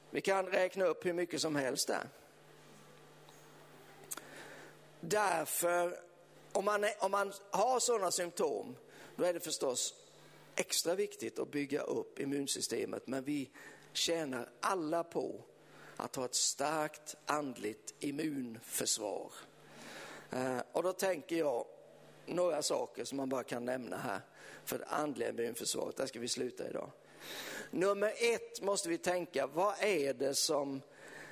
vi 0.09 0.21
kan 0.21 0.45
räkna 0.45 0.85
upp 0.85 1.05
hur 1.05 1.13
mycket 1.13 1.41
som 1.41 1.55
helst 1.55 1.87
där. 1.87 2.09
Därför, 4.99 5.99
om 6.53 6.65
man, 6.65 6.83
är, 6.83 6.93
om 6.99 7.11
man 7.11 7.33
har 7.51 7.79
sådana 7.79 8.11
symptom, 8.11 8.75
då 9.15 9.23
är 9.23 9.33
det 9.33 9.39
förstås 9.39 9.93
extra 10.55 10.95
viktigt 10.95 11.39
att 11.39 11.51
bygga 11.51 11.81
upp 11.81 12.19
immunsystemet. 12.19 13.07
Men 13.07 13.23
vi 13.23 13.49
tjänar 13.93 14.49
alla 14.59 15.03
på 15.03 15.43
att 15.97 16.15
ha 16.15 16.25
ett 16.25 16.35
starkt 16.35 17.15
andligt 17.25 17.93
immunförsvar. 17.99 19.31
Eh, 20.31 20.59
och 20.71 20.83
då 20.83 20.93
tänker 20.93 21.35
jag 21.35 21.65
några 22.25 22.61
saker 22.61 23.03
som 23.03 23.17
man 23.17 23.29
bara 23.29 23.43
kan 23.43 23.65
nämna 23.65 23.97
här 23.97 24.21
för 24.65 24.79
det 24.79 24.85
andliga 24.85 25.29
immunförsvaret. 25.29 25.95
Där 25.95 26.05
ska 26.05 26.19
vi 26.19 26.27
sluta 26.27 26.69
idag. 26.69 26.91
Nummer 27.71 28.13
ett 28.17 28.61
måste 28.61 28.89
vi 28.89 28.97
tänka, 28.97 29.47
vad 29.47 29.75
är 29.79 30.13
det 30.13 30.35
som 30.35 30.81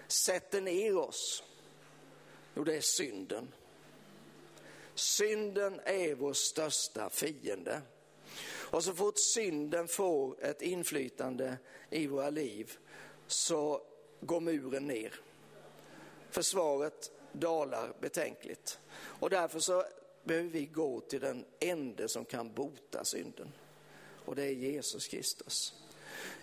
sätter 0.08 0.62
ner 0.62 0.98
oss? 0.98 1.44
Jo, 2.56 2.64
det 2.64 2.76
är 2.76 2.82
synden. 2.82 3.48
Synden 5.02 5.80
är 5.86 6.16
vår 6.16 6.34
största 6.34 7.10
fiende. 7.10 7.82
Och 8.72 8.84
så 8.84 8.94
fort 8.94 9.20
synden 9.20 9.88
får 9.88 10.44
ett 10.44 10.62
inflytande 10.62 11.58
i 11.90 12.08
våra 12.08 12.30
liv 12.30 12.78
så 13.28 13.82
går 14.20 14.40
muren 14.40 14.88
ner. 14.88 15.16
Försvaret 16.30 17.12
dalar 17.32 17.94
betänkligt. 18.02 18.80
Och 18.94 19.30
därför 19.30 19.60
så 19.60 19.84
behöver 20.24 20.50
vi 20.50 20.66
gå 20.66 21.00
till 21.00 21.22
den 21.22 21.46
ende 21.60 22.08
som 22.08 22.26
kan 22.26 22.54
bota 22.54 23.06
synden. 23.06 23.52
Och 24.26 24.36
det 24.36 24.44
är 24.44 24.54
Jesus 24.54 25.08
Kristus. 25.08 25.81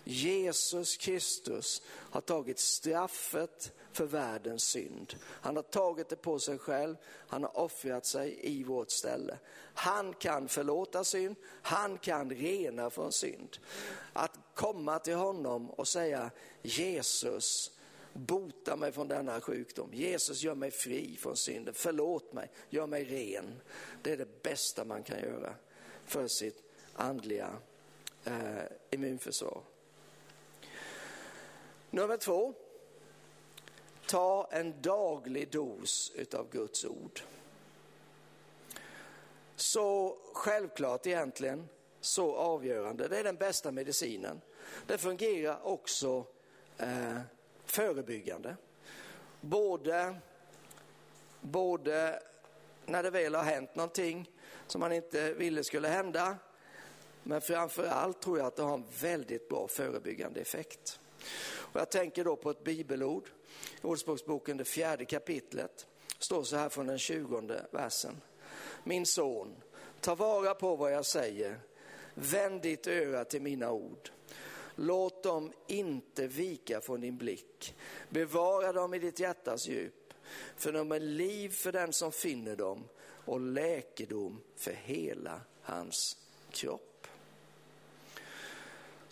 Jesus 0.03 0.97
Kristus 0.97 1.81
har 1.87 2.21
tagit 2.21 2.59
straffet 2.59 3.71
för 3.91 4.05
världens 4.05 4.63
synd. 4.63 5.15
Han 5.25 5.55
har 5.55 5.63
tagit 5.63 6.09
det 6.09 6.15
på 6.15 6.39
sig 6.39 6.57
själv, 6.57 6.95
han 7.27 7.43
har 7.43 7.57
offrat 7.57 8.05
sig 8.05 8.39
i 8.41 8.63
vårt 8.63 8.91
ställe. 8.91 9.37
Han 9.73 10.13
kan 10.13 10.47
förlåta 10.47 11.03
synd, 11.03 11.35
han 11.61 11.97
kan 11.97 12.29
rena 12.29 12.89
från 12.89 13.11
synd. 13.11 13.57
Att 14.13 14.37
komma 14.53 14.99
till 14.99 15.15
honom 15.15 15.69
och 15.69 15.87
säga 15.87 16.31
Jesus, 16.61 17.71
bota 18.13 18.75
mig 18.75 18.91
från 18.91 19.07
denna 19.07 19.41
sjukdom. 19.41 19.89
Jesus, 19.93 20.41
gör 20.41 20.55
mig 20.55 20.71
fri 20.71 21.17
från 21.19 21.35
synden. 21.37 21.73
Förlåt 21.73 22.33
mig, 22.33 22.51
gör 22.69 22.87
mig 22.87 23.03
ren. 23.03 23.61
Det 24.01 24.11
är 24.11 24.17
det 24.17 24.43
bästa 24.43 24.85
man 24.85 25.03
kan 25.03 25.19
göra 25.19 25.55
för 26.05 26.27
sitt 26.27 26.63
andliga 26.93 27.57
eh, 28.29 28.63
immunförsvar. 28.89 29.61
Nummer 31.89 32.17
två, 32.17 32.53
ta 34.07 34.49
en 34.51 34.81
daglig 34.81 35.51
dos 35.51 36.11
utav 36.15 36.49
Guds 36.51 36.85
ord. 36.85 37.21
Så 39.55 40.17
självklart 40.33 41.07
egentligen, 41.07 41.69
så 42.01 42.35
avgörande. 42.35 43.07
Det 43.07 43.19
är 43.19 43.23
den 43.23 43.35
bästa 43.35 43.71
medicinen. 43.71 44.41
Det 44.87 44.97
fungerar 44.97 45.67
också 45.67 46.25
eh, 46.77 47.19
förebyggande. 47.65 48.55
Både, 49.41 50.15
både 51.41 52.23
när 52.85 53.03
det 53.03 53.09
väl 53.09 53.35
har 53.35 53.43
hänt 53.43 53.75
någonting 53.75 54.29
som 54.67 54.79
man 54.79 54.91
inte 54.91 55.33
ville 55.33 55.63
skulle 55.63 55.87
hända, 55.87 56.37
men 57.23 57.41
framför 57.41 57.87
allt 57.87 58.21
tror 58.21 58.37
jag 58.37 58.47
att 58.47 58.55
det 58.55 58.63
har 58.63 58.73
en 58.73 58.85
väldigt 59.01 59.49
bra 59.49 59.67
förebyggande 59.67 60.39
effekt. 60.39 60.99
Och 61.49 61.79
jag 61.79 61.89
tänker 61.89 62.23
då 62.23 62.35
på 62.35 62.49
ett 62.49 62.63
bibelord, 62.63 63.29
Ordspråksboken, 63.81 64.57
det 64.57 64.65
fjärde 64.65 65.05
kapitlet, 65.05 65.87
står 66.19 66.43
så 66.43 66.55
här 66.55 66.69
från 66.69 66.87
den 66.87 66.99
tjugonde 66.99 67.65
versen. 67.71 68.21
Min 68.83 69.05
son, 69.05 69.55
ta 70.01 70.15
vara 70.15 70.55
på 70.55 70.75
vad 70.75 70.93
jag 70.93 71.05
säger, 71.05 71.59
vänd 72.13 72.61
ditt 72.61 72.87
öra 72.87 73.25
till 73.25 73.41
mina 73.41 73.71
ord. 73.71 74.11
Låt 74.75 75.23
dem 75.23 75.51
inte 75.67 76.27
vika 76.27 76.81
från 76.81 77.01
din 77.01 77.17
blick. 77.17 77.75
Bevara 78.09 78.73
dem 78.73 78.93
i 78.93 78.99
ditt 78.99 79.19
hjärtas 79.19 79.67
djup. 79.67 80.13
För 80.55 80.73
de 80.73 80.91
är 80.91 80.99
liv 80.99 81.49
för 81.49 81.71
den 81.71 81.93
som 81.93 82.11
finner 82.11 82.55
dem 82.55 82.83
och 83.25 83.39
läkedom 83.39 84.41
för 84.55 84.71
hela 84.71 85.41
hans 85.61 86.17
kropp. 86.51 86.88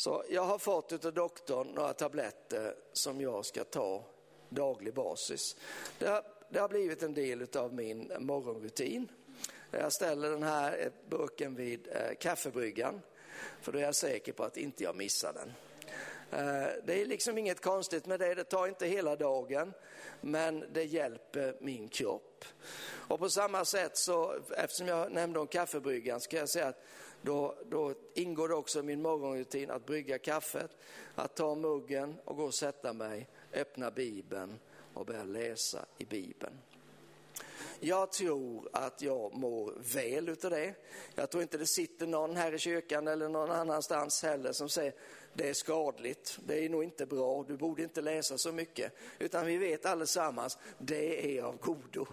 Så 0.08 0.24
jag 0.30 0.44
har 0.44 0.58
fått 0.58 1.06
av 1.06 1.14
doktorn 1.14 1.68
några 1.68 1.94
tabletter 1.94 2.76
som 2.94 3.22
jag 3.22 3.46
ska 3.46 3.64
ta 3.64 4.04
daglig 4.50 4.94
basis. 4.94 5.56
Det 6.00 6.08
har, 6.08 6.24
det 6.50 6.60
har 6.60 6.70
blivit 6.70 7.04
en 7.04 7.14
del 7.14 7.48
av 7.56 7.74
min 7.74 8.12
morgonrutin. 8.20 9.12
Jag 9.72 9.94
ställer 9.94 10.30
den 10.30 10.44
här 10.44 10.92
burken 11.10 11.56
vid 11.56 11.88
eh, 11.88 12.16
kaffebryggan 12.20 13.02
för 13.62 13.72
då 13.72 13.80
är 13.80 13.84
jag 13.84 13.96
säker 13.96 14.34
på 14.34 14.44
att 14.44 14.58
inte 14.58 14.84
jag 14.84 14.96
missar 14.96 15.34
den. 15.34 15.54
Eh, 16.32 16.68
det 16.86 17.02
är 17.02 17.06
liksom 17.06 17.38
inget 17.38 17.62
konstigt 17.62 18.06
med 18.06 18.20
det, 18.20 18.34
det 18.34 18.44
tar 18.44 18.68
inte 18.68 18.86
hela 18.88 19.16
dagen, 19.16 19.74
men 20.22 20.66
det 20.74 20.84
hjälper 20.84 21.56
min 21.60 21.90
kropp. 21.90 22.46
Och 23.08 23.20
på 23.20 23.30
samma 23.30 23.66
sätt 23.66 23.98
så, 23.98 24.36
eftersom 24.58 24.88
jag 24.88 25.12
nämnde 25.12 25.40
om 25.40 25.48
kaffebryggan, 25.48 26.22
ska 26.22 26.38
jag 26.38 26.50
säga 26.50 26.68
att 26.68 26.84
då, 27.22 27.56
då 27.66 27.94
ingår 28.14 28.48
det 28.48 28.56
också 28.56 28.80
i 28.80 28.84
min 28.84 29.02
morgonrutin 29.02 29.72
att 29.72 29.86
brygga 29.86 30.18
kaffet, 30.18 30.72
att 31.16 31.36
ta 31.36 31.56
muggen 31.56 32.16
och 32.26 32.36
gå 32.36 32.44
och 32.44 32.54
sätta 32.54 32.94
mig, 32.94 33.30
öppna 33.54 33.92
Bibeln 33.92 34.60
och 34.94 35.06
börja 35.06 35.24
läsa 35.24 35.86
i 35.98 36.06
Bibeln. 36.06 36.54
Jag 37.80 38.12
tror 38.12 38.70
att 38.74 39.02
jag 39.02 39.34
mår 39.34 39.74
väl 39.94 40.30
utav 40.30 40.52
det. 40.52 40.74
Jag 41.16 41.30
tror 41.30 41.44
inte 41.44 41.58
det 41.58 41.68
sitter 41.68 42.08
någon 42.08 42.36
här 42.36 42.54
i 42.54 42.60
kyrkan 42.60 43.08
eller 43.08 43.30
någon 43.30 43.52
annanstans 43.52 44.24
heller 44.24 44.52
som 44.52 44.70
säger 44.70 44.94
det 45.38 45.50
är 45.50 45.54
skadligt, 45.54 46.40
det 46.46 46.66
är 46.66 46.70
nog 46.70 46.84
inte 46.84 47.06
bra, 47.06 47.46
du 47.48 47.58
borde 47.58 47.84
inte 47.84 48.02
läsa 48.02 48.38
så 48.38 48.52
mycket. 48.52 48.94
Utan 49.20 49.46
vi 49.46 49.58
vet 49.58 49.86
allesammans, 49.86 50.58
det 50.78 51.38
är 51.38 51.44
av 51.44 51.58
godo. 51.58 52.06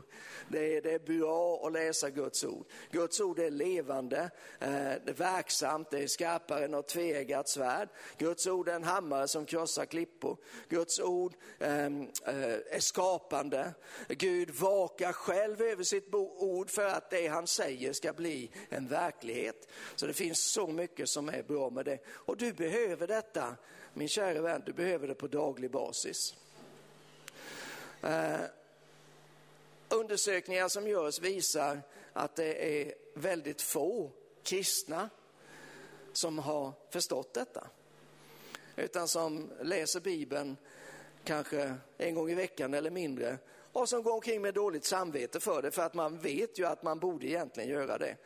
Det 0.49 0.77
är, 0.77 0.83
det 0.83 0.95
är 0.95 0.99
bra 0.99 1.67
att 1.67 1.73
läsa 1.73 2.11
Guds 2.11 2.45
ord. 2.45 2.67
Guds 2.91 3.21
ord 3.21 3.39
är 3.39 3.51
levande, 3.51 4.31
eh, 4.61 4.69
det 4.69 5.09
är 5.11 5.13
verksamt, 5.13 5.91
det 5.91 6.03
är 6.03 6.07
skarpare 6.07 6.65
än 6.65 6.71
något 6.71 6.89
tveeggat 6.89 7.49
svärd. 7.49 7.89
Guds 8.19 8.47
ord 8.47 8.69
är 8.69 8.75
en 8.75 8.85
hammare 8.85 9.29
som 9.29 9.47
krossar 9.47 9.85
klippor. 9.85 10.37
Guds 10.69 11.01
ord 11.01 11.35
ehm, 11.59 12.03
eh, 12.27 12.55
är 12.71 12.81
skapande. 12.81 13.75
Gud 14.09 14.51
vakar 14.51 15.13
själv 15.13 15.63
över 15.63 15.83
sitt 15.83 16.15
ord 16.15 16.71
för 16.71 16.87
att 16.87 17.11
det 17.11 17.27
han 17.27 17.47
säger 17.47 17.93
ska 17.93 18.13
bli 18.13 18.51
en 18.69 18.89
verklighet. 18.89 19.69
Så 19.95 20.07
det 20.07 20.13
finns 20.13 20.53
så 20.53 20.67
mycket 20.67 21.09
som 21.09 21.29
är 21.29 21.43
bra 21.43 21.71
med 21.71 21.85
det. 21.85 21.99
Och 22.09 22.37
du 22.37 22.53
behöver 22.53 23.07
detta, 23.15 23.57
min 23.93 24.09
kära 24.09 24.41
vän, 24.41 24.63
du 24.67 24.73
behöver 24.73 25.09
det 25.09 25.15
på 25.15 25.27
daglig 25.27 25.71
basis. 25.71 26.35
Eh, 28.03 28.41
undersökningar 29.89 30.69
som 30.69 30.89
görs 30.89 31.21
visar 31.21 31.81
att 32.13 32.37
det 32.37 32.83
är 32.83 32.95
väldigt 33.15 33.63
få 33.63 34.11
kristna 34.43 35.11
som 36.13 36.39
har 36.39 36.73
förstått 36.91 37.35
detta. 37.35 37.67
Utan 38.77 39.09
som 39.09 39.51
läser 39.63 40.01
Bibeln 40.01 40.57
kanske 41.25 41.75
en 41.97 42.15
gång 42.15 42.31
i 42.31 42.35
veckan 42.35 42.75
eller 42.75 42.91
mindre 42.91 43.39
och 43.75 43.89
som 43.89 44.03
går 44.03 44.13
omkring 44.13 44.43
med 44.43 44.55
dåligt 44.55 44.85
samvete 44.85 45.41
för 45.41 45.63
det, 45.63 45.71
för 45.71 45.83
att 45.83 45.95
man 45.95 46.19
vet 46.19 46.59
ju 46.59 46.67
att 46.67 46.83
man 46.83 46.99
borde 46.99 47.27
egentligen 47.27 47.69
göra 47.69 47.99
det. 47.99 48.17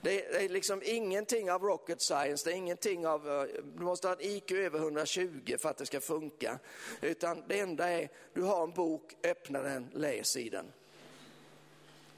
Det 0.00 0.44
är 0.44 0.48
liksom 0.48 0.82
ingenting 0.84 1.50
av 1.50 1.62
rocket 1.62 2.02
science, 2.02 2.48
det 2.48 2.54
är 2.54 2.56
ingenting 2.56 3.06
av, 3.06 3.28
eh, 3.28 3.42
du 3.76 3.84
måste 3.84 4.08
ha 4.08 4.14
en 4.14 4.20
IQ 4.20 4.52
över 4.52 4.78
120 4.78 5.56
för 5.58 5.68
att 5.68 5.76
det 5.76 5.86
ska 5.86 6.00
funka. 6.00 6.58
Utan 7.00 7.44
det 7.48 7.60
enda 7.60 7.88
är, 7.88 8.08
du 8.32 8.42
har 8.42 8.64
en 8.64 8.70
bok, 8.70 9.16
öppna 9.22 9.62
den, 9.62 9.88
läs 9.94 10.36
i 10.36 10.48
den. 10.48 10.72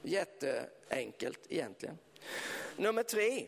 Jätteenkelt 0.01 1.39
egentligen. 1.49 1.97
Nummer 2.77 3.03
tre. 3.03 3.47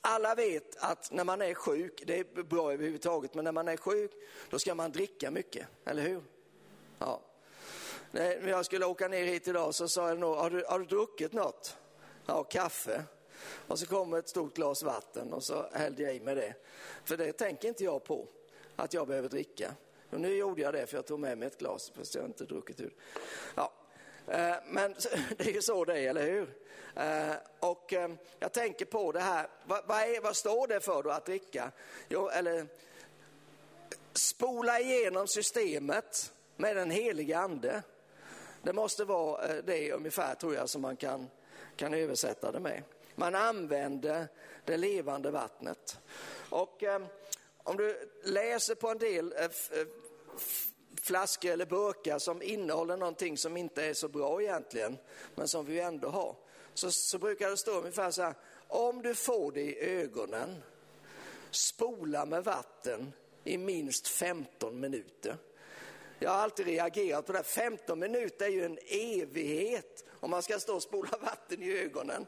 Alla 0.00 0.34
vet 0.34 0.76
att 0.76 1.12
när 1.12 1.24
man 1.24 1.42
är 1.42 1.54
sjuk, 1.54 2.02
det 2.06 2.18
är 2.18 2.42
bra 2.42 2.72
överhuvudtaget, 2.72 3.34
men 3.34 3.44
när 3.44 3.52
man 3.52 3.68
är 3.68 3.76
sjuk 3.76 4.10
då 4.50 4.58
ska 4.58 4.74
man 4.74 4.92
dricka 4.92 5.30
mycket, 5.30 5.66
eller 5.84 6.02
hur? 6.02 6.22
Ja, 6.98 7.20
när 8.14 8.48
jag 8.48 8.64
skulle 8.64 8.86
åka 8.86 9.08
ner 9.08 9.24
hit 9.24 9.48
idag 9.48 9.74
så 9.74 9.88
sa 9.88 10.08
jag 10.08 10.18
nog, 10.18 10.36
har 10.36 10.50
du, 10.50 10.64
har 10.68 10.78
du 10.78 10.84
druckit 10.84 11.32
något? 11.32 11.76
Ja, 12.26 12.44
kaffe. 12.44 13.04
Och 13.68 13.78
så 13.78 13.86
kom 13.86 14.14
ett 14.14 14.28
stort 14.28 14.54
glas 14.54 14.82
vatten 14.82 15.32
och 15.32 15.44
så 15.44 15.66
hällde 15.72 16.02
jag 16.02 16.14
i 16.14 16.20
mig 16.20 16.34
det. 16.34 16.54
För 17.04 17.16
det 17.16 17.32
tänker 17.32 17.68
inte 17.68 17.84
jag 17.84 18.04
på, 18.04 18.26
att 18.76 18.94
jag 18.94 19.08
behöver 19.08 19.28
dricka. 19.28 19.74
Och 20.10 20.20
nu 20.20 20.36
gjorde 20.36 20.62
jag 20.62 20.74
det 20.74 20.86
för 20.86 20.96
jag 20.96 21.06
tog 21.06 21.20
med 21.20 21.38
mig 21.38 21.46
ett 21.48 21.58
glas, 21.58 21.92
fast 21.96 22.14
jag 22.14 22.24
inte 22.24 22.44
druckit 22.44 22.80
ur. 22.80 22.94
Ja. 23.54 23.72
Eh, 24.28 24.56
men 24.66 24.94
det 25.36 25.46
är 25.46 25.52
ju 25.52 25.62
så 25.62 25.84
det 25.84 25.98
är, 26.00 26.10
eller 26.10 26.26
hur? 26.26 26.54
Eh, 26.96 27.36
och 27.60 27.92
eh, 27.92 28.10
jag 28.38 28.52
tänker 28.52 28.84
på 28.84 29.12
det 29.12 29.20
här, 29.20 29.48
vad, 29.64 29.86
vad, 29.86 30.00
är, 30.00 30.20
vad 30.20 30.36
står 30.36 30.66
det 30.66 30.80
för 30.80 31.02
då 31.02 31.10
att 31.10 31.26
dricka? 31.26 31.70
Jo, 32.08 32.28
eller 32.28 32.66
spola 34.12 34.80
igenom 34.80 35.26
systemet 35.26 36.32
med 36.56 36.76
den 36.76 36.90
heliga 36.90 37.38
ande. 37.38 37.82
Det 38.64 38.72
måste 38.72 39.04
vara 39.04 39.48
eh, 39.48 39.64
det 39.64 39.92
ungefär 39.92 40.34
tror 40.34 40.54
jag 40.54 40.68
som 40.68 40.82
man 40.82 40.96
kan, 40.96 41.30
kan 41.76 41.94
översätta 41.94 42.52
det 42.52 42.60
med. 42.60 42.82
Man 43.14 43.34
använder 43.34 44.28
det 44.64 44.76
levande 44.76 45.30
vattnet. 45.30 45.98
Och 46.50 46.82
eh, 46.82 47.02
om 47.62 47.76
du 47.76 48.10
läser 48.24 48.74
på 48.74 48.88
en 48.88 48.98
del 48.98 49.32
eh, 49.32 49.44
eh 49.44 49.86
flaskor 51.02 51.50
eller 51.50 51.66
burkar 51.66 52.18
som 52.18 52.42
innehåller 52.42 52.96
någonting 52.96 53.38
som 53.38 53.56
inte 53.56 53.84
är 53.84 53.94
så 53.94 54.08
bra 54.08 54.42
egentligen, 54.42 54.98
men 55.34 55.48
som 55.48 55.66
vi 55.66 55.80
ändå 55.80 56.08
har, 56.08 56.36
så, 56.74 56.90
så 56.90 57.18
brukar 57.18 57.50
det 57.50 57.56
stå 57.56 57.78
ungefär 57.78 58.10
så 58.10 58.22
här, 58.22 58.34
om 58.68 59.02
du 59.02 59.14
får 59.14 59.52
det 59.52 59.60
i 59.60 60.00
ögonen, 60.00 60.62
spola 61.50 62.26
med 62.26 62.44
vatten 62.44 63.12
i 63.44 63.58
minst 63.58 64.08
15 64.08 64.80
minuter. 64.80 65.36
Jag 66.24 66.30
har 66.30 66.38
alltid 66.38 66.66
reagerat 66.66 67.26
på 67.26 67.32
det. 67.32 67.42
15 67.42 67.98
minuter 67.98 68.44
är 68.46 68.50
ju 68.50 68.64
en 68.64 68.78
evighet 68.86 70.04
om 70.20 70.30
man 70.30 70.42
ska 70.42 70.58
stå 70.58 70.74
och 70.74 70.82
spola 70.82 71.18
vatten 71.20 71.62
i 71.62 71.78
ögonen. 71.78 72.26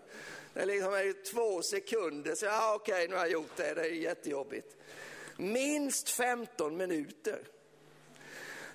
Det 0.55 0.61
är 0.61 0.67
liksom 0.67 0.95
är 0.95 1.03
ju 1.03 1.13
två 1.13 1.63
sekunder, 1.63 2.35
så 2.35 2.47
ja, 2.47 2.75
okej, 2.75 3.09
nu 3.09 3.15
har 3.15 3.23
jag 3.23 3.33
gjort 3.33 3.57
det, 3.57 3.75
det 3.75 3.81
är 3.81 3.91
jättejobbigt. 3.91 4.77
Minst 5.37 6.09
15 6.09 6.77
minuter. 6.77 7.39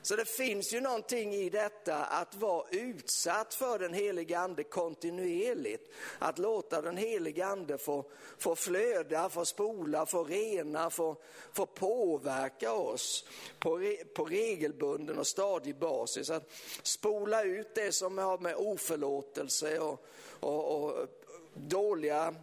Så 0.03 0.15
det 0.15 0.25
finns 0.25 0.73
ju 0.73 0.81
någonting 0.81 1.33
i 1.33 1.49
detta 1.49 1.95
att 1.95 2.35
vara 2.35 2.65
utsatt 2.71 3.53
för 3.53 3.79
den 3.79 3.93
heliga 3.93 4.39
ande 4.39 4.63
kontinuerligt. 4.63 5.93
Att 6.19 6.39
låta 6.39 6.81
den 6.81 6.97
heliga 6.97 7.45
ande 7.45 7.77
få, 7.77 8.05
få 8.37 8.55
flöda, 8.55 9.29
få 9.29 9.45
spola, 9.45 10.05
få 10.05 10.23
rena, 10.23 10.89
få, 10.89 11.15
få 11.53 11.65
påverka 11.65 12.73
oss 12.73 13.25
på, 13.59 13.77
re, 13.77 13.95
på 13.95 14.25
regelbunden 14.25 15.19
och 15.19 15.27
stadig 15.27 15.75
basis. 15.75 16.29
Att 16.29 16.51
spola 16.83 17.43
ut 17.43 17.75
det 17.75 17.91
som 17.91 18.17
har 18.17 18.37
med 18.37 18.55
oförlåtelse 18.55 19.79
och, 19.79 20.05
och, 20.39 20.83
och 20.83 21.07
dåliga 21.53 22.35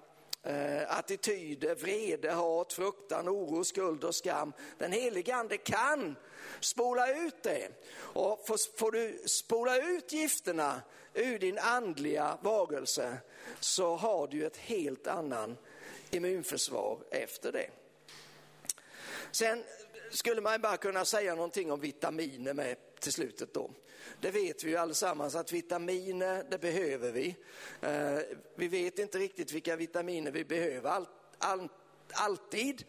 eh, 0.42 0.98
attityder, 0.98 1.74
vrede, 1.74 2.30
hat, 2.30 2.72
fruktan, 2.72 3.28
oro, 3.28 3.64
skuld 3.64 4.04
och 4.04 4.14
skam. 4.14 4.52
Den 4.78 4.92
helige 4.92 5.34
ande 5.34 5.56
kan 5.56 6.16
spola 6.60 7.12
ut 7.12 7.42
det. 7.42 7.68
Och 7.96 8.46
får, 8.46 8.78
får 8.78 8.92
du 8.92 9.22
spola 9.26 9.78
ut 9.78 10.12
gifterna 10.12 10.82
ur 11.14 11.38
din 11.38 11.58
andliga 11.58 12.38
varelse 12.42 13.18
så 13.60 13.96
har 13.96 14.26
du 14.26 14.46
ett 14.46 14.56
helt 14.56 15.06
annan 15.06 15.56
immunförsvar 16.10 16.98
efter 17.10 17.52
det. 17.52 17.70
Sen 19.32 19.64
skulle 20.10 20.40
man 20.40 20.60
bara 20.60 20.76
kunna 20.76 21.04
säga 21.04 21.34
någonting 21.34 21.72
om 21.72 21.80
vitaminer 21.80 22.54
med 22.54 22.76
till 23.00 23.12
slutet 23.12 23.54
då. 23.54 23.70
Det 24.20 24.30
vet 24.30 24.64
vi 24.64 24.70
ju 24.70 24.76
allesammans 24.76 25.34
att 25.34 25.52
vitaminer, 25.52 26.44
det 26.50 26.58
behöver 26.58 27.12
vi. 27.12 27.36
Eh, 27.80 28.18
vi 28.54 28.68
vet 28.68 28.98
inte 28.98 29.18
riktigt 29.18 29.52
vilka 29.52 29.76
vitaminer 29.76 30.30
vi 30.30 30.44
behöver 30.44 30.90
Allt, 30.90 31.10
allt, 31.38 31.72
alltid, 32.12 32.84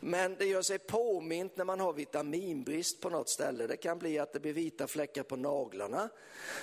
men 0.00 0.36
det 0.38 0.46
gör 0.46 0.62
sig 0.62 0.78
påmint 0.78 1.56
när 1.56 1.64
man 1.64 1.80
har 1.80 1.92
vitaminbrist 1.92 3.00
på 3.00 3.10
något 3.10 3.28
ställe. 3.28 3.66
Det 3.66 3.76
kan 3.76 3.98
bli 3.98 4.18
att 4.18 4.32
det 4.32 4.40
blir 4.40 4.52
vita 4.52 4.86
fläckar 4.86 5.22
på 5.22 5.36
naglarna. 5.36 6.08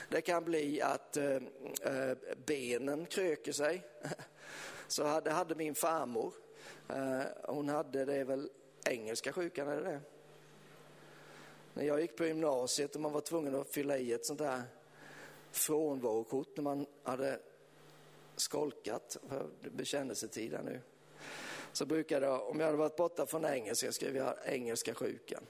Det 0.09 0.21
kan 0.21 0.43
bli 0.43 0.81
att 0.81 1.17
eh, 1.17 1.35
eh, 1.81 2.17
benen 2.45 3.05
kröker 3.05 3.51
sig. 3.51 3.87
Så 4.87 5.03
hade, 5.03 5.31
hade 5.31 5.55
min 5.55 5.75
farmor. 5.75 6.33
Eh, 6.89 7.21
hon 7.43 7.69
hade 7.69 8.05
det 8.05 8.15
är 8.15 8.25
väl 8.25 8.49
engelska 8.85 9.33
sjukan, 9.33 9.67
är 9.67 9.75
det 9.75 9.83
det? 9.83 10.01
När 11.73 11.83
jag 11.83 12.01
gick 12.01 12.15
på 12.15 12.25
gymnasiet 12.25 12.95
och 12.95 13.01
man 13.01 13.11
var 13.11 13.21
tvungen 13.21 13.55
att 13.55 13.69
fylla 13.69 13.97
i 13.97 14.13
ett 14.13 14.25
sånt 14.25 14.39
där 14.39 14.61
frånvarokort 15.51 16.57
när 16.57 16.63
man 16.63 16.85
hade 17.03 17.39
skolkat 18.35 19.17
för 19.29 19.47
bekännelsetid 19.71 20.53
här 20.53 20.63
nu. 20.63 20.79
Så 21.73 21.85
brukade 21.85 22.25
jag, 22.25 22.49
om 22.49 22.59
jag 22.59 22.65
hade 22.65 22.77
varit 22.77 22.95
borta 22.95 23.25
från 23.25 23.45
engelska, 23.45 23.91
skrev 23.91 24.15
jag 24.15 24.35
engelska 24.45 24.93
sjukan. 24.93 25.43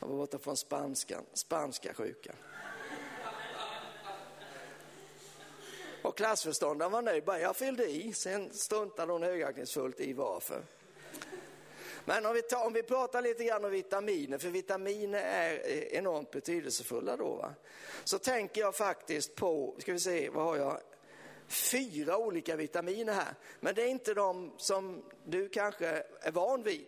Jag 0.00 0.08
var 0.08 0.16
borta 0.16 0.38
från 0.38 0.56
spanskan, 0.56 1.24
spanska 1.32 1.94
sjukan. 1.94 2.36
Och 6.02 6.16
klassförståndaren 6.16 6.92
var 6.92 7.02
nöjd, 7.02 7.24
bara 7.24 7.40
jag 7.40 7.56
fyllde 7.56 7.90
i. 7.90 8.12
Sen 8.12 8.52
struntade 8.52 9.12
hon 9.12 9.22
högaktningsfullt 9.22 10.00
i 10.00 10.12
varför. 10.12 10.62
Men 12.04 12.26
om 12.26 12.34
vi, 12.34 12.42
tar, 12.42 12.66
om 12.66 12.72
vi 12.72 12.82
pratar 12.82 13.22
lite 13.22 13.44
grann 13.44 13.64
om 13.64 13.70
vitaminer, 13.70 14.38
för 14.38 14.48
vitaminer 14.48 15.22
är 15.22 15.52
eh, 15.52 15.98
enormt 15.98 16.30
betydelsefulla 16.30 17.16
då. 17.16 17.34
Va? 17.34 17.54
Så 18.04 18.18
tänker 18.18 18.60
jag 18.60 18.74
faktiskt 18.74 19.34
på, 19.34 19.74
ska 19.78 19.92
vi 19.92 20.00
se, 20.00 20.30
vad 20.30 20.44
har 20.44 20.56
jag? 20.56 20.80
Fyra 21.48 22.18
olika 22.18 22.56
vitaminer 22.56 23.12
här. 23.12 23.34
Men 23.60 23.74
det 23.74 23.82
är 23.82 23.88
inte 23.88 24.14
de 24.14 24.52
som 24.56 25.02
du 25.24 25.48
kanske 25.48 26.02
är 26.20 26.30
van 26.30 26.62
vid. 26.62 26.86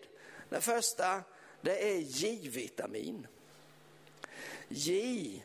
Den 0.49 0.63
första, 0.63 1.23
det 1.61 1.93
är 1.93 1.99
J-vitamin. 1.99 3.27
J 4.69 5.45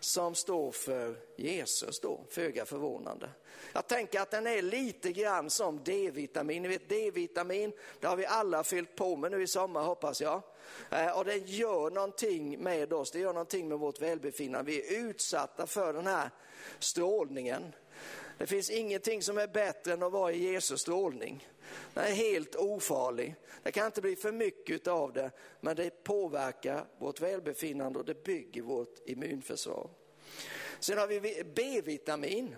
som 0.00 0.34
står 0.34 0.72
för 0.72 1.16
Jesus 1.36 2.00
då, 2.00 2.20
föga 2.30 2.64
förvånande. 2.64 3.28
Jag 3.72 3.86
tänker 3.86 4.20
att 4.20 4.30
den 4.30 4.46
är 4.46 4.62
lite 4.62 5.12
grann 5.12 5.50
som 5.50 5.80
D-vitamin. 5.84 6.62
Ni 6.62 6.68
vet 6.68 6.88
D-vitamin, 6.88 7.72
det 8.00 8.06
har 8.06 8.16
vi 8.16 8.26
alla 8.26 8.64
fyllt 8.64 8.96
på 8.96 9.16
med 9.16 9.30
nu 9.30 9.42
i 9.42 9.46
sommar 9.46 9.82
hoppas 9.82 10.20
jag. 10.20 10.42
Eh, 10.90 11.18
och 11.18 11.24
det 11.24 11.36
gör 11.36 11.90
någonting 11.90 12.62
med 12.62 12.92
oss, 12.92 13.10
det 13.10 13.18
gör 13.18 13.32
någonting 13.32 13.68
med 13.68 13.78
vårt 13.78 14.00
välbefinnande. 14.00 14.70
Vi 14.70 14.96
är 14.96 15.00
utsatta 15.00 15.66
för 15.66 15.92
den 15.92 16.06
här 16.06 16.30
strålningen. 16.78 17.72
Det 18.38 18.46
finns 18.46 18.70
ingenting 18.70 19.22
som 19.22 19.38
är 19.38 19.46
bättre 19.46 19.92
än 19.92 20.02
att 20.02 20.12
vara 20.12 20.32
i 20.32 20.38
Jesus 20.38 20.80
strålning. 20.80 21.48
Den 21.94 22.04
är 22.04 22.12
helt 22.12 22.54
ofarlig. 22.54 23.34
Det 23.62 23.72
kan 23.72 23.86
inte 23.86 24.00
bli 24.00 24.16
för 24.16 24.32
mycket 24.32 24.86
av 24.86 25.12
det, 25.12 25.30
men 25.60 25.76
det 25.76 26.04
påverkar 26.04 26.84
vårt 26.98 27.20
välbefinnande 27.20 27.98
och 27.98 28.04
det 28.04 28.24
bygger 28.24 28.62
vårt 28.62 29.08
immunförsvar. 29.08 29.90
Sen 30.80 30.98
har 30.98 31.06
vi 31.06 31.44
B-vitamin 31.54 32.56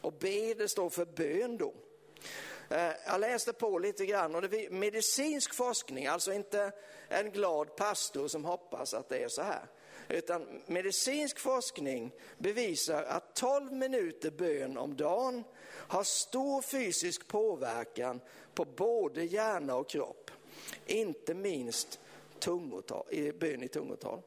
och 0.00 0.12
B 0.20 0.54
det 0.58 0.68
står 0.68 0.90
för 0.90 1.04
bön 1.04 1.56
då. 1.56 1.74
Eh, 2.68 2.92
jag 3.06 3.20
läste 3.20 3.52
på 3.52 3.78
lite 3.78 4.06
grann 4.06 4.34
och 4.34 4.42
det 4.42 4.66
är 4.66 4.70
medicinsk 4.70 5.54
forskning, 5.54 6.06
alltså 6.06 6.32
inte 6.32 6.72
en 7.08 7.30
glad 7.30 7.76
pastor 7.76 8.28
som 8.28 8.44
hoppas 8.44 8.94
att 8.94 9.08
det 9.08 9.18
är 9.18 9.28
så 9.28 9.42
här. 9.42 9.66
Utan 10.08 10.62
medicinsk 10.66 11.38
forskning 11.38 12.12
bevisar 12.38 13.02
att 13.02 13.34
12 13.34 13.72
minuter 13.72 14.30
bön 14.30 14.78
om 14.78 14.96
dagen 14.96 15.44
har 15.66 16.04
stor 16.04 16.62
fysisk 16.62 17.28
påverkan 17.28 18.20
på 18.54 18.64
både 18.64 19.24
hjärna 19.24 19.76
och 19.76 19.88
kropp. 19.88 20.30
Inte 20.86 21.34
minst 21.34 22.00
tungotal, 22.38 23.04
bön 23.38 23.62
i 23.62 23.68
tungotal. 23.68 24.22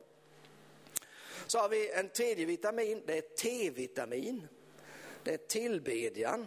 Så 1.48 1.60
har 1.60 1.70
vi 1.70 1.92
en 1.92 2.10
tredje 2.10 2.46
vitamin, 2.46 3.02
det 3.06 3.18
är 3.18 3.22
T-vitamin. 3.22 4.48
Det 5.24 5.34
är 5.34 5.38
tillbedjan. 5.38 6.46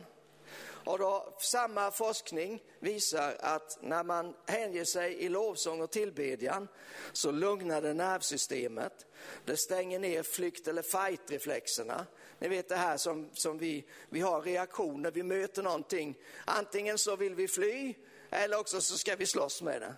Och 0.84 0.98
då, 0.98 1.34
samma 1.40 1.90
forskning 1.90 2.62
visar 2.78 3.36
att 3.40 3.78
när 3.82 4.04
man 4.04 4.34
hänger 4.46 4.84
sig 4.84 5.14
i 5.14 5.28
lovsång 5.28 5.80
och 5.80 5.90
tillbedjan 5.90 6.68
så 7.12 7.30
lugnar 7.30 7.82
det 7.82 7.94
nervsystemet. 7.94 9.06
Det 9.44 9.56
stänger 9.56 9.98
ner 9.98 10.22
flykt 10.22 10.68
eller 10.68 10.82
fight-reflexerna. 10.82 12.06
Ni 12.38 12.48
vet 12.48 12.68
det 12.68 12.76
här 12.76 12.96
som, 12.96 13.30
som 13.32 13.58
vi, 13.58 13.84
vi 14.08 14.20
har 14.20 14.42
reaktioner, 14.42 15.10
vi 15.10 15.22
möter 15.22 15.62
någonting. 15.62 16.18
Antingen 16.44 16.98
så 16.98 17.16
vill 17.16 17.34
vi 17.34 17.48
fly 17.48 17.94
eller 18.30 18.58
också 18.58 18.80
så 18.80 18.98
ska 18.98 19.16
vi 19.16 19.26
slåss 19.26 19.62
med 19.62 19.80
det. 19.80 19.94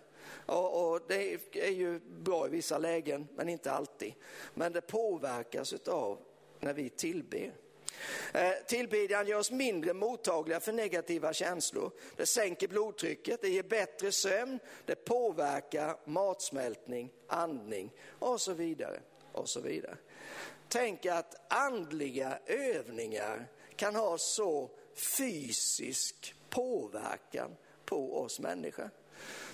Och, 0.47 0.93
och, 0.93 1.01
det 1.09 1.39
är 1.53 1.71
ju 1.71 2.01
bra 2.01 2.47
i 2.47 2.51
vissa 2.51 2.79
lägen, 2.79 3.29
men 3.37 3.49
inte 3.49 3.73
alltid. 3.73 4.15
Men 4.55 4.73
det 4.73 4.81
påverkas 4.81 5.73
av 5.73 6.19
när 6.61 6.75
vi 6.75 6.89
tillber. 6.89 7.53
Eh, 8.33 8.53
tillbedjan 8.67 9.27
gör 9.27 9.39
oss 9.39 9.51
mindre 9.51 9.95
mottagliga 9.95 10.61
för 10.61 10.73
negativa 10.73 11.33
känslor. 11.33 11.91
Det 12.17 12.27
sänker 12.27 12.69
blodtrycket, 12.69 13.43
det 13.43 13.49
ger 13.49 13.63
bättre 13.63 14.13
sömn, 14.13 14.59
det 14.87 14.95
påverkar 14.95 15.97
matsmältning, 16.05 17.13
andning 17.27 17.93
och 18.19 18.41
så 18.41 18.53
vidare. 18.53 19.01
Och 19.33 19.49
så 19.49 19.61
vidare. 19.61 19.97
Tänk 20.69 21.07
att 21.07 21.53
andliga 21.53 22.39
övningar 22.47 23.47
kan 23.77 23.95
ha 23.95 24.19
så 24.19 24.71
fysisk 24.95 26.35
påverkan 26.51 27.57
på 27.85 28.21
oss 28.21 28.41
människor. 28.41 28.91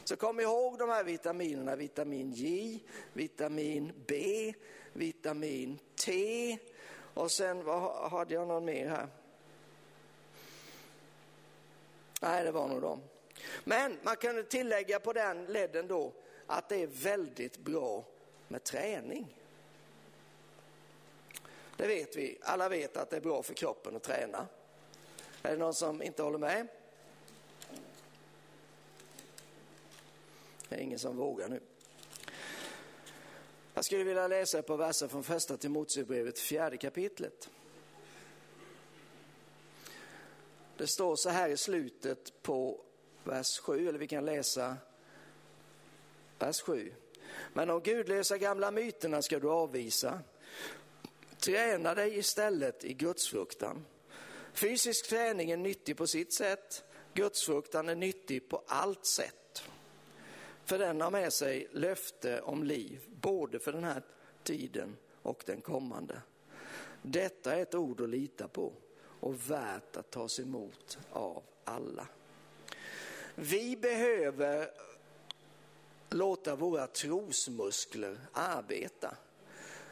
Så 0.04 0.16
kom 0.16 0.40
ihåg 0.40 0.78
de 0.78 0.88
här 0.88 1.04
vitaminerna, 1.04 1.76
vitamin 1.76 2.32
J, 2.32 2.78
vitamin 3.12 3.92
B, 4.06 4.54
vitamin 4.92 5.78
T 5.96 6.58
och 7.18 7.30
sen 7.30 7.64
vad, 7.64 8.10
hade 8.10 8.34
jag 8.34 8.48
någon 8.48 8.64
mer 8.64 8.88
här? 8.88 9.08
Nej, 12.20 12.44
det 12.44 12.50
var 12.50 12.68
nog 12.68 12.82
dem. 12.82 13.00
Men 13.64 13.98
man 14.02 14.16
kan 14.16 14.44
tillägga 14.44 15.00
på 15.00 15.12
den 15.12 15.44
ledden 15.44 15.88
då 15.88 16.12
att 16.46 16.68
det 16.68 16.82
är 16.82 16.86
väldigt 16.86 17.58
bra 17.58 18.04
med 18.48 18.64
träning. 18.64 19.36
Det 21.76 21.86
vet 21.86 22.16
vi. 22.16 22.38
Alla 22.42 22.68
vet 22.68 22.96
att 22.96 23.10
det 23.10 23.16
är 23.16 23.20
bra 23.20 23.42
för 23.42 23.54
kroppen 23.54 23.96
att 23.96 24.02
träna. 24.02 24.46
Är 25.42 25.50
det 25.50 25.56
någon 25.56 25.74
som 25.74 26.02
inte 26.02 26.22
håller 26.22 26.38
med? 26.38 26.66
Det 30.68 30.74
är 30.74 30.80
ingen 30.80 30.98
som 30.98 31.16
vågar 31.16 31.48
nu. 31.48 31.60
Jag 33.78 33.84
skulle 33.84 34.04
vilja 34.04 34.28
läsa 34.28 34.58
ett 34.58 34.66
par 34.66 34.76
verser 34.76 35.08
från 35.08 35.22
första 35.22 35.56
Timoteusbrevet, 35.56 36.38
fjärde 36.38 36.76
kapitlet. 36.76 37.48
Det 40.76 40.86
står 40.86 41.16
så 41.16 41.30
här 41.30 41.48
i 41.48 41.56
slutet 41.56 42.42
på 42.42 42.80
vers 43.24 43.58
7, 43.58 43.88
eller 43.88 43.98
vi 43.98 44.06
kan 44.06 44.24
läsa 44.24 44.76
vers 46.38 46.60
7. 46.60 46.92
Men 47.52 47.68
de 47.68 47.80
gudlösa 47.80 48.38
gamla 48.38 48.70
myterna 48.70 49.22
ska 49.22 49.38
du 49.38 49.48
avvisa. 49.48 50.20
Träna 51.38 51.94
dig 51.94 52.18
istället 52.18 52.84
i 52.84 52.94
gudsfruktan. 52.94 53.84
Fysisk 54.52 55.08
träning 55.08 55.50
är 55.50 55.56
nyttig 55.56 55.96
på 55.96 56.06
sitt 56.06 56.32
sätt, 56.32 56.84
gudsfruktan 57.14 57.88
är 57.88 57.94
nyttig 57.94 58.48
på 58.48 58.62
allt 58.66 59.06
sätt. 59.06 59.47
För 60.68 60.78
den 60.78 61.00
har 61.00 61.10
med 61.10 61.32
sig 61.32 61.68
löfte 61.72 62.40
om 62.40 62.64
liv, 62.64 63.00
både 63.20 63.58
för 63.58 63.72
den 63.72 63.84
här 63.84 64.02
tiden 64.42 64.96
och 65.22 65.42
den 65.46 65.60
kommande. 65.60 66.22
Detta 67.02 67.56
är 67.56 67.62
ett 67.62 67.74
ord 67.74 68.00
att 68.00 68.08
lita 68.08 68.48
på 68.48 68.72
och 69.20 69.50
värt 69.50 69.96
att 69.96 70.10
tas 70.10 70.40
emot 70.40 70.98
av 71.10 71.42
alla. 71.64 72.06
Vi 73.34 73.76
behöver 73.76 74.70
låta 76.10 76.56
våra 76.56 76.86
trosmuskler 76.86 78.18
arbeta. 78.32 79.16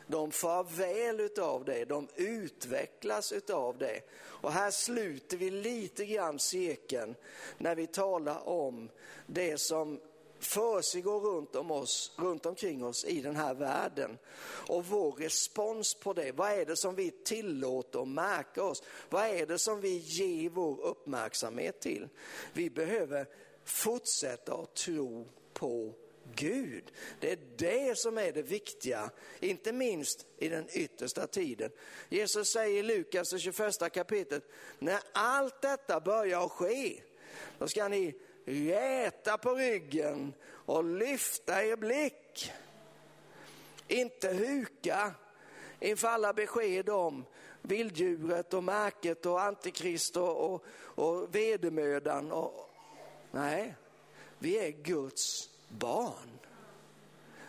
De 0.07 0.31
far 0.31 0.65
väl 0.65 1.21
utav 1.21 1.65
det, 1.65 1.85
de 1.85 2.09
utvecklas 2.15 3.33
utav 3.33 3.79
det. 3.79 4.01
Och 4.19 4.53
här 4.53 4.71
sluter 4.71 5.37
vi 5.37 5.51
lite 5.51 6.07
grann 6.07 6.39
cirkeln 6.39 7.15
när 7.59 7.75
vi 7.75 7.87
talar 7.87 8.49
om 8.49 8.89
det 9.27 9.61
som 9.61 10.01
försiggår 10.39 11.21
runt, 11.21 11.57
om 11.57 11.71
oss, 11.71 12.13
runt 12.17 12.47
omkring 12.47 12.85
oss 12.85 13.05
i 13.05 13.21
den 13.21 13.37
här 13.37 13.55
världen. 13.55 14.19
Och 14.69 14.87
vår 14.87 15.13
respons 15.13 15.95
på 15.95 16.13
det, 16.13 16.33
vad 16.33 16.51
är 16.51 16.65
det 16.65 16.77
som 16.77 16.95
vi 16.95 17.11
tillåter 17.11 18.03
att 18.03 18.09
märka 18.09 18.63
oss? 18.63 18.83
Vad 19.11 19.27
är 19.27 19.47
det 19.47 19.59
som 19.59 19.81
vi 19.81 19.97
ger 19.97 20.51
vår 20.51 20.81
uppmärksamhet 20.81 21.81
till? 21.81 22.09
Vi 22.53 22.71
behöver 22.71 23.27
fortsätta 23.65 24.55
att 24.55 24.75
tro 24.75 25.29
på 25.53 25.95
Gud. 26.35 26.93
Det 27.21 27.33
är 27.33 27.39
det 27.57 27.99
som 27.99 28.19
är 28.19 28.33
det 28.33 28.43
viktiga, 28.43 29.11
inte 29.41 29.73
minst 29.73 30.27
i 30.39 30.49
den 30.49 30.69
yttersta 30.73 31.27
tiden. 31.27 31.71
Jesus 32.09 32.49
säger 32.49 32.79
i 32.79 32.83
Lukas, 32.83 33.31
det 33.31 33.39
21 33.39 33.93
kapitlet, 33.93 34.43
när 34.79 35.01
allt 35.13 35.63
detta 35.63 36.01
börjar 36.01 36.49
ske, 36.49 37.01
då 37.59 37.69
ska 37.69 37.89
ni 37.89 38.15
räta 38.47 39.39
på 39.39 39.55
ryggen 39.55 40.35
och 40.49 40.85
lyfta 40.85 41.65
er 41.65 41.77
blick. 41.77 42.53
Inte 43.89 44.29
huka 44.29 45.15
inför 45.81 46.09
alla 46.09 46.33
besked 46.33 46.89
om 46.89 47.25
vilddjuret 47.63 48.55
och 48.55 48.65
märket 48.65 49.27
och 49.27 49.43
antikrist 49.43 50.17
och, 50.17 50.55
och, 50.55 50.65
och 50.77 51.35
vedermödan. 51.35 52.33
Och, 52.33 52.71
nej, 53.31 53.75
vi 54.39 54.59
är 54.59 54.71
Guds 54.71 55.51
barn. 55.69 56.39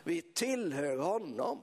Vi 0.04 0.22
tillhör 0.22 0.98
honom. 0.98 1.62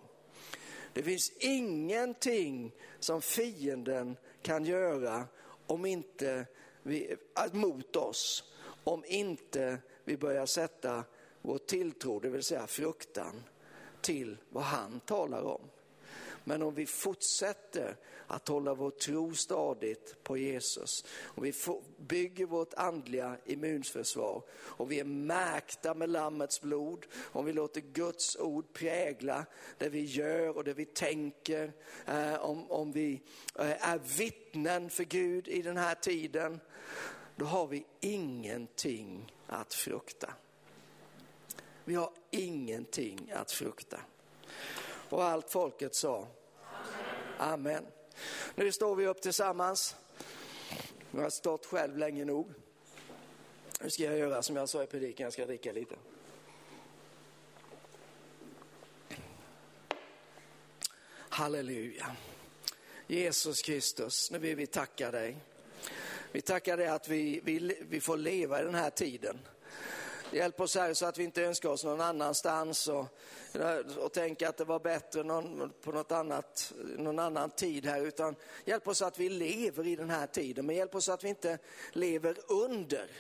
Det 0.93 1.03
finns 1.03 1.32
ingenting 1.39 2.72
som 2.99 3.22
fienden 3.22 4.16
kan 4.43 4.64
göra 4.64 5.24
om 5.66 5.87
inte 5.87 6.47
vi, 6.82 7.16
mot 7.53 7.97
oss 7.97 8.53
om 8.85 9.05
inte 9.07 9.78
vi 10.05 10.16
börjar 10.16 10.47
sätta 10.47 11.05
vår 11.43 11.59
tilltro, 11.59 12.20
det 12.20 12.28
vill 12.28 12.43
säga 12.43 12.66
fruktan, 12.66 13.43
till 14.01 14.37
vad 14.51 14.64
han 14.64 15.01
talar 15.01 15.43
om. 15.43 15.61
Men 16.45 16.62
om 16.62 16.74
vi 16.74 16.87
fortsätter 16.87 17.97
att 18.26 18.49
hålla 18.49 18.74
vår 18.74 18.91
tro 18.91 19.35
stadigt 19.35 20.16
på 20.22 20.37
Jesus, 20.37 21.05
och 21.22 21.45
vi 21.45 21.53
bygger 21.97 22.47
vårt 22.47 22.74
andliga 22.74 23.37
immunförsvar 23.45 24.43
och 24.53 24.93
vi 24.93 25.01
är 25.01 25.05
märkta 25.05 25.95
med 25.95 26.11
Lammets 26.11 26.61
blod, 26.61 27.07
om 27.32 27.45
vi 27.45 27.53
låter 27.53 27.80
Guds 27.80 28.37
ord 28.37 28.72
prägla 28.72 29.47
det 29.78 29.89
vi 29.89 30.05
gör 30.05 30.57
och 30.57 30.64
det 30.64 30.74
vi 30.74 30.85
tänker, 30.85 31.72
eh, 32.07 32.35
om, 32.35 32.70
om 32.70 32.93
vi 32.93 33.22
eh, 33.59 33.89
är 33.91 34.01
vittnen 34.18 34.91
för 34.91 35.05
Gud 35.05 35.49
i 35.49 35.62
den 35.62 35.76
här 35.76 35.95
tiden, 35.95 36.61
då 37.37 37.45
har 37.45 37.66
vi 37.66 37.85
ingenting 38.01 39.32
att 39.47 39.74
frukta. 39.74 40.35
Vi 41.85 41.95
har 41.95 42.11
ingenting 42.30 43.32
att 43.35 43.53
frukta. 43.53 44.01
Och 45.09 45.24
allt 45.24 45.51
folket 45.51 45.95
sa 45.95 46.26
Amen. 47.39 47.53
Amen. 47.53 47.87
Nu 48.55 48.72
står 48.72 48.97
vi 48.97 49.07
upp 49.07 49.20
tillsammans. 49.22 49.97
Nu 51.11 51.22
har 51.22 51.30
stått 51.30 51.66
själv 51.66 51.99
länge 51.99 52.24
nog. 52.24 52.53
Nu 53.80 53.91
ska 53.91 54.03
jag 54.03 54.18
göra 54.18 54.43
som 54.43 54.57
jag 54.57 54.68
sa 54.68 54.82
i 54.82 54.87
predikan, 54.87 55.24
jag 55.24 55.32
ska 55.32 55.47
dricka 55.47 55.72
lite. 55.72 55.97
Halleluja. 61.28 62.16
Jesus 63.07 63.62
Kristus, 63.62 64.30
nu 64.30 64.39
vill 64.39 64.57
vi 64.57 64.66
tacka 64.66 65.11
dig. 65.11 65.37
Vi 66.35 66.41
tackar 66.41 66.76
dig 66.76 66.87
att 66.87 67.09
vi, 67.09 67.41
vi, 67.45 67.76
vi 67.89 68.01
får 68.01 68.16
leva 68.16 68.61
i 68.61 68.64
den 68.64 68.74
här 68.74 68.91
tiden. 68.91 69.39
Hjälp 70.32 70.61
oss 70.61 70.74
här 70.74 70.95
så 70.95 71.07
att 71.07 71.18
vi 71.18 71.24
inte 71.24 71.43
önskar 71.43 71.68
oss 71.68 71.85
någon 71.85 72.01
annanstans 72.01 72.89
och, 72.89 73.07
och 73.99 74.12
tänka 74.12 74.49
att 74.49 74.57
det 74.57 74.64
var 74.64 74.80
bättre 74.80 75.22
någon, 75.22 75.72
på 75.82 75.93
något 75.93 76.12
annat, 76.12 76.72
någon 76.97 77.18
annan 77.18 77.51
tid 77.51 77.87
här. 77.87 78.01
Utan 78.01 78.37
hjälp 78.64 78.89
oss 78.89 79.03
att 79.03 79.18
vi 79.18 79.28
lever 79.28 79.87
i 79.87 79.97
den 79.97 80.11
här 80.11 80.26
tiden, 80.26 80.66
men 80.66 80.76
hjälp 80.76 80.95
oss 80.95 81.09
att 81.09 81.24
vi 81.24 81.28
inte 81.28 81.59
lever 81.93 82.37
under. 82.49 83.11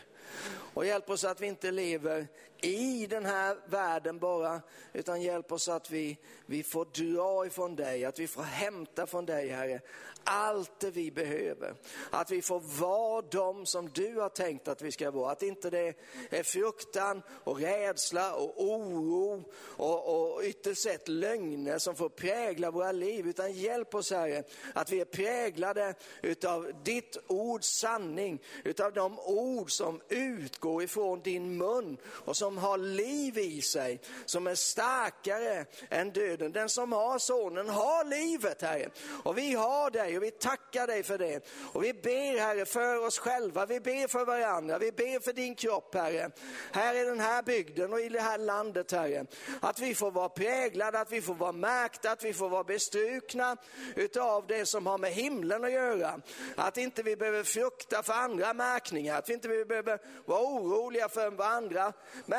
Och 0.74 0.86
hjälp 0.86 1.10
oss 1.10 1.24
att 1.24 1.40
vi 1.40 1.46
inte 1.46 1.70
lever 1.70 2.26
i 2.64 3.06
den 3.06 3.24
här 3.24 3.56
världen 3.66 4.18
bara, 4.18 4.62
utan 4.92 5.22
hjälp 5.22 5.52
oss 5.52 5.68
att 5.68 5.90
vi, 5.90 6.18
vi 6.46 6.62
får 6.62 6.84
dra 6.84 7.46
ifrån 7.46 7.76
dig, 7.76 8.04
att 8.04 8.18
vi 8.18 8.26
får 8.26 8.42
hämta 8.42 9.06
från 9.06 9.26
dig 9.26 9.48
Herre, 9.48 9.80
allt 10.24 10.80
det 10.80 10.90
vi 10.90 11.10
behöver. 11.10 11.74
Att 12.10 12.30
vi 12.30 12.42
får 12.42 12.60
vara 12.80 13.22
de 13.30 13.66
som 13.66 13.88
du 13.88 14.20
har 14.20 14.28
tänkt 14.28 14.68
att 14.68 14.82
vi 14.82 14.92
ska 14.92 15.10
vara. 15.10 15.32
Att 15.32 15.42
inte 15.42 15.70
det 15.70 15.94
är 16.30 16.42
fruktan 16.42 17.22
och 17.44 17.60
rädsla 17.60 18.34
och 18.34 18.64
oro 18.64 19.44
och, 19.56 20.34
och 20.34 20.42
ytterst 20.44 20.82
sett 20.82 21.08
lögner 21.08 21.78
som 21.78 21.96
får 21.96 22.08
prägla 22.08 22.70
våra 22.70 22.92
liv. 22.92 23.26
Utan 23.26 23.52
hjälp 23.52 23.94
oss 23.94 24.10
Herre, 24.10 24.42
att 24.74 24.92
vi 24.92 25.00
är 25.00 25.04
präglade 25.04 25.94
utav 26.22 26.72
ditt 26.84 27.16
ords 27.26 27.68
sanning, 27.68 28.42
utav 28.64 28.92
de 28.92 29.18
ord 29.18 29.70
som 29.70 30.00
utgår 30.08 30.82
ifrån 30.82 31.20
din 31.20 31.58
mun 31.58 31.96
och 32.04 32.36
som 32.36 32.53
som 32.54 32.62
har 32.62 32.78
liv 32.78 33.38
i 33.38 33.62
sig, 33.62 34.00
som 34.26 34.46
är 34.46 34.54
starkare 34.54 35.66
än 35.90 36.10
döden. 36.10 36.52
Den 36.52 36.68
som 36.68 36.92
har 36.92 37.18
sonen 37.18 37.68
har 37.68 38.04
livet 38.04 38.62
Herre. 38.62 38.90
Och 39.22 39.38
vi 39.38 39.54
har 39.54 39.90
dig 39.90 40.16
och 40.16 40.22
vi 40.22 40.30
tackar 40.30 40.86
dig 40.86 41.02
för 41.02 41.18
det. 41.18 41.46
Och 41.72 41.84
vi 41.84 41.92
ber 41.92 42.38
Herre 42.38 42.64
för 42.64 43.06
oss 43.06 43.18
själva, 43.18 43.66
vi 43.66 43.80
ber 43.80 44.08
för 44.08 44.24
varandra, 44.24 44.78
vi 44.78 44.92
ber 44.92 45.20
för 45.20 45.32
din 45.32 45.54
kropp 45.54 45.94
Herre. 45.94 46.30
Här 46.72 46.94
i 46.94 47.04
den 47.04 47.20
här 47.20 47.42
bygden 47.42 47.92
och 47.92 48.00
i 48.00 48.08
det 48.08 48.20
här 48.20 48.38
landet 48.38 48.92
Herre. 48.92 49.26
Att 49.60 49.78
vi 49.78 49.94
får 49.94 50.10
vara 50.10 50.28
präglade, 50.28 51.00
att 51.00 51.12
vi 51.12 51.22
får 51.22 51.34
vara 51.34 51.52
märkta, 51.52 52.10
att 52.10 52.24
vi 52.24 52.32
får 52.32 52.48
vara 52.48 52.64
bestrukna 52.64 53.56
utav 53.96 54.46
det 54.46 54.66
som 54.66 54.86
har 54.86 54.98
med 54.98 55.12
himlen 55.12 55.64
att 55.64 55.72
göra. 55.72 56.20
Att 56.56 56.76
inte 56.76 57.02
vi 57.02 57.16
behöver 57.16 57.42
frukta 57.42 58.02
för 58.02 58.12
andra 58.12 58.54
märkningar, 58.54 59.18
att 59.18 59.28
vi 59.28 59.34
inte 59.34 59.48
behöver 59.48 59.98
vara 60.24 60.42
oroliga 60.42 61.08
för 61.08 61.30
vad 61.30 61.46
andra 61.46 61.92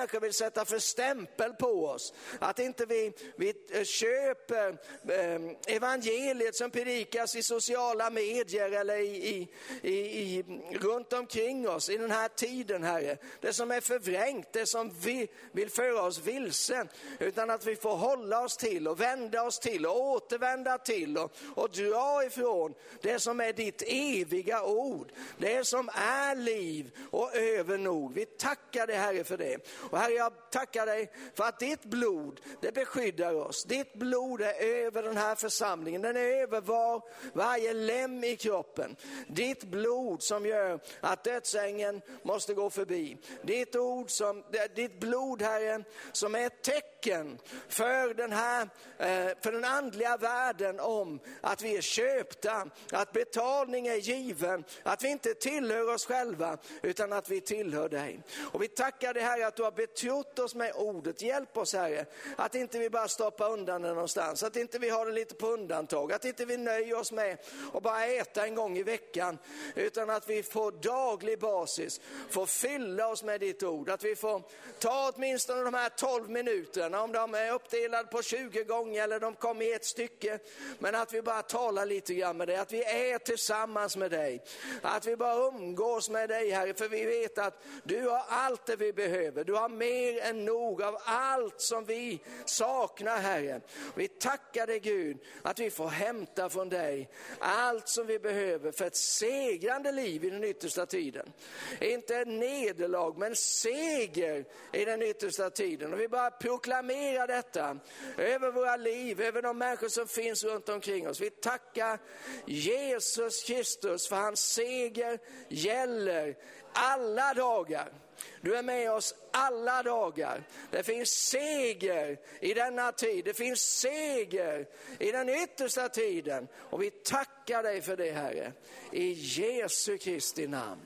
kanske 0.07 0.25
vill 0.25 0.33
sätta 0.33 0.65
för 0.65 0.79
stämpel 0.79 1.53
på 1.53 1.87
oss. 1.87 2.13
Att 2.39 2.59
inte 2.59 2.85
vi, 2.85 3.13
vi 3.35 3.53
eh, 3.71 3.83
köper 3.83 4.77
eh, 5.09 5.75
evangeliet 5.75 6.55
som 6.55 6.71
predikas 6.71 7.35
i 7.35 7.43
sociala 7.43 8.09
medier 8.09 8.71
eller 8.71 8.97
i, 8.97 9.49
i, 9.81 9.91
i, 9.91 10.43
runt 10.71 11.13
omkring 11.13 11.69
oss 11.69 11.89
i 11.89 11.97
den 11.97 12.11
här 12.11 12.27
tiden, 12.27 12.83
Herre. 12.83 13.17
Det 13.41 13.53
som 13.53 13.71
är 13.71 13.81
förvrängt, 13.81 14.53
det 14.53 14.65
som 14.65 14.91
vi 15.01 15.27
vill 15.51 15.69
föra 15.69 16.01
oss 16.01 16.19
vilse. 16.19 16.87
Utan 17.19 17.49
att 17.49 17.65
vi 17.65 17.75
får 17.75 17.95
hålla 17.95 18.43
oss 18.43 18.57
till 18.57 18.87
och 18.87 19.01
vända 19.01 19.43
oss 19.43 19.59
till 19.59 19.85
och 19.85 19.99
återvända 19.99 20.77
till 20.77 21.17
och, 21.17 21.31
och 21.55 21.69
dra 21.69 22.23
ifrån 22.25 22.73
det 23.01 23.19
som 23.19 23.39
är 23.39 23.53
ditt 23.53 23.83
eviga 23.85 24.63
ord. 24.63 25.11
Det 25.37 25.67
som 25.67 25.89
är 25.93 26.35
liv 26.35 26.91
och 27.11 27.35
över 27.35 27.77
nog. 27.77 28.13
Vi 28.13 28.25
tackar 28.25 28.87
dig 28.87 28.95
Herre 28.95 29.23
för 29.23 29.37
det. 29.37 29.57
Och 29.89 29.99
Herre, 29.99 30.13
jag 30.13 30.33
tackar 30.51 30.85
dig 30.85 31.11
för 31.33 31.43
att 31.43 31.59
ditt 31.59 31.85
blod, 31.85 32.41
det 32.61 32.71
beskyddar 32.71 33.33
oss. 33.33 33.63
Ditt 33.63 33.93
blod 33.93 34.41
är 34.41 34.63
över 34.63 35.03
den 35.03 35.17
här 35.17 35.35
församlingen. 35.35 36.01
Den 36.01 36.17
är 36.17 36.21
över 36.21 36.61
var, 36.61 37.01
varje 37.33 37.73
lem 37.73 38.23
i 38.23 38.35
kroppen. 38.35 38.95
Ditt 39.27 39.63
blod 39.63 40.23
som 40.23 40.45
gör 40.45 40.79
att 40.99 41.23
dödsängen 41.23 42.01
måste 42.23 42.53
gå 42.53 42.69
förbi. 42.69 43.17
Ditt, 43.43 43.75
ord 43.75 44.09
som, 44.09 44.43
ditt 44.75 44.99
blod, 44.99 45.41
Herre, 45.41 45.83
som 46.11 46.35
är 46.35 46.45
ett 46.47 46.61
tecken 46.61 47.39
för 47.67 48.13
den 48.13 48.31
här, 48.31 48.61
eh, 48.97 49.37
för 49.41 49.51
den 49.51 49.65
andliga 49.65 50.17
världen 50.17 50.79
om 50.79 51.19
att 51.41 51.61
vi 51.61 51.77
är 51.77 51.81
köpta, 51.81 52.67
att 52.91 53.11
betalning 53.11 53.87
är 53.87 53.95
given, 53.95 54.63
att 54.83 55.03
vi 55.03 55.07
inte 55.07 55.33
tillhör 55.33 55.93
oss 55.93 56.05
själva 56.05 56.57
utan 56.81 57.13
att 57.13 57.29
vi 57.29 57.41
tillhör 57.41 57.89
dig. 57.89 58.19
Och 58.51 58.61
vi 58.63 58.67
tackar 58.67 59.13
dig 59.13 59.23
Herre 59.23 59.47
att 59.47 59.55
du 59.55 59.63
har 59.63 59.71
betrott 59.75 60.39
oss 60.39 60.55
med 60.55 60.71
ordet. 60.75 61.21
Hjälp 61.21 61.57
oss 61.57 61.73
Herre, 61.73 62.05
att 62.35 62.55
inte 62.55 62.79
vi 62.79 62.89
bara 62.89 63.07
stoppar 63.07 63.51
undan 63.51 63.81
det 63.81 63.93
någonstans, 63.93 64.43
att 64.43 64.55
inte 64.55 64.79
vi 64.79 64.89
har 64.89 65.05
det 65.05 65.11
lite 65.11 65.35
på 65.35 65.47
undantag, 65.47 66.13
att 66.13 66.25
inte 66.25 66.45
vi 66.45 66.57
nöjer 66.57 66.99
oss 66.99 67.11
med 67.11 67.37
att 67.73 67.83
bara 67.83 68.05
äta 68.05 68.45
en 68.45 68.55
gång 68.55 68.77
i 68.77 68.83
veckan, 68.83 69.37
utan 69.75 70.09
att 70.09 70.29
vi 70.29 70.43
får 70.43 70.71
daglig 70.71 71.39
basis 71.39 72.01
får 72.29 72.45
fylla 72.45 73.07
oss 73.07 73.23
med 73.23 73.39
ditt 73.39 73.63
ord, 73.63 73.89
att 73.89 74.03
vi 74.03 74.15
får 74.15 74.41
ta 74.79 75.11
åtminstone 75.15 75.63
de 75.63 75.73
här 75.73 75.89
12 75.89 76.29
minuterna, 76.29 77.01
om 77.01 77.11
de 77.11 77.33
är 77.33 77.51
uppdelade 77.51 78.07
på 78.07 78.21
20 78.21 78.63
gånger 78.63 79.03
eller 79.03 79.19
de 79.19 79.35
kommer 79.35 79.65
i 79.65 79.73
ett 79.73 79.85
stycke, 79.85 80.39
men 80.79 80.95
att 80.95 81.13
vi 81.13 81.21
bara 81.21 81.41
talar 81.41 81.85
lite 81.85 82.13
grann 82.13 82.37
med 82.37 82.47
dig, 82.47 82.55
att 82.57 82.71
vi 82.71 82.83
är 82.83 83.17
tillsammans 83.17 83.97
med 83.97 84.11
dig, 84.11 84.43
att 84.81 85.07
vi 85.07 85.15
bara 85.15 85.47
umgås 85.47 86.09
med 86.09 86.29
dig 86.29 86.51
Herre, 86.51 86.73
för 86.73 86.87
vi 86.87 87.05
vet 87.05 87.37
att 87.37 87.63
du 87.83 88.09
har 88.09 88.23
allt 88.27 88.65
det 88.65 88.75
vi 88.75 88.93
behöver, 88.93 89.43
du 89.43 89.53
har 89.53 89.64
mer 89.67 90.21
än 90.21 90.45
nog 90.45 90.81
av 90.81 90.97
allt 91.05 91.61
som 91.61 91.85
vi 91.85 92.19
saknar 92.45 93.17
Herre. 93.17 93.61
Vi 93.95 94.07
tackar 94.07 94.67
dig 94.67 94.79
Gud 94.79 95.17
att 95.41 95.59
vi 95.59 95.69
får 95.69 95.87
hämta 95.87 96.49
från 96.49 96.69
dig 96.69 97.09
allt 97.39 97.87
som 97.87 98.07
vi 98.07 98.19
behöver 98.19 98.71
för 98.71 98.85
ett 98.85 98.95
segrande 98.95 99.91
liv 99.91 100.25
i 100.25 100.29
den 100.29 100.43
yttersta 100.43 100.85
tiden. 100.85 101.33
Inte 101.81 102.15
ett 102.15 102.27
nederlag 102.27 103.17
men 103.17 103.35
seger 103.35 104.45
i 104.73 104.85
den 104.85 105.01
yttersta 105.01 105.49
tiden. 105.49 105.93
Och 105.93 105.99
vi 105.99 106.07
bara 106.07 106.31
proklamerar 106.31 107.27
detta 107.27 107.77
över 108.17 108.51
våra 108.51 108.75
liv, 108.75 109.21
över 109.21 109.41
de 109.41 109.57
människor 109.57 109.87
som 109.87 110.07
finns 110.07 110.43
runt 110.43 110.69
omkring 110.69 111.09
oss. 111.09 111.21
Vi 111.21 111.29
tackar 111.29 111.99
Jesus 112.45 113.43
Kristus 113.43 114.07
för 114.07 114.15
hans 114.15 114.39
seger 114.39 115.19
gäller 115.49 116.35
alla 116.73 117.33
dagar. 117.33 118.04
Du 118.41 118.55
är 118.55 118.63
med 118.63 118.91
oss 118.91 119.15
alla 119.31 119.83
dagar. 119.83 120.43
Det 120.71 120.83
finns 120.83 121.09
seger 121.09 122.19
i 122.39 122.53
denna 122.53 122.91
tid. 122.91 123.25
Det 123.25 123.33
finns 123.33 123.61
seger 123.61 124.67
i 124.99 125.11
den 125.11 125.29
yttersta 125.29 125.89
tiden. 125.89 126.47
Och 126.55 126.81
vi 126.81 126.91
tackar 126.91 127.63
dig 127.63 127.81
för 127.81 127.97
det 127.97 128.11
Herre. 128.11 128.53
I 128.91 129.11
Jesu 129.11 129.97
Kristi 129.97 130.47
namn. 130.47 130.81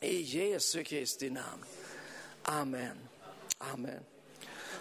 I 0.00 0.20
Jesu 0.20 0.84
Kristi 0.84 1.30
namn. 1.30 1.64
Amen. 2.42 3.08
Amen. 3.58 4.04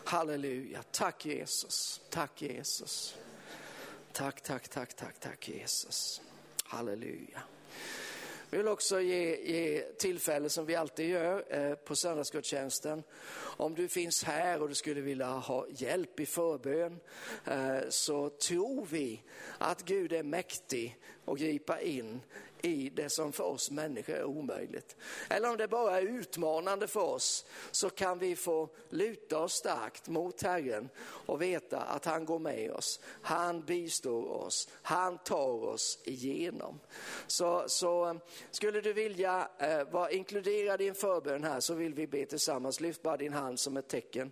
Halleluja. 0.06 0.84
Tack 0.92 1.26
Jesus. 1.26 2.02
Tack 2.10 2.42
Jesus. 2.42 3.16
Tack, 4.14 4.42
tack, 4.42 4.68
tack, 4.68 4.94
tack, 4.94 5.20
tack 5.20 5.50
Jesus. 5.50 6.22
Halleluja. 6.64 7.42
Vi 8.52 8.58
vill 8.58 8.68
också 8.68 9.02
ge, 9.02 9.36
ge 9.36 9.82
tillfälle 9.82 10.50
som 10.50 10.66
vi 10.66 10.76
alltid 10.76 11.10
gör 11.10 11.43
eh, 11.50 11.76
på 11.76 11.95
söndagsgudstjänsten. 11.95 13.04
Om 13.58 13.76
du 13.76 13.88
finns 13.88 14.24
här 14.24 14.62
och 14.62 14.70
du 14.70 14.76
skulle 14.76 15.02
vilja 15.02 15.28
ha 15.28 15.66
hjälp 15.70 16.20
i 16.20 16.26
förbön 16.26 17.00
eh, 17.45 17.89
så 17.89 18.30
tror 18.30 18.86
vi 18.86 19.24
att 19.58 19.86
Gud 19.86 20.14
är 20.14 20.24
mäktig 20.24 20.97
att 21.26 21.39
gripa 21.39 21.82
in 21.82 22.22
i 22.62 22.89
det 22.89 23.10
som 23.10 23.32
för 23.32 23.43
oss 23.43 23.72
människor 23.72 24.14
är 24.14 24.24
omöjligt. 24.24 24.95
Eller 25.30 25.49
om 25.49 25.57
det 25.57 25.68
bara 25.68 25.97
är 25.97 26.01
utmanande 26.01 26.88
för 26.88 27.01
oss 27.01 27.45
så 27.72 27.89
kan 27.89 28.20
vi 28.20 28.36
få 28.36 28.70
luta 28.89 29.39
oss 29.39 29.53
starkt 29.53 30.07
mot 30.07 30.41
Herren 30.41 30.89
och 30.99 31.41
veta 31.41 31.80
att 31.80 32.05
han 32.05 32.26
går 32.26 32.39
med 32.39 32.72
oss. 32.72 32.99
Han 33.22 33.66
bistår 33.66 34.32
oss. 34.32 34.70
Han 34.82 35.18
tar 35.18 35.64
oss 35.64 35.99
igenom. 36.03 36.80
Så, 37.28 37.64
så 37.68 38.10
eh, 38.10 38.16
skulle 38.51 38.82
du 38.82 38.93
vilja 38.93 39.49
eh, 39.57 39.84
vara 39.91 40.12
inkluderad 40.12 40.82
i 40.82 40.88
en 40.88 40.95
förbön 40.95 41.43
här 41.43 41.60
så 41.60 41.74
vill 41.74 41.93
vi 41.93 42.07
be 42.07 42.26
tillsammans. 42.26 42.80
Lyft 42.80 43.01
bara 43.01 43.18
din 43.18 43.34
hand 43.34 43.60
som 43.60 43.78
ett 43.78 43.88
tecken. 43.88 44.32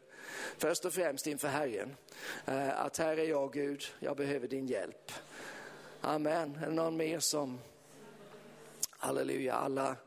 Först 0.57 0.85
och 0.85 0.93
främst 0.93 1.27
inför 1.27 1.47
Herren. 1.47 1.95
Eh, 2.45 2.81
att 2.81 2.97
här 2.97 3.17
är 3.17 3.25
jag 3.25 3.53
Gud, 3.53 3.83
jag 3.99 4.17
behöver 4.17 4.47
din 4.47 4.67
hjälp. 4.67 5.11
Amen. 6.01 6.55
Är 6.61 6.65
det 6.67 6.73
någon 6.73 6.97
mer 6.97 7.19
som 7.19 7.59
Halleluja, 8.97 9.55
alla, 9.59 9.97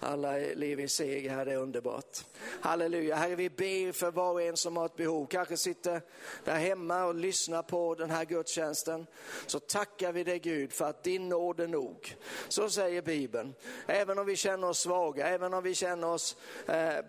alla 0.00 0.32
lever 0.36 0.82
i 0.82 0.88
seger 0.88 1.30
här, 1.30 1.44
det 1.44 1.52
är 1.52 1.56
underbart. 1.56 2.24
Halleluja, 2.60 3.16
Herre 3.16 3.34
vi 3.34 3.50
ber 3.50 3.92
för 3.92 4.10
var 4.10 4.32
och 4.32 4.42
en 4.42 4.56
som 4.56 4.76
har 4.76 4.86
ett 4.86 4.96
behov, 4.96 5.26
kanske 5.26 5.56
sitter 5.56 6.02
där 6.44 6.58
hemma 6.58 7.04
och 7.04 7.14
lyssnar 7.14 7.62
på 7.62 7.94
den 7.94 8.10
här 8.10 8.24
gudstjänsten. 8.24 9.06
Så 9.46 9.60
tackar 9.60 10.12
vi 10.12 10.24
dig 10.24 10.38
Gud 10.38 10.72
för 10.72 10.84
att 10.84 11.02
din 11.02 11.28
nåd 11.28 11.60
är 11.60 11.68
nog. 11.68 12.16
Så 12.48 12.70
säger 12.70 13.02
Bibeln. 13.02 13.54
Även 13.86 14.18
om 14.18 14.26
vi 14.26 14.36
känner 14.36 14.68
oss 14.68 14.80
svaga, 14.80 15.28
även 15.28 15.54
om 15.54 15.62
vi 15.62 15.74
känner 15.74 16.08
oss 16.08 16.36
eh, 16.66 16.96
eh 16.96 17.02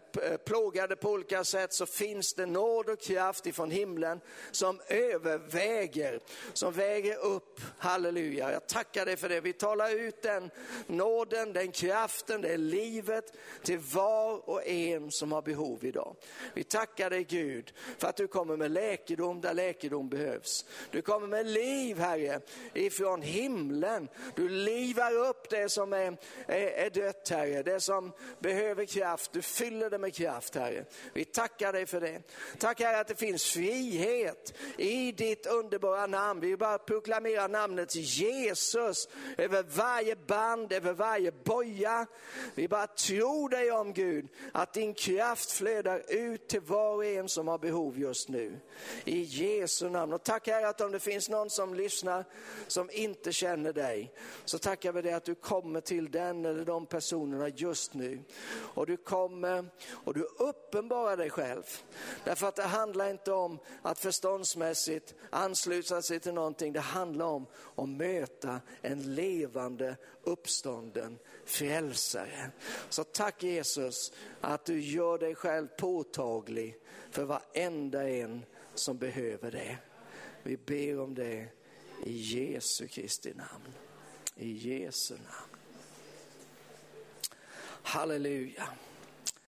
plågade 0.45 0.95
på 0.95 1.09
olika 1.09 1.43
sätt 1.43 1.73
så 1.73 1.85
finns 1.85 2.33
det 2.33 2.45
nåd 2.45 2.89
och 2.89 3.01
kraft 3.01 3.45
ifrån 3.45 3.71
himlen 3.71 4.21
som 4.51 4.81
överväger, 4.87 6.19
som 6.53 6.73
väger 6.73 7.17
upp. 7.17 7.61
Halleluja, 7.77 8.51
jag 8.51 8.67
tackar 8.67 9.05
dig 9.05 9.17
för 9.17 9.29
det. 9.29 9.41
Vi 9.41 9.53
talar 9.53 9.89
ut 9.89 10.21
den 10.21 10.51
nåden, 10.87 11.53
den 11.53 11.71
kraften, 11.71 12.41
det 12.41 12.57
livet 12.75 13.33
till 13.63 13.79
var 13.79 14.49
och 14.49 14.67
en 14.67 15.11
som 15.11 15.31
har 15.31 15.41
behov 15.41 15.85
idag. 15.85 16.15
Vi 16.53 16.63
tackar 16.63 17.09
dig 17.09 17.23
Gud 17.23 17.73
för 17.97 18.07
att 18.07 18.15
du 18.15 18.27
kommer 18.27 18.57
med 18.57 18.71
läkedom 18.71 19.41
där 19.41 19.53
läkedom 19.53 20.09
behövs. 20.09 20.65
Du 20.91 21.01
kommer 21.01 21.27
med 21.27 21.47
liv 21.47 21.99
Herre 21.99 22.41
ifrån 22.73 23.21
himlen. 23.21 24.07
Du 24.35 24.49
livar 24.49 25.13
upp 25.13 25.49
det 25.49 25.69
som 25.69 25.93
är, 25.93 26.17
är, 26.47 26.67
är 26.67 26.89
dött 26.89 27.29
Herre, 27.29 27.63
det 27.63 27.79
som 27.79 28.11
behöver 28.39 28.85
kraft. 28.85 29.31
Du 29.31 29.41
fyller 29.41 29.89
det 29.89 29.97
med 29.97 30.13
kraft 30.13 30.55
Herre. 30.55 30.85
Vi 31.13 31.25
tackar 31.25 31.73
dig 31.73 31.85
för 31.85 32.01
det. 32.01 32.21
Tack 32.59 32.81
Herre 32.81 32.99
att 32.99 33.07
det 33.07 33.15
finns 33.15 33.45
frihet 33.45 34.53
i 34.77 35.11
ditt 35.11 35.45
underbara 35.45 36.07
namn. 36.07 36.39
Vi 36.39 36.57
bara 36.57 36.77
proklamerar 36.77 37.49
namnet 37.49 37.95
Jesus 37.95 39.09
över 39.37 39.63
varje 39.63 40.15
band, 40.15 40.73
över 40.73 40.93
varje 40.93 41.31
boja. 41.31 42.05
Vi 42.55 42.64
bara 42.67 42.87
tror 42.87 43.49
dig 43.49 43.71
om 43.71 43.93
Gud, 43.93 44.27
att 44.51 44.73
din 44.73 44.93
kraft 44.93 45.51
flödar 45.51 46.03
ut 46.07 46.47
till 46.47 46.61
var 46.61 46.95
och 46.95 47.05
en 47.05 47.29
som 47.29 47.47
har 47.47 47.57
behov 47.57 47.99
just 47.99 48.29
nu. 48.29 48.59
I 49.05 49.21
Jesu 49.21 49.89
namn. 49.89 50.13
Och 50.13 50.23
tack 50.23 50.47
Herre 50.47 50.67
att 50.67 50.81
om 50.81 50.91
det 50.91 50.99
finns 50.99 51.29
någon 51.29 51.49
som 51.49 51.73
lyssnar 51.73 52.25
som 52.67 52.89
inte 52.91 53.31
känner 53.31 53.73
dig, 53.73 54.13
så 54.45 54.57
tackar 54.57 54.91
vi 54.91 55.01
dig 55.01 55.13
att 55.13 55.25
du 55.25 55.35
kommer 55.35 55.81
till 55.81 56.11
den 56.11 56.45
eller 56.45 56.65
de 56.65 56.85
personerna 56.85 57.49
just 57.49 57.93
nu. 57.93 58.19
Och 58.57 58.85
du 58.85 58.97
kommer 58.97 59.69
och 59.89 60.13
du 60.13 60.21
uppenbarar 60.21 61.17
dig 61.17 61.29
själv. 61.29 61.63
Därför 62.23 62.47
att 62.47 62.55
det 62.55 62.63
handlar 62.63 63.09
inte 63.09 63.31
om 63.31 63.59
att 63.81 63.99
förståndsmässigt 63.99 65.13
ansluta 65.29 66.01
sig 66.01 66.19
till 66.19 66.33
någonting. 66.33 66.73
Det 66.73 66.79
handlar 66.79 67.25
om 67.25 67.47
att 67.75 67.89
möta 67.89 68.61
en 68.81 69.15
levande 69.15 69.95
uppstånden 70.25 71.19
frälsare. 71.45 72.51
Så 72.89 73.03
tack 73.03 73.43
Jesus 73.43 74.11
att 74.41 74.65
du 74.65 74.81
gör 74.81 75.17
dig 75.17 75.35
själv 75.35 75.67
påtaglig 75.67 76.77
för 77.11 77.23
varenda 77.23 78.09
en 78.09 78.45
som 78.73 78.97
behöver 78.97 79.51
det. 79.51 79.77
Vi 80.43 80.57
ber 80.57 80.99
om 80.99 81.15
det 81.15 81.47
i 82.03 82.11
Jesu 82.11 82.87
Kristi 82.87 83.33
namn. 83.33 83.73
I 84.35 84.51
Jesu 84.51 85.13
namn. 85.13 85.61
Halleluja. 87.83 88.67